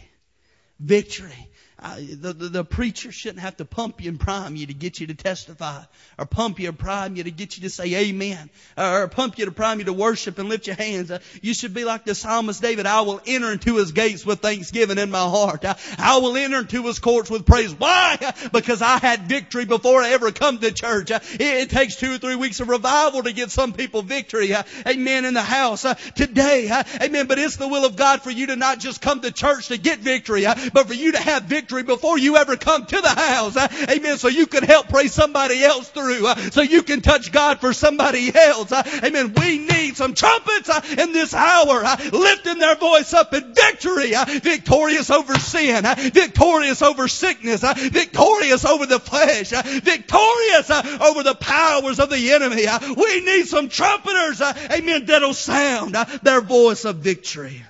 victory. 0.82 1.48
Uh, 1.82 1.96
the, 1.96 2.34
the, 2.34 2.50
the, 2.50 2.64
preacher 2.64 3.12
shouldn't 3.12 3.40
have 3.40 3.58
to 3.58 3.66
pump 3.66 4.04
you 4.04 4.10
and 4.10 4.20
prime 4.20 4.56
you 4.56 4.68
to 4.68 4.74
get 4.74 5.00
you 5.00 5.08
to 5.08 5.16
testify, 5.16 5.82
or 6.20 6.28
pump 6.28 6.60
you 6.60 6.70
and 6.70 6.78
prime 6.78 7.16
you 7.16 7.24
to 7.24 7.32
get 7.32 7.58
you 7.58 7.64
to 7.64 7.72
say 7.72 8.10
amen, 8.10 8.52
or 8.78 9.08
pump 9.08 9.40
you 9.40 9.46
to 9.46 9.52
prime 9.52 9.80
you 9.80 9.86
to 9.86 9.94
worship 9.94 10.38
and 10.38 10.48
lift 10.48 10.68
your 10.68 10.76
hands. 10.76 11.10
Uh, 11.10 11.18
you 11.42 11.56
should 11.56 11.74
be 11.74 11.84
like 11.84 12.06
the 12.06 12.14
psalmist 12.14 12.62
David. 12.62 12.86
I 12.86 13.02
will 13.02 13.20
enter 13.26 13.52
into 13.52 13.78
his 13.78 13.94
gates 13.94 14.24
with 14.24 14.42
thanksgiving 14.42 15.00
in 15.00 15.10
my 15.10 15.24
heart. 15.24 15.66
I, 15.66 15.76
I 15.98 16.18
will 16.20 16.38
enter 16.38 16.60
into 16.60 16.84
his 16.84 17.00
courts 17.00 17.32
with 17.32 17.48
praise. 17.48 17.74
Why? 17.74 18.32
Because 18.54 18.84
I 18.84 19.00
had 19.00 19.22
victory 19.22 19.66
before 19.66 20.04
I 20.04 20.10
ever 20.10 20.32
come 20.32 20.60
to 20.60 20.72
church. 20.72 21.10
Uh, 21.10 21.20
it, 21.34 21.42
it, 21.42 21.70
takes 21.72 21.96
two 21.96 22.14
or 22.14 22.18
three 22.20 22.36
weeks 22.36 22.60
of 22.60 22.70
revival 22.70 23.24
to 23.24 23.34
get 23.34 23.50
some 23.50 23.74
people 23.74 24.04
victory. 24.04 24.54
Uh, 24.54 24.64
amen 24.88 25.26
in 25.26 25.34
the 25.34 25.42
house 25.42 25.84
uh, 25.84 25.96
today. 26.16 26.70
Uh, 26.70 26.84
amen. 27.02 27.26
But 27.26 27.40
it's 27.40 27.56
the 27.56 27.68
will 27.68 27.86
of 27.86 27.96
God 27.96 28.22
for 28.22 28.30
you 28.30 28.48
to 28.48 28.56
not 28.56 28.80
just 28.80 29.02
come 29.02 29.22
to 29.22 29.32
church 29.32 29.70
to 29.70 29.78
get 29.78 30.00
victory 30.00 30.46
but 30.74 30.88
for 30.88 30.94
you 30.94 31.14
to 31.14 31.20
have 31.20 31.44
victory 31.44 31.71
before 31.72 32.18
you 32.18 32.38
ever 32.38 32.58
come 32.58 32.86
to 32.86 33.02
the 33.02 33.10
house. 33.10 33.56
Uh, 33.56 33.68
amen. 33.90 34.18
So 34.18 34.28
you 34.28 34.46
can 34.46 34.64
help 34.64 34.90
pray 34.90 35.08
somebody 35.08 35.64
else 35.64 35.90
through. 35.90 36.28
Uh, 36.28 36.36
so 36.52 36.62
you 36.62 36.84
can 36.84 37.02
touch 37.02 37.32
God 37.32 37.60
for 37.60 37.74
somebody 37.74 38.32
else. 38.36 38.72
Uh, 38.72 38.84
amen. 39.04 39.34
We 39.34 39.58
need 39.60 39.96
some 39.96 40.14
trumpets 40.14 40.70
uh, 40.70 40.82
in 40.98 41.14
this 41.14 41.34
hour, 41.34 41.84
uh, 41.84 41.98
lifting 42.12 42.60
their 42.60 42.76
voice 42.76 43.14
up 43.14 43.34
in 43.34 43.54
victory, 43.54 44.14
uh, 44.14 44.26
victorious 44.26 45.10
over 45.10 45.36
sin, 45.36 45.84
victorious 46.12 46.82
over 46.82 47.08
sickness, 47.08 47.62
victorious 47.62 48.66
over 48.66 48.86
the 48.86 49.00
flesh, 49.00 49.50
victorious 49.50 50.70
over 50.70 51.24
the 51.24 51.38
powers 51.40 52.00
of 52.00 52.10
the 52.10 52.32
enemy. 52.32 52.66
We 52.96 53.22
need 53.22 53.48
some 53.48 53.70
trumpeters, 53.70 54.42
amen, 54.42 55.06
that'll 55.06 55.34
sound 55.34 55.96
their 56.22 56.42
voice 56.42 56.86
of 56.86 56.98
victory. 56.98 57.64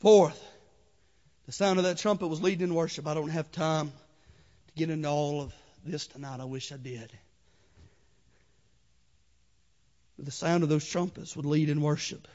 Fourth, 0.00 0.39
the 1.50 1.54
sound 1.54 1.80
of 1.80 1.84
that 1.84 1.98
trumpet 1.98 2.28
was 2.28 2.40
leading 2.40 2.68
in 2.68 2.74
worship. 2.76 3.08
I 3.08 3.14
don't 3.14 3.30
have 3.30 3.50
time 3.50 3.88
to 3.88 4.74
get 4.76 4.88
into 4.88 5.08
all 5.08 5.40
of 5.40 5.52
this 5.84 6.06
tonight. 6.06 6.38
I 6.38 6.44
wish 6.44 6.70
I 6.70 6.76
did. 6.76 7.10
But 10.16 10.26
the 10.26 10.30
sound 10.30 10.62
of 10.62 10.68
those 10.68 10.88
trumpets 10.88 11.34
would 11.34 11.46
lead 11.46 11.68
in 11.68 11.80
worship. 11.80 12.28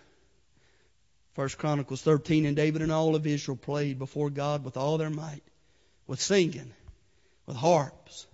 First 1.33 1.57
Chronicles 1.57 2.01
13, 2.01 2.45
and 2.45 2.57
David 2.57 2.81
and 2.81 2.91
all 2.91 3.15
of 3.15 3.25
Israel 3.25 3.55
played 3.55 3.99
before 3.99 4.29
God 4.29 4.65
with 4.65 4.75
all 4.75 4.97
their 4.97 5.09
might, 5.09 5.43
with 6.07 6.19
singing, 6.19 6.73
with 7.45 7.55
harps, 7.55 8.27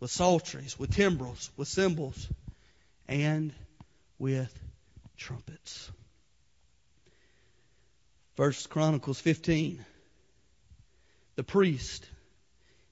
with 0.00 0.10
psalteries, 0.10 0.78
with 0.78 0.94
timbrels, 0.96 1.50
with 1.58 1.68
cymbals, 1.68 2.26
and 3.06 3.52
with 4.18 4.50
trumpets. 5.18 5.90
First 8.34 8.70
Chronicles 8.70 9.20
15 9.20 9.84
the 11.36 11.44
priest 11.44 12.06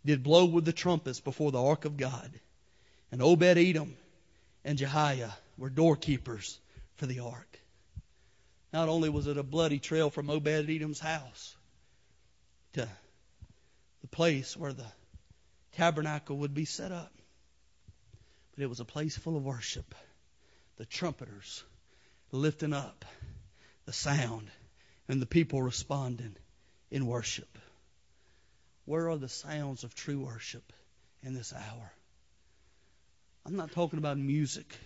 did 0.04 0.22
blow 0.22 0.46
with 0.46 0.64
the 0.64 0.72
trumpets 0.72 1.20
before 1.20 1.52
the 1.52 1.62
ark 1.62 1.84
of 1.84 1.96
God. 1.96 2.30
And 3.12 3.22
Obed 3.22 3.42
Edom 3.42 3.96
and 4.64 4.78
Jehiah 4.78 5.32
were 5.58 5.70
doorkeepers 5.70 6.58
for 6.94 7.06
the 7.06 7.20
ark. 7.20 7.58
Not 8.72 8.88
only 8.88 9.08
was 9.08 9.26
it 9.26 9.36
a 9.36 9.42
bloody 9.42 9.78
trail 9.78 10.10
from 10.10 10.30
Obed 10.30 10.70
Edom's 10.70 11.00
house 11.00 11.56
to 12.74 12.88
the 14.00 14.06
place 14.08 14.56
where 14.56 14.72
the 14.72 14.86
tabernacle 15.72 16.38
would 16.38 16.54
be 16.54 16.64
set 16.64 16.92
up, 16.92 17.12
but 18.54 18.62
it 18.62 18.68
was 18.68 18.80
a 18.80 18.84
place 18.84 19.16
full 19.16 19.36
of 19.36 19.44
worship. 19.44 19.94
The 20.76 20.86
trumpeters 20.86 21.62
lifting 22.32 22.72
up 22.72 23.04
the 23.86 23.92
sound 23.92 24.48
and 25.08 25.20
the 25.20 25.26
people 25.26 25.60
responding 25.62 26.36
in 26.90 27.06
worship. 27.06 27.58
Where 28.84 29.10
are 29.10 29.16
the 29.16 29.28
sounds 29.28 29.84
of 29.84 29.94
true 29.94 30.20
worship 30.20 30.72
in 31.22 31.34
this 31.34 31.52
hour? 31.52 31.92
I'm 33.46 33.56
not 33.56 33.72
talking 33.72 33.98
about 33.98 34.18
music. 34.18 34.76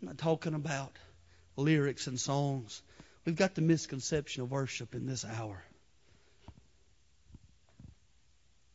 I'm 0.00 0.08
not 0.08 0.18
talking 0.18 0.54
about 0.54 0.92
lyrics 1.56 2.06
and 2.06 2.18
songs. 2.18 2.82
We've 3.24 3.36
got 3.36 3.54
the 3.54 3.62
misconception 3.62 4.42
of 4.42 4.50
worship 4.50 4.94
in 4.94 5.06
this 5.06 5.24
hour. 5.24 5.62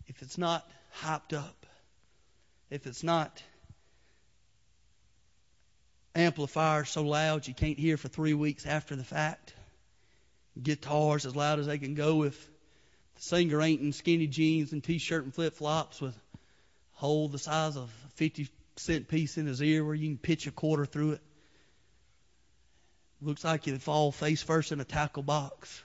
If 0.08 0.22
it's 0.22 0.38
not 0.38 0.70
hyped 1.02 1.38
up, 1.38 1.66
if 2.70 2.88
it's 2.88 3.04
not 3.04 3.44
amplifier 6.16 6.84
so 6.84 7.04
loud 7.04 7.48
you 7.48 7.54
can't 7.54 7.78
hear 7.78 7.96
for 7.96 8.08
three 8.08 8.34
weeks 8.34 8.66
after 8.66 8.96
the 8.96 9.04
fact, 9.04 9.54
guitars 10.62 11.26
as 11.26 11.36
loud 11.36 11.60
as 11.60 11.68
they 11.68 11.78
can 11.78 11.94
go 11.94 12.24
if 12.24 12.50
singer 13.20 13.62
ain't 13.62 13.82
in 13.82 13.92
skinny 13.92 14.28
jeans 14.28 14.72
and 14.72 14.84
t-shirt 14.84 15.24
and 15.24 15.34
flip-flops 15.34 16.02
with 16.02 16.16
a 16.16 16.38
hole 16.94 17.28
the 17.28 17.38
size 17.38 17.76
of 17.76 17.84
a 17.84 18.10
50 18.16 18.50
cent 18.78 19.08
piece 19.08 19.38
in 19.38 19.46
his 19.46 19.62
ear 19.62 19.84
where 19.84 19.96
you 19.96 20.08
can 20.08 20.18
pitch 20.18 20.48
a 20.48 20.52
quarter 20.52 20.86
through 20.86 21.12
it. 21.12 21.22
Looks 23.22 23.44
like 23.44 23.68
you'd 23.68 23.82
fall 23.82 24.12
face 24.12 24.42
first 24.42 24.72
in 24.72 24.80
a 24.80 24.86
tackle 24.86 25.24
box. 25.24 25.84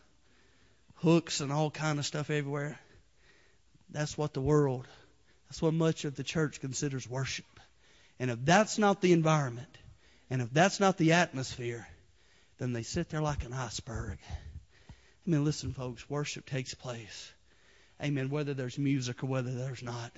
Hooks 0.97 1.41
and 1.41 1.53
all 1.53 1.71
kind 1.71 1.99
of 1.99 2.07
stuff 2.07 2.31
everywhere. 2.31 2.79
That's 3.91 4.17
what 4.17 4.33
the 4.33 4.41
world, 4.41 4.87
that's 5.49 5.61
what 5.61 5.75
much 5.75 6.05
of 6.05 6.17
the 6.17 6.25
church 6.25 6.61
considers 6.61 7.09
worship. 7.09 7.61
And 8.19 8.31
if 8.31 8.39
that's 8.45 8.79
not 8.79 9.01
the 9.01 9.13
environment, 9.13 9.69
and 10.31 10.41
if 10.41 10.51
that's 10.53 10.81
not 10.81 10.97
the 10.97 11.13
atmosphere, 11.13 11.87
then 12.59 12.73
they 12.73 12.83
sit 12.83 13.11
there 13.11 13.21
like 13.21 13.45
an 13.45 13.53
iceberg. 13.53 14.19
I 15.27 15.31
mean, 15.31 15.45
listen, 15.45 15.73
folks, 15.73 16.09
worship 16.11 16.47
takes 16.47 16.75
place. 16.75 17.33
Amen. 18.03 18.29
Whether 18.29 18.55
there's 18.55 18.79
music 18.79 19.23
or 19.23 19.27
whether 19.27 19.53
there's 19.53 19.83
not. 19.83 20.13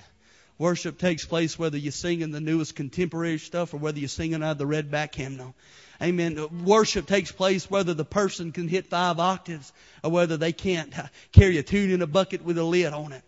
Worship 0.59 0.99
takes 0.99 1.25
place 1.25 1.59
whether 1.59 1.77
you're 1.77 1.93
singing 1.93 2.31
the 2.31 2.41
newest 2.41 2.75
contemporary 2.75 3.39
stuff 3.39 3.75
or 3.75 3.77
whether 3.77 3.99
you're 3.99 4.09
singing 4.09 4.43
out 4.43 4.53
of 4.53 4.59
the 4.59 4.67
redback 4.67 5.15
hymnal. 5.15 5.55
Amen. 6.03 6.65
Worship 6.65 7.07
takes 7.07 7.31
place 7.31 7.71
whether 7.71 7.93
the 7.93 8.07
person 8.07 8.53
can 8.53 8.67
hit 8.67 8.87
five 8.87 9.21
octaves 9.21 9.71
or 10.03 10.11
whether 10.11 10.39
they 10.39 10.53
can't 10.53 10.93
carry 11.33 11.59
a 11.59 11.63
tune 11.63 11.91
in 11.91 12.01
a 12.01 12.07
bucket 12.07 12.43
with 12.43 12.57
a 12.57 12.65
lid 12.65 12.93
on 12.93 13.13
it. 13.13 13.23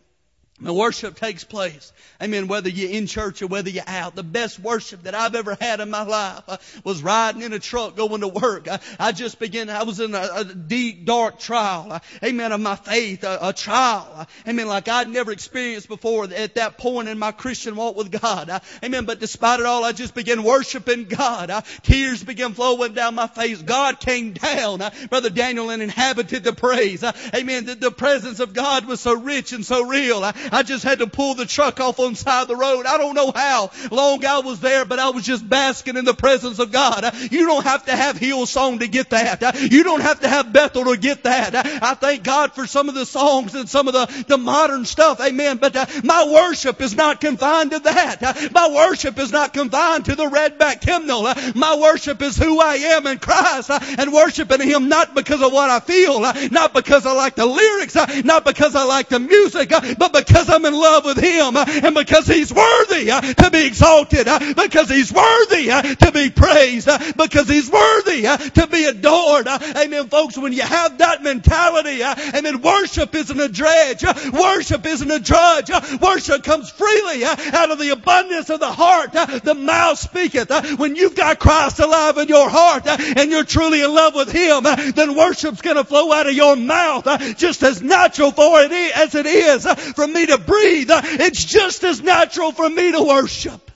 The 0.60 0.72
worship 0.72 1.14
takes 1.14 1.44
place. 1.44 1.92
Amen. 2.20 2.48
Whether 2.48 2.68
you're 2.68 2.90
in 2.90 3.06
church 3.06 3.42
or 3.42 3.46
whether 3.46 3.70
you're 3.70 3.84
out. 3.86 4.16
The 4.16 4.24
best 4.24 4.58
worship 4.58 5.04
that 5.04 5.14
I've 5.14 5.36
ever 5.36 5.56
had 5.60 5.78
in 5.78 5.88
my 5.88 6.02
life 6.02 6.42
uh, 6.48 6.56
was 6.82 7.00
riding 7.00 7.42
in 7.42 7.52
a 7.52 7.60
truck 7.60 7.94
going 7.94 8.22
to 8.22 8.28
work. 8.28 8.66
I, 8.98 9.12
just 9.12 9.38
began, 9.38 9.70
I 9.70 9.84
was 9.84 10.00
in 10.00 10.16
a, 10.16 10.44
deep, 10.44 11.04
dark 11.04 11.38
trial. 11.38 11.86
Uh, 11.92 11.98
amen. 12.24 12.50
Of 12.50 12.60
my 12.60 12.74
faith, 12.74 13.22
a, 13.22 13.52
trial. 13.56 14.08
Uh, 14.12 14.24
amen. 14.48 14.66
Like 14.66 14.88
I'd 14.88 15.08
never 15.08 15.30
experienced 15.30 15.86
before 15.86 16.24
at 16.24 16.56
that 16.56 16.76
point 16.76 17.08
in 17.08 17.20
my 17.20 17.30
Christian 17.30 17.76
walk 17.76 17.96
with 17.96 18.10
God. 18.10 18.60
Amen. 18.82 19.04
But 19.04 19.20
despite 19.20 19.60
it 19.60 19.66
all, 19.66 19.84
I 19.84 19.92
just 19.92 20.14
began 20.14 20.42
worshiping 20.42 21.04
God. 21.04 21.52
Tears 21.82 22.24
began 22.24 22.54
flowing 22.54 22.94
down 22.94 23.14
my 23.14 23.28
face. 23.28 23.62
God 23.62 24.00
came 24.00 24.32
down. 24.32 24.82
Brother 25.08 25.30
Daniel 25.30 25.70
and 25.70 25.82
inhabited 25.82 26.42
the 26.42 26.52
praise. 26.52 27.04
Amen. 27.04 27.64
The, 27.64 27.88
presence 27.98 28.38
of 28.38 28.54
God 28.54 28.86
was 28.86 29.00
so 29.00 29.14
rich 29.14 29.52
and 29.52 29.64
so 29.64 29.86
real. 29.86 30.22
I 30.52 30.62
just 30.62 30.84
had 30.84 31.00
to 31.00 31.06
pull 31.06 31.34
the 31.34 31.46
truck 31.46 31.80
off 31.80 31.98
on 31.98 32.12
the 32.12 32.18
side 32.18 32.42
of 32.42 32.48
the 32.48 32.56
road. 32.56 32.86
I 32.86 32.98
don't 32.98 33.14
know 33.14 33.32
how 33.34 33.70
long 33.90 34.24
I 34.24 34.40
was 34.40 34.60
there, 34.60 34.84
but 34.84 34.98
I 34.98 35.10
was 35.10 35.24
just 35.24 35.48
basking 35.48 35.96
in 35.96 36.04
the 36.04 36.14
presence 36.14 36.58
of 36.58 36.72
God. 36.72 37.14
You 37.30 37.46
don't 37.46 37.64
have 37.64 37.84
to 37.86 37.96
have 37.96 38.16
Hillsong 38.16 38.80
to 38.80 38.88
get 38.88 39.10
that. 39.10 39.60
You 39.70 39.84
don't 39.84 40.00
have 40.00 40.20
to 40.20 40.28
have 40.28 40.52
Bethel 40.52 40.84
to 40.84 40.96
get 40.96 41.24
that. 41.24 41.54
I 41.82 41.94
thank 41.94 42.22
God 42.22 42.52
for 42.52 42.66
some 42.66 42.88
of 42.88 42.94
the 42.94 43.06
songs 43.06 43.54
and 43.54 43.68
some 43.68 43.88
of 43.88 43.94
the, 43.94 44.24
the 44.28 44.38
modern 44.38 44.84
stuff. 44.84 45.20
Amen. 45.20 45.58
But 45.58 45.76
uh, 45.76 45.86
my 46.04 46.26
worship 46.30 46.80
is 46.80 46.94
not 46.94 47.20
confined 47.20 47.72
to 47.72 47.80
that. 47.80 48.50
My 48.52 48.68
worship 48.68 49.18
is 49.18 49.32
not 49.32 49.52
confined 49.52 50.06
to 50.06 50.14
the 50.14 50.26
redback 50.26 50.82
hymnal. 50.82 51.22
My 51.54 51.76
worship 51.80 52.22
is 52.22 52.36
who 52.36 52.60
I 52.60 52.74
am 52.76 53.06
in 53.06 53.18
Christ 53.18 53.70
and 53.70 54.12
worshiping 54.12 54.60
Him 54.60 54.88
not 54.88 55.14
because 55.14 55.42
of 55.42 55.52
what 55.52 55.70
I 55.70 55.80
feel, 55.80 56.20
not 56.50 56.72
because 56.72 57.06
I 57.06 57.12
like 57.12 57.34
the 57.34 57.46
lyrics, 57.46 57.94
not 58.24 58.44
because 58.44 58.74
I 58.74 58.84
like 58.84 59.08
the 59.08 59.18
music, 59.18 59.70
but 59.70 60.12
because 60.12 60.37
I'm 60.46 60.64
in 60.64 60.74
love 60.74 61.04
with 61.04 61.18
Him 61.18 61.56
and 61.56 61.94
because 61.94 62.26
He's 62.26 62.52
worthy 62.52 63.10
uh, 63.10 63.20
to 63.20 63.50
be 63.50 63.66
exalted, 63.66 64.28
uh, 64.28 64.38
because 64.54 64.88
He's 64.88 65.12
worthy 65.12 65.70
uh, 65.70 65.82
to 65.82 66.12
be 66.12 66.30
praised, 66.30 66.88
because 67.16 67.48
He's 67.48 67.70
worthy 67.70 68.22
to 68.22 68.68
be 68.70 68.84
adored. 68.84 69.46
Amen, 69.48 70.08
folks. 70.08 70.38
When 70.38 70.52
you 70.52 70.62
have 70.62 70.98
that 70.98 71.22
mentality, 71.22 72.02
amen, 72.02 72.60
worship 72.60 73.14
isn't 73.14 73.40
a 73.40 73.48
dredge. 73.48 74.04
Worship 74.32 74.84
isn't 74.86 75.10
a 75.10 75.20
drudge. 75.20 75.70
Worship 76.00 76.42
comes 76.44 76.70
freely 76.70 77.24
out 77.24 77.70
of 77.70 77.78
the 77.78 77.90
abundance 77.90 78.50
of 78.50 78.60
the 78.60 78.70
heart. 78.70 79.12
The 79.12 79.54
mouth 79.54 79.98
speaketh. 79.98 80.50
When 80.78 80.96
you've 80.96 81.14
got 81.14 81.38
Christ 81.38 81.80
alive 81.80 82.18
in 82.18 82.28
your 82.28 82.48
heart 82.48 82.86
and 82.86 83.30
you're 83.30 83.44
truly 83.44 83.82
in 83.82 83.92
love 83.92 84.14
with 84.14 84.30
Him, 84.30 84.64
then 84.94 85.16
worship's 85.16 85.62
going 85.62 85.76
to 85.76 85.84
flow 85.84 86.12
out 86.12 86.26
of 86.26 86.34
your 86.34 86.56
mouth 86.56 87.06
just 87.36 87.62
as 87.62 87.82
natural 87.82 88.30
for 88.30 88.60
it 88.62 88.68
as 88.72 89.14
it 89.14 89.26
is 89.26 89.66
for 89.94 90.06
me 90.06 90.26
to 90.28 90.38
breathe. 90.38 90.90
It's 90.90 91.44
just 91.44 91.84
as 91.84 92.00
natural 92.00 92.52
for 92.52 92.68
me 92.68 92.92
to 92.92 93.02
worship. 93.02 93.70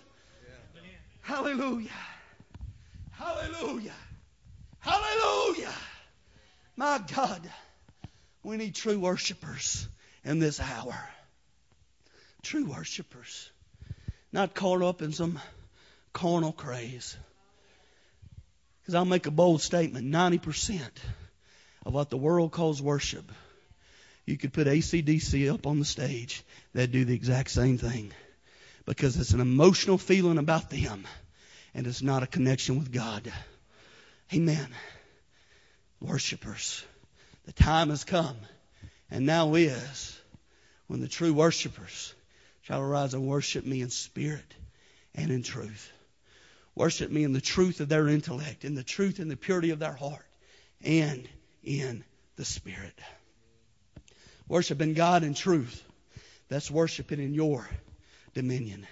Hallelujah. 1.23 1.91
Hallelujah. 3.13 3.95
Hallelujah. 4.81 5.73
My 6.77 7.01
God, 7.15 7.49
we 8.43 8.57
need 8.57 8.75
true 8.75 8.99
worshipers 8.99 9.87
in 10.25 10.39
this 10.39 10.61
hour. 10.61 10.97
True 12.43 12.65
worshipers. 12.65 13.51
Not 14.33 14.55
caught 14.55 14.83
up 14.83 15.03
in 15.03 15.13
some 15.13 15.39
carnal 16.13 16.53
craze. 16.53 17.17
Because 18.81 18.95
I'll 18.95 19.05
make 19.05 19.27
a 19.27 19.31
bold 19.31 19.63
statement 19.63 20.11
90% 20.11 20.81
of 21.87 21.93
what 21.93 22.11
the 22.11 22.17
world 22.17 22.51
calls 22.51 22.83
worship, 22.83 23.31
you 24.27 24.37
could 24.37 24.53
put 24.53 24.67
ACDC 24.67 25.53
up 25.53 25.67
on 25.67 25.79
the 25.79 25.85
stage, 25.85 26.43
they'd 26.73 26.93
do 26.93 27.05
the 27.05 27.15
exact 27.15 27.51
same 27.51 27.79
thing. 27.79 28.13
Because 28.85 29.17
it's 29.17 29.33
an 29.33 29.41
emotional 29.41 29.99
feeling 29.99 30.39
about 30.39 30.71
them, 30.71 31.07
and 31.75 31.87
it's 31.87 32.03
not 32.03 32.23
a 32.23 32.27
connection 32.27 32.79
with 32.79 32.93
God. 32.93 33.33
Amen. 34.35 34.69
Worshippers, 36.01 36.85
the 37.45 37.53
time 37.53 37.91
has 37.91 38.05
come, 38.05 38.37
and 39.11 39.27
now 39.27 39.55
is, 39.55 40.19
when 40.89 41.01
the 41.01 41.09
true 41.09 41.33
worshippers 41.33 42.15
shall 42.63 42.81
arise 42.81 43.15
and 43.15 43.27
worship 43.27 43.65
me 43.65 43.83
in 43.83 43.91
spirit 43.91 44.55
and 45.15 45.31
in 45.31 45.43
truth. 45.43 45.93
Worship 46.75 47.11
me 47.11 47.23
in 47.23 47.33
the 47.33 47.41
truth 47.41 47.81
of 47.81 47.89
their 47.89 48.09
intellect, 48.09 48.65
in 48.65 48.75
the 48.75 48.83
truth 48.83 49.19
and 49.19 49.31
the 49.31 49.37
purity 49.37 49.71
of 49.71 49.79
their 49.79 49.93
heart, 49.93 50.27
and 50.83 51.29
in 51.63 52.05
the 52.37 52.45
Spirit. 52.45 52.99
Worshiping 54.49 54.95
God 54.95 55.23
in 55.23 55.35
truth. 55.35 55.83
That's 56.49 56.71
worshiping 56.71 57.21
in 57.21 57.35
your 57.35 57.69
dominion. 58.35 58.87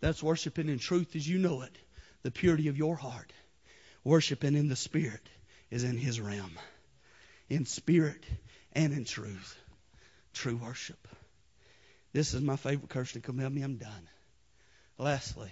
That's 0.00 0.22
worshiping 0.22 0.68
in 0.68 0.78
truth 0.78 1.16
as 1.16 1.28
you 1.28 1.38
know 1.38 1.62
it, 1.62 1.76
the 2.22 2.30
purity 2.30 2.68
of 2.68 2.76
your 2.76 2.96
heart. 2.96 3.32
Worshiping 4.04 4.54
in 4.54 4.68
the 4.68 4.76
Spirit 4.76 5.26
is 5.70 5.82
in 5.84 5.96
His 5.96 6.20
realm. 6.20 6.58
In 7.48 7.66
spirit 7.66 8.24
and 8.72 8.92
in 8.92 9.04
truth. 9.04 9.56
True 10.32 10.56
worship. 10.56 11.08
This 12.12 12.34
is 12.34 12.42
my 12.42 12.56
favorite 12.56 12.90
Kirsten. 12.90 13.22
Come 13.22 13.38
help 13.38 13.52
me, 13.52 13.62
I'm 13.62 13.76
done. 13.76 14.08
Lastly, 14.98 15.50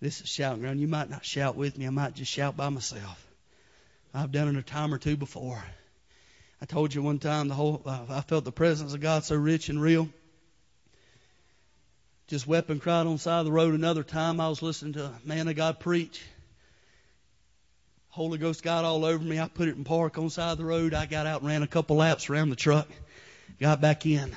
this 0.00 0.20
is 0.20 0.28
shouting 0.28 0.60
ground. 0.62 0.80
You 0.80 0.88
might 0.88 1.10
not 1.10 1.24
shout 1.24 1.56
with 1.56 1.76
me. 1.76 1.86
I 1.86 1.90
might 1.90 2.14
just 2.14 2.30
shout 2.30 2.56
by 2.56 2.68
myself. 2.68 3.26
I've 4.14 4.32
done 4.32 4.48
it 4.48 4.56
a 4.56 4.62
time 4.62 4.92
or 4.92 4.98
two 4.98 5.16
before. 5.16 5.64
I 6.62 6.64
told 6.64 6.94
you 6.94 7.02
one 7.02 7.18
time 7.18 7.48
the 7.48 7.54
whole 7.54 7.82
uh, 7.84 8.04
I 8.08 8.20
felt 8.20 8.44
the 8.44 8.52
presence 8.52 8.94
of 8.94 9.00
God 9.00 9.24
so 9.24 9.34
rich 9.34 9.68
and 9.68 9.82
real. 9.82 10.08
Just 12.28 12.46
wept 12.46 12.70
and 12.70 12.80
cried 12.80 13.04
on 13.04 13.14
the 13.14 13.18
side 13.18 13.40
of 13.40 13.46
the 13.46 13.50
road. 13.50 13.74
Another 13.74 14.04
time 14.04 14.38
I 14.38 14.48
was 14.48 14.62
listening 14.62 14.92
to 14.92 15.06
a 15.06 15.20
man 15.24 15.48
of 15.48 15.56
God 15.56 15.80
preach. 15.80 16.22
Holy 18.10 18.38
Ghost 18.38 18.62
got 18.62 18.84
all 18.84 19.04
over 19.04 19.24
me. 19.24 19.40
I 19.40 19.48
put 19.48 19.66
it 19.66 19.76
in 19.76 19.82
park 19.82 20.18
on 20.18 20.26
the 20.26 20.30
side 20.30 20.52
of 20.52 20.58
the 20.58 20.64
road. 20.64 20.94
I 20.94 21.06
got 21.06 21.26
out 21.26 21.40
and 21.40 21.50
ran 21.50 21.64
a 21.64 21.66
couple 21.66 21.96
laps 21.96 22.30
around 22.30 22.50
the 22.50 22.56
truck. 22.56 22.86
Got 23.58 23.80
back 23.80 24.06
in. 24.06 24.30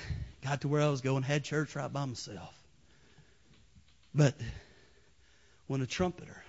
Got 0.43 0.61
to 0.61 0.67
where 0.67 0.81
I 0.81 0.89
was 0.89 1.01
going. 1.01 1.21
Had 1.21 1.43
church 1.43 1.75
right 1.75 1.93
by 1.93 2.05
myself. 2.05 2.55
But 4.15 4.33
when 5.67 5.79
a 5.81 5.85
trumpeter 5.85 6.43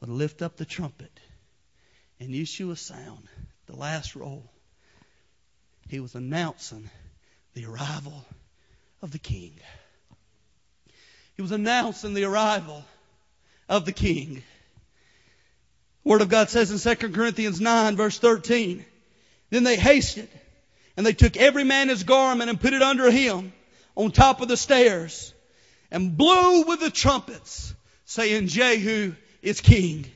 would 0.00 0.10
lift 0.10 0.42
up 0.42 0.56
the 0.56 0.64
trumpet 0.64 1.20
and 2.18 2.34
issue 2.34 2.72
a 2.72 2.76
sound, 2.76 3.28
the 3.66 3.76
last 3.76 4.16
roll, 4.16 4.50
he 5.88 6.00
was 6.00 6.14
announcing 6.14 6.90
the 7.54 7.66
arrival 7.66 8.24
of 9.02 9.10
the 9.10 9.18
king. 9.18 9.58
He 11.36 11.42
was 11.42 11.52
announcing 11.52 12.14
the 12.14 12.24
arrival 12.24 12.84
of 13.68 13.84
the 13.84 13.92
king. 13.92 14.42
Word 16.04 16.20
of 16.20 16.28
God 16.28 16.50
says 16.50 16.70
in 16.70 16.96
2 16.96 17.12
Corinthians 17.12 17.60
9 17.60 17.96
verse 17.96 18.18
13, 18.18 18.84
then 19.50 19.64
they 19.64 19.76
hasted 19.76 20.28
and 20.96 21.06
they 21.06 21.12
took 21.12 21.36
every 21.36 21.64
man 21.64 21.88
his 21.88 22.04
garment 22.04 22.50
and 22.50 22.60
put 22.60 22.72
it 22.72 22.82
under 22.82 23.10
him 23.10 23.52
on 23.94 24.10
top 24.10 24.40
of 24.40 24.48
the 24.48 24.56
stairs 24.56 25.32
and 25.90 26.16
blew 26.16 26.62
with 26.62 26.80
the 26.80 26.90
trumpets 26.90 27.74
saying 28.04 28.48
Jehu 28.48 29.14
is 29.42 29.60
king. 29.60 30.06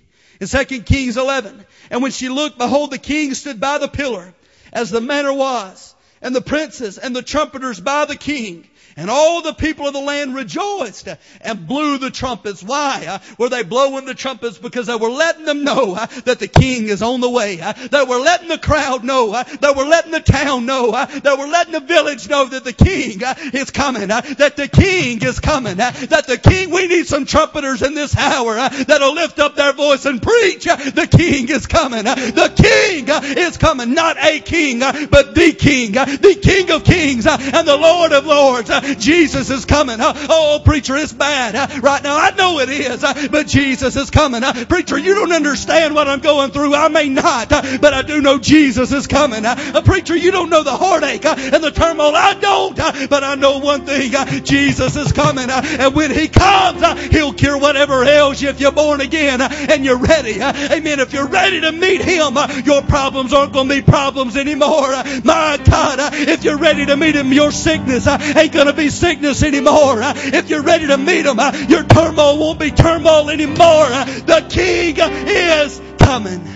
In 0.40 0.46
2 0.48 0.82
Kings 0.82 1.16
11, 1.16 1.64
and 1.90 2.02
when 2.02 2.12
she 2.12 2.28
looked, 2.28 2.58
behold, 2.58 2.90
the 2.90 2.98
king 2.98 3.32
stood 3.32 3.58
by 3.58 3.78
the 3.78 3.88
pillar, 3.88 4.34
as 4.76 4.90
the 4.90 5.00
manner 5.00 5.32
was, 5.32 5.94
and 6.20 6.36
the 6.36 6.42
princes 6.42 6.98
and 6.98 7.16
the 7.16 7.22
trumpeters 7.22 7.80
by 7.80 8.04
the 8.04 8.14
king. 8.14 8.68
And 8.98 9.10
all 9.10 9.42
the 9.42 9.52
people 9.52 9.86
of 9.86 9.92
the 9.92 10.00
land 10.00 10.34
rejoiced 10.34 11.08
and 11.42 11.66
blew 11.66 11.98
the 11.98 12.10
trumpets. 12.10 12.62
Why? 12.62 13.04
Uh, 13.06 13.18
were 13.36 13.50
they 13.50 13.62
blowing 13.62 14.06
the 14.06 14.14
trumpets? 14.14 14.56
Because 14.56 14.86
they 14.86 14.96
were 14.96 15.10
letting 15.10 15.44
them 15.44 15.64
know 15.64 15.94
uh, 15.94 16.06
that 16.24 16.38
the 16.38 16.48
king 16.48 16.88
is 16.88 17.02
on 17.02 17.20
the 17.20 17.28
way. 17.28 17.60
Uh, 17.60 17.74
they 17.74 18.04
were 18.04 18.18
letting 18.18 18.48
the 18.48 18.56
crowd 18.56 19.04
know. 19.04 19.42
They 19.60 19.70
were 19.70 19.84
letting 19.84 20.12
the 20.12 20.20
town 20.20 20.64
know. 20.64 20.92
They 21.06 21.34
were 21.34 21.46
letting 21.46 21.74
the 21.74 21.80
village 21.80 22.28
know 22.30 22.46
that 22.46 22.64
the 22.64 22.72
king 22.72 23.20
is 23.52 23.70
coming. 23.70 24.08
That 24.08 24.54
the 24.56 24.68
king 24.68 25.22
is 25.22 25.40
coming. 25.40 25.76
That 25.76 26.24
the 26.26 26.38
king, 26.38 26.70
we 26.70 26.86
need 26.86 27.06
some 27.06 27.26
trumpeters 27.26 27.82
in 27.82 27.94
this 27.94 28.16
hour 28.16 28.54
that'll 28.54 29.14
lift 29.14 29.38
up 29.38 29.56
their 29.56 29.74
voice 29.74 30.06
and 30.06 30.22
preach. 30.22 30.64
The 30.64 31.08
king 31.10 31.50
is 31.50 31.66
coming. 31.66 32.04
The 32.04 32.52
king 32.56 33.08
is 33.36 33.58
coming. 33.58 33.92
Not 33.92 34.16
a 34.16 34.40
king, 34.40 34.80
but 34.80 35.34
the 35.34 35.52
king. 35.52 35.92
The 35.92 36.38
king 36.40 36.70
of 36.70 36.84
kings 36.84 37.26
and 37.26 37.68
the 37.68 37.76
lord 37.76 38.12
of 38.12 38.24
lords. 38.24 38.70
Jesus 38.94 39.50
is 39.50 39.64
coming. 39.64 39.96
Oh, 40.00 40.60
preacher, 40.64 40.96
it's 40.96 41.12
bad 41.12 41.82
right 41.82 42.02
now. 42.02 42.16
I 42.16 42.30
know 42.30 42.60
it 42.60 42.68
is, 42.68 43.00
but 43.28 43.46
Jesus 43.46 43.96
is 43.96 44.10
coming. 44.10 44.42
Preacher, 44.66 44.98
you 44.98 45.14
don't 45.14 45.32
understand 45.32 45.94
what 45.94 46.08
I'm 46.08 46.20
going 46.20 46.50
through. 46.50 46.74
I 46.74 46.88
may 46.88 47.08
not, 47.08 47.48
but 47.48 47.94
I 47.94 48.02
do 48.02 48.20
know 48.20 48.38
Jesus 48.38 48.92
is 48.92 49.06
coming. 49.06 49.44
Uh, 49.44 49.82
preacher, 49.84 50.16
you 50.16 50.30
don't 50.30 50.50
know 50.50 50.62
the 50.62 50.76
heartache 50.76 51.24
and 51.24 51.62
the 51.62 51.70
turmoil. 51.70 52.12
I 52.14 52.34
don't, 52.34 52.76
but 52.76 53.24
I 53.24 53.34
know 53.34 53.58
one 53.58 53.84
thing. 53.84 54.12
Jesus 54.44 54.96
is 54.96 55.12
coming. 55.12 55.50
And 55.50 55.94
when 55.94 56.10
He 56.10 56.28
comes, 56.28 56.82
He'll 57.10 57.32
cure 57.32 57.58
whatever 57.58 58.04
ails 58.04 58.40
you 58.40 58.48
if 58.48 58.60
you're 58.60 58.72
born 58.72 59.00
again 59.00 59.40
and 59.40 59.84
you're 59.84 59.98
ready. 59.98 60.40
Amen. 60.42 61.00
If 61.00 61.12
you're 61.12 61.28
ready 61.28 61.60
to 61.62 61.72
meet 61.72 62.02
Him, 62.02 62.36
your 62.64 62.82
problems 62.82 63.32
aren't 63.32 63.52
going 63.52 63.68
to 63.68 63.74
be 63.76 63.82
problems 63.82 64.36
anymore. 64.36 64.88
My 65.24 65.58
God, 65.64 65.98
if 66.14 66.44
you're 66.44 66.58
ready 66.58 66.86
to 66.86 66.96
meet 66.96 67.16
Him, 67.16 67.32
your 67.32 67.50
sickness 67.50 68.06
ain't 68.06 68.52
going 68.52 68.66
to 68.66 68.72
be 68.76 68.88
sickness 68.88 69.42
anymore. 69.42 69.98
If 70.00 70.50
you're 70.50 70.62
ready 70.62 70.86
to 70.88 70.96
meet 70.96 71.26
Him, 71.26 71.38
your 71.68 71.84
turmoil 71.84 72.38
won't 72.38 72.58
be 72.58 72.70
turmoil 72.70 73.30
anymore. 73.30 73.56
The 73.56 74.46
King 74.48 74.96
is 74.98 75.80
coming. 75.98 76.46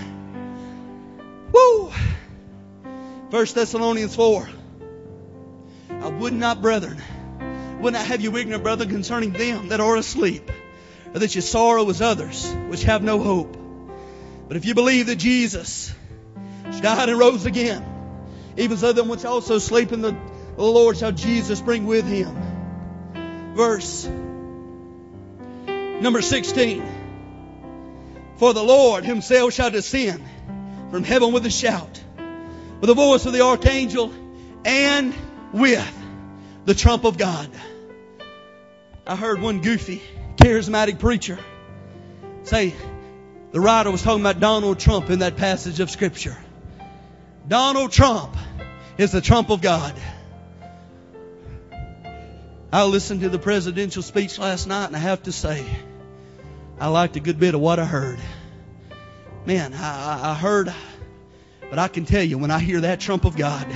Woo! 1.51 1.91
First 3.29 3.55
Thessalonians 3.55 4.15
4. 4.15 4.49
I 5.89 6.07
would 6.07 6.33
not, 6.33 6.61
brethren, 6.61 7.01
would 7.79 7.93
not 7.93 8.05
have 8.05 8.21
you 8.21 8.35
ignorant, 8.37 8.63
brethren, 8.63 8.89
concerning 8.89 9.31
them 9.33 9.69
that 9.69 9.79
are 9.79 9.95
asleep, 9.95 10.51
or 11.13 11.19
that 11.19 11.35
you 11.35 11.41
sorrow 11.41 11.89
as 11.89 12.01
others, 12.01 12.51
which 12.67 12.83
have 12.83 13.03
no 13.03 13.19
hope. 13.19 13.57
But 14.47 14.57
if 14.57 14.65
you 14.65 14.73
believe 14.73 15.07
that 15.07 15.17
Jesus 15.17 15.93
died 16.81 17.09
and 17.09 17.19
rose 17.19 17.45
again, 17.45 17.85
even 18.57 18.77
so 18.77 18.91
them 18.91 19.07
which 19.07 19.23
also 19.23 19.59
sleep 19.59 19.91
in 19.91 20.01
the 20.01 20.15
the 20.61 20.71
Lord 20.71 20.97
shall 20.97 21.11
Jesus 21.11 21.59
bring 21.59 21.85
with 21.85 22.05
him. 22.05 22.35
Verse 23.55 24.07
number 25.65 26.21
16. 26.21 26.83
For 28.37 28.53
the 28.53 28.63
Lord 28.63 29.03
himself 29.03 29.53
shall 29.53 29.71
descend 29.71 30.23
from 30.91 31.03
heaven 31.03 31.31
with 31.31 31.45
a 31.45 31.49
shout, 31.49 32.03
with 32.79 32.87
the 32.87 32.93
voice 32.93 33.25
of 33.25 33.33
the 33.33 33.41
archangel, 33.41 34.13
and 34.63 35.15
with 35.51 35.97
the 36.65 36.75
trump 36.75 37.05
of 37.05 37.17
God. 37.17 37.49
I 39.07 39.15
heard 39.15 39.41
one 39.41 39.61
goofy, 39.61 40.01
charismatic 40.35 40.99
preacher 40.99 41.39
say 42.43 42.75
the 43.51 43.59
writer 43.59 43.89
was 43.89 44.03
talking 44.03 44.21
about 44.21 44.39
Donald 44.39 44.79
Trump 44.79 45.09
in 45.09 45.19
that 45.19 45.37
passage 45.37 45.79
of 45.79 45.89
Scripture. 45.89 46.37
Donald 47.47 47.91
Trump 47.91 48.37
is 48.99 49.11
the 49.11 49.21
trump 49.21 49.49
of 49.49 49.61
God. 49.61 49.93
I 52.73 52.85
listened 52.85 53.19
to 53.21 53.29
the 53.29 53.39
presidential 53.39 54.01
speech 54.01 54.39
last 54.39 54.65
night 54.65 54.85
and 54.85 54.95
I 54.95 54.99
have 54.99 55.23
to 55.23 55.33
say, 55.33 55.65
I 56.79 56.87
liked 56.87 57.17
a 57.17 57.19
good 57.19 57.37
bit 57.37 57.53
of 57.53 57.59
what 57.59 57.79
I 57.79 57.85
heard. 57.85 58.17
Man, 59.45 59.73
I, 59.73 60.31
I 60.31 60.35
heard, 60.35 60.73
but 61.69 61.79
I 61.79 61.89
can 61.89 62.05
tell 62.05 62.23
you 62.23 62.37
when 62.37 62.49
I 62.49 62.59
hear 62.59 62.81
that 62.81 63.01
trump 63.01 63.25
of 63.25 63.35
God, 63.35 63.67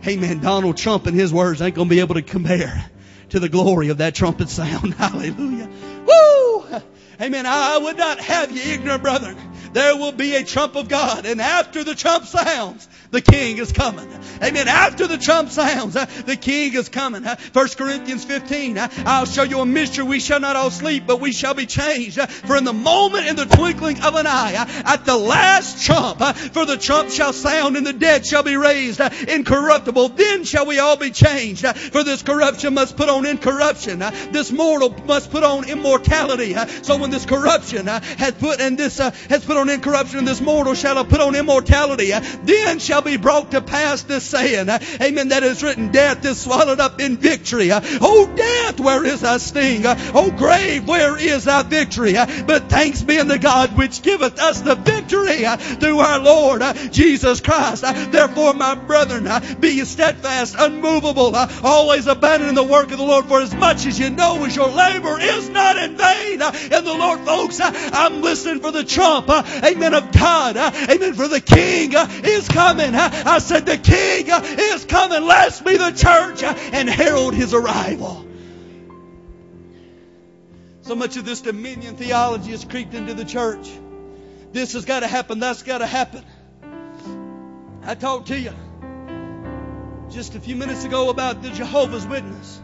hey 0.00 0.16
man, 0.16 0.38
Donald 0.38 0.76
Trump 0.76 1.06
and 1.06 1.18
his 1.18 1.32
words 1.32 1.60
ain't 1.60 1.74
going 1.74 1.88
to 1.88 1.94
be 1.94 1.98
able 1.98 2.14
to 2.14 2.22
compare 2.22 2.88
to 3.30 3.40
the 3.40 3.48
glory 3.48 3.88
of 3.88 3.98
that 3.98 4.14
trumpet 4.14 4.48
sound. 4.48 4.94
Hallelujah. 4.98 5.68
Woo! 6.06 6.80
Amen. 7.20 7.46
I 7.46 7.78
would 7.78 7.96
not 7.96 8.20
have 8.20 8.52
you 8.52 8.74
ignorant, 8.74 9.02
brethren. 9.02 9.36
There 9.72 9.96
will 9.96 10.12
be 10.12 10.36
a 10.36 10.44
trump 10.44 10.76
of 10.76 10.88
God, 10.88 11.26
and 11.26 11.40
after 11.40 11.82
the 11.82 11.96
trump 11.96 12.26
sounds, 12.26 12.88
the 13.14 13.22
king 13.22 13.58
is 13.58 13.72
coming. 13.72 14.08
Amen. 14.42 14.66
After 14.66 15.06
the 15.06 15.16
trump 15.16 15.50
sounds, 15.50 15.94
uh, 15.94 16.06
the 16.26 16.36
king 16.36 16.74
is 16.74 16.88
coming. 16.88 17.24
Uh, 17.24 17.36
1 17.52 17.68
Corinthians 17.68 18.24
15, 18.24 18.76
uh, 18.76 18.88
I'll 19.06 19.24
show 19.24 19.44
you 19.44 19.60
a 19.60 19.66
mystery. 19.66 20.04
We 20.04 20.18
shall 20.18 20.40
not 20.40 20.56
all 20.56 20.70
sleep, 20.70 21.04
but 21.06 21.20
we 21.20 21.32
shall 21.32 21.54
be 21.54 21.66
changed. 21.66 22.18
Uh, 22.18 22.26
for 22.26 22.56
in 22.56 22.64
the 22.64 22.72
moment, 22.72 23.26
in 23.26 23.36
the 23.36 23.46
twinkling 23.46 24.02
of 24.02 24.16
an 24.16 24.26
eye, 24.26 24.56
uh, 24.56 24.92
at 24.92 25.04
the 25.04 25.16
last 25.16 25.86
trump, 25.86 26.20
uh, 26.20 26.32
for 26.32 26.66
the 26.66 26.76
trump 26.76 27.10
shall 27.10 27.32
sound 27.32 27.76
and 27.76 27.86
the 27.86 27.92
dead 27.92 28.26
shall 28.26 28.42
be 28.42 28.56
raised 28.56 29.00
incorruptible. 29.00 30.08
Then 30.10 30.42
shall 30.42 30.66
we 30.66 30.80
all 30.80 30.96
be 30.96 31.10
changed. 31.10 31.64
For 31.64 32.02
this 32.02 32.22
corruption 32.22 32.74
must 32.74 32.96
put 32.96 33.08
on 33.08 33.24
incorruption. 33.24 34.00
This 34.32 34.50
mortal 34.50 34.90
must 35.06 35.30
put 35.30 35.44
on 35.44 35.68
immortality. 35.68 36.54
So 36.82 36.98
when 36.98 37.10
this 37.10 37.24
corruption 37.24 37.86
has 37.86 38.32
put 38.32 38.60
and 38.60 38.76
this 38.76 38.98
has 38.98 39.44
put 39.44 39.56
on 39.56 39.70
incorruption 39.70 40.18
and 40.18 40.28
this 40.28 40.40
mortal 40.40 40.74
shall 40.74 40.96
have 40.96 41.08
put 41.08 41.20
on 41.20 41.36
immortality, 41.36 42.10
then 42.42 42.80
shall 42.80 43.03
be 43.04 43.16
brought 43.16 43.50
to 43.52 43.60
pass 43.60 44.02
this 44.02 44.24
saying, 44.24 44.68
amen, 45.00 45.28
that 45.28 45.42
is 45.42 45.62
written, 45.62 45.90
death 45.90 46.24
is 46.24 46.40
swallowed 46.40 46.80
up 46.80 47.00
in 47.00 47.16
victory. 47.16 47.70
Oh 47.72 48.32
death, 48.34 48.80
where 48.80 49.04
is 49.04 49.20
thy 49.20 49.36
sting? 49.38 49.82
Oh 49.86 50.30
grave, 50.36 50.88
where 50.88 51.16
is 51.16 51.44
thy 51.44 51.62
victory? 51.62 52.14
But 52.14 52.68
thanks 52.68 53.02
be 53.02 53.18
unto 53.18 53.38
God 53.38 53.76
which 53.76 54.02
giveth 54.02 54.40
us 54.40 54.60
the 54.62 54.74
victory 54.74 55.44
through 55.78 55.98
our 55.98 56.18
Lord 56.18 56.62
Jesus 56.90 57.40
Christ. 57.40 57.82
Therefore, 57.82 58.54
my 58.54 58.74
brethren, 58.74 59.28
be 59.60 59.84
steadfast, 59.84 60.56
unmovable, 60.58 61.34
always 61.62 62.06
abandoning 62.06 62.54
the 62.54 62.64
work 62.64 62.90
of 62.90 62.98
the 62.98 63.04
Lord 63.04 63.26
for 63.26 63.40
as 63.40 63.54
much 63.54 63.86
as 63.86 63.98
you 63.98 64.10
know 64.10 64.44
as 64.44 64.56
your 64.56 64.68
labor 64.68 65.20
is 65.20 65.48
not 65.50 65.76
in 65.76 65.96
vain. 65.96 66.40
In 66.42 66.84
the 66.84 66.96
Lord, 66.98 67.20
folks, 67.20 67.60
I'm 67.60 68.22
listening 68.22 68.60
for 68.60 68.70
the 68.70 68.84
trump, 68.84 69.28
amen, 69.28 69.94
of 69.94 70.12
God. 70.12 70.56
Amen, 70.56 71.14
for 71.14 71.28
the 71.28 71.40
King 71.40 71.92
is 72.24 72.48
coming. 72.48 72.93
I 72.94 73.38
said, 73.38 73.66
the 73.66 73.78
King 73.78 74.26
is 74.28 74.84
coming. 74.84 75.24
Let's 75.26 75.60
be 75.60 75.76
the 75.76 75.90
church 75.90 76.42
and 76.42 76.88
herald 76.88 77.34
his 77.34 77.54
arrival. 77.54 78.26
So 80.82 80.94
much 80.94 81.16
of 81.16 81.24
this 81.24 81.40
dominion 81.40 81.96
theology 81.96 82.50
has 82.50 82.64
creeped 82.64 82.94
into 82.94 83.14
the 83.14 83.24
church. 83.24 83.70
This 84.52 84.74
has 84.74 84.84
got 84.84 85.00
to 85.00 85.06
happen. 85.06 85.40
That's 85.40 85.62
got 85.62 85.78
to 85.78 85.86
happen. 85.86 86.24
I 87.82 87.94
talked 87.94 88.28
to 88.28 88.38
you 88.38 88.52
just 90.10 90.34
a 90.34 90.40
few 90.40 90.56
minutes 90.56 90.84
ago 90.84 91.08
about 91.10 91.42
the 91.42 91.50
Jehovah's 91.50 92.06
Witness. 92.06 92.60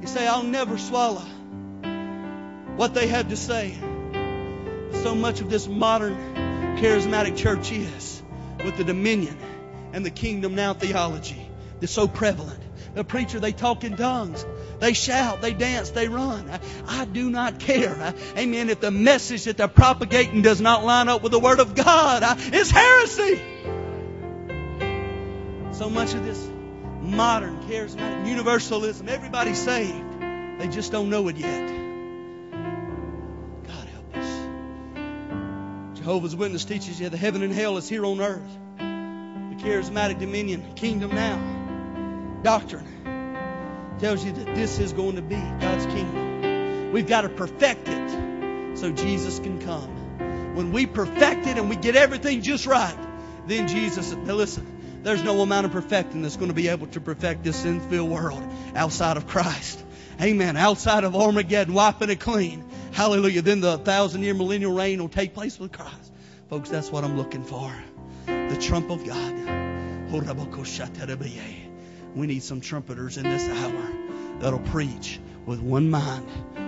You 0.00 0.06
say, 0.06 0.26
I'll 0.26 0.42
never 0.42 0.78
swallow 0.78 1.24
what 2.76 2.94
they 2.94 3.06
had 3.06 3.30
to 3.30 3.36
say. 3.36 3.76
So 5.02 5.14
much 5.14 5.40
of 5.40 5.48
this 5.48 5.66
modern 5.66 6.16
charismatic 6.78 7.36
church 7.36 7.72
is 7.72 8.17
with 8.64 8.76
the 8.76 8.84
dominion 8.84 9.36
and 9.92 10.04
the 10.04 10.10
kingdom 10.10 10.54
now 10.54 10.74
theology 10.74 11.48
that's 11.80 11.92
so 11.92 12.08
prevalent. 12.08 12.60
The 12.94 13.04
preacher, 13.04 13.38
they 13.38 13.52
talk 13.52 13.84
in 13.84 13.96
tongues. 13.96 14.44
They 14.80 14.92
shout, 14.92 15.40
they 15.40 15.52
dance, 15.52 15.90
they 15.90 16.08
run. 16.08 16.48
I, 16.50 16.60
I, 16.86 17.04
do 17.04 17.30
not 17.30 17.58
care. 17.60 18.14
Amen. 18.36 18.70
If 18.70 18.80
the 18.80 18.90
message 18.90 19.44
that 19.44 19.56
they're 19.56 19.68
propagating 19.68 20.42
does 20.42 20.60
not 20.60 20.84
line 20.84 21.08
up 21.08 21.22
with 21.22 21.32
the 21.32 21.38
Word 21.38 21.60
of 21.60 21.74
God, 21.74 22.22
it's 22.38 22.70
heresy. 22.70 23.40
So 25.72 25.90
much 25.90 26.14
of 26.14 26.24
this 26.24 26.48
modern 27.00 27.60
charismatic 27.62 28.26
universalism, 28.26 29.08
everybody's 29.08 29.58
saved. 29.58 30.20
They 30.58 30.68
just 30.68 30.90
don't 30.90 31.10
know 31.10 31.28
it 31.28 31.36
yet. 31.36 31.87
Jehovah's 36.08 36.34
Witness 36.34 36.64
teaches 36.64 36.98
you 36.98 37.10
the 37.10 37.18
heaven 37.18 37.42
and 37.42 37.52
hell 37.52 37.76
is 37.76 37.86
here 37.86 38.06
on 38.06 38.22
earth. 38.22 38.58
The 38.78 39.62
charismatic 39.62 40.18
dominion, 40.18 40.72
kingdom 40.74 41.14
now, 41.14 42.40
doctrine 42.42 42.86
tells 43.98 44.24
you 44.24 44.32
that 44.32 44.54
this 44.54 44.78
is 44.78 44.94
going 44.94 45.16
to 45.16 45.22
be 45.22 45.34
God's 45.34 45.84
kingdom. 45.84 46.92
We've 46.92 47.06
got 47.06 47.20
to 47.20 47.28
perfect 47.28 47.88
it 47.88 48.78
so 48.78 48.90
Jesus 48.90 49.38
can 49.38 49.60
come. 49.60 50.54
When 50.56 50.72
we 50.72 50.86
perfect 50.86 51.46
it 51.46 51.58
and 51.58 51.68
we 51.68 51.76
get 51.76 51.94
everything 51.94 52.40
just 52.40 52.64
right, 52.64 52.96
then 53.46 53.68
Jesus, 53.68 54.10
now 54.10 54.32
listen, 54.32 55.02
there's 55.02 55.22
no 55.22 55.42
amount 55.42 55.66
of 55.66 55.72
perfecting 55.72 56.22
that's 56.22 56.36
going 56.36 56.48
to 56.48 56.54
be 56.54 56.68
able 56.68 56.86
to 56.86 57.02
perfect 57.02 57.44
this 57.44 57.56
sin 57.56 57.80
filled 57.80 58.08
world 58.08 58.42
outside 58.74 59.18
of 59.18 59.26
Christ. 59.26 59.84
Amen. 60.22 60.56
Outside 60.56 61.04
of 61.04 61.14
Armageddon, 61.14 61.74
wiping 61.74 62.08
it 62.08 62.18
clean. 62.18 62.64
Hallelujah. 62.98 63.42
Then 63.42 63.60
the 63.60 63.78
thousand 63.78 64.24
year 64.24 64.34
millennial 64.34 64.74
reign 64.74 65.00
will 65.00 65.08
take 65.08 65.32
place 65.32 65.56
with 65.56 65.70
Christ. 65.70 66.12
Folks, 66.50 66.68
that's 66.68 66.90
what 66.90 67.04
I'm 67.04 67.16
looking 67.16 67.44
for. 67.44 67.72
The 68.26 68.58
trump 68.60 68.90
of 68.90 69.06
God. 69.06 70.12
We 72.16 72.26
need 72.26 72.42
some 72.42 72.60
trumpeters 72.60 73.16
in 73.16 73.22
this 73.22 73.48
hour 73.48 73.92
that'll 74.40 74.58
preach 74.58 75.20
with 75.46 75.60
one 75.60 75.90
mind, 75.90 76.26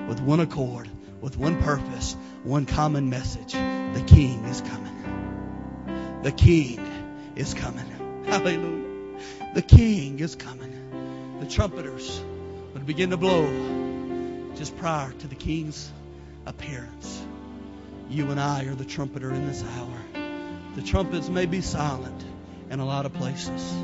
with 0.09 0.21
one 0.21 0.39
accord, 0.39 0.89
with 1.21 1.37
one 1.37 1.61
purpose, 1.61 2.15
one 2.45 2.65
common 2.65 3.11
message. 3.11 3.55
The 3.55 4.05
King 4.07 4.45
is 4.45 4.61
coming. 4.61 6.23
The 6.23 6.31
King 6.31 6.79
is 7.35 7.55
coming. 7.55 8.23
Hallelujah. 8.25 9.19
The 9.57 9.63
King 9.63 10.21
is 10.21 10.37
coming. 10.37 11.41
The 11.41 11.47
trumpeters 11.47 12.23
would 12.73 12.87
begin 12.87 13.11
to 13.11 13.17
blow 13.17 13.49
just 14.55 14.79
prior 14.79 15.11
to 15.11 15.27
the 15.27 15.35
King's 15.35 15.91
appearance. 16.47 17.25
You 18.09 18.31
and 18.31 18.41
I 18.41 18.65
are 18.65 18.75
the 18.75 18.85
trumpeter 18.85 19.33
in 19.33 19.47
this 19.47 19.63
hour. 19.63 20.23
The 20.75 20.83
trumpets 20.83 21.29
may 21.29 21.47
be 21.47 21.61
silent 21.61 22.25
in 22.71 22.81
a 22.81 22.85
lot 22.85 23.07
of 23.07 23.13
places, 23.13 23.75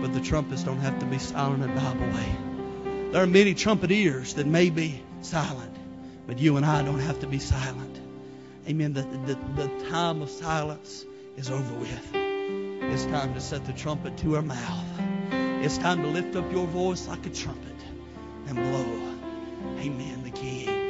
but 0.00 0.12
the 0.12 0.20
trumpets 0.20 0.62
don't 0.62 0.80
have 0.80 0.98
to 1.00 1.06
be 1.06 1.18
silent 1.18 1.62
in 1.62 1.74
Bible 1.74 2.06
way. 2.06 3.10
There 3.12 3.22
are 3.22 3.26
many 3.26 3.54
trumpeteers 3.54 4.34
that 4.34 4.46
may 4.46 4.70
be 4.70 5.02
silent, 5.22 5.74
but 6.26 6.38
you 6.38 6.56
and 6.56 6.64
I 6.64 6.82
don't 6.82 7.00
have 7.00 7.20
to 7.20 7.26
be 7.26 7.38
silent. 7.38 8.00
Amen. 8.68 8.92
The, 8.92 9.02
the, 9.02 9.38
the 9.56 9.90
time 9.90 10.22
of 10.22 10.30
silence 10.30 11.04
is 11.36 11.50
over 11.50 11.74
with. 11.74 12.10
It's 12.14 13.04
time 13.06 13.34
to 13.34 13.40
set 13.40 13.64
the 13.66 13.72
trumpet 13.72 14.16
to 14.18 14.36
our 14.36 14.42
mouth. 14.42 14.84
It's 15.32 15.78
time 15.78 16.02
to 16.02 16.08
lift 16.08 16.36
up 16.36 16.50
your 16.52 16.66
voice 16.66 17.06
like 17.08 17.26
a 17.26 17.30
trumpet 17.30 17.76
and 18.46 18.56
blow. 18.56 19.80
Amen. 19.80 20.22
The 20.22 20.30
King 20.30 20.80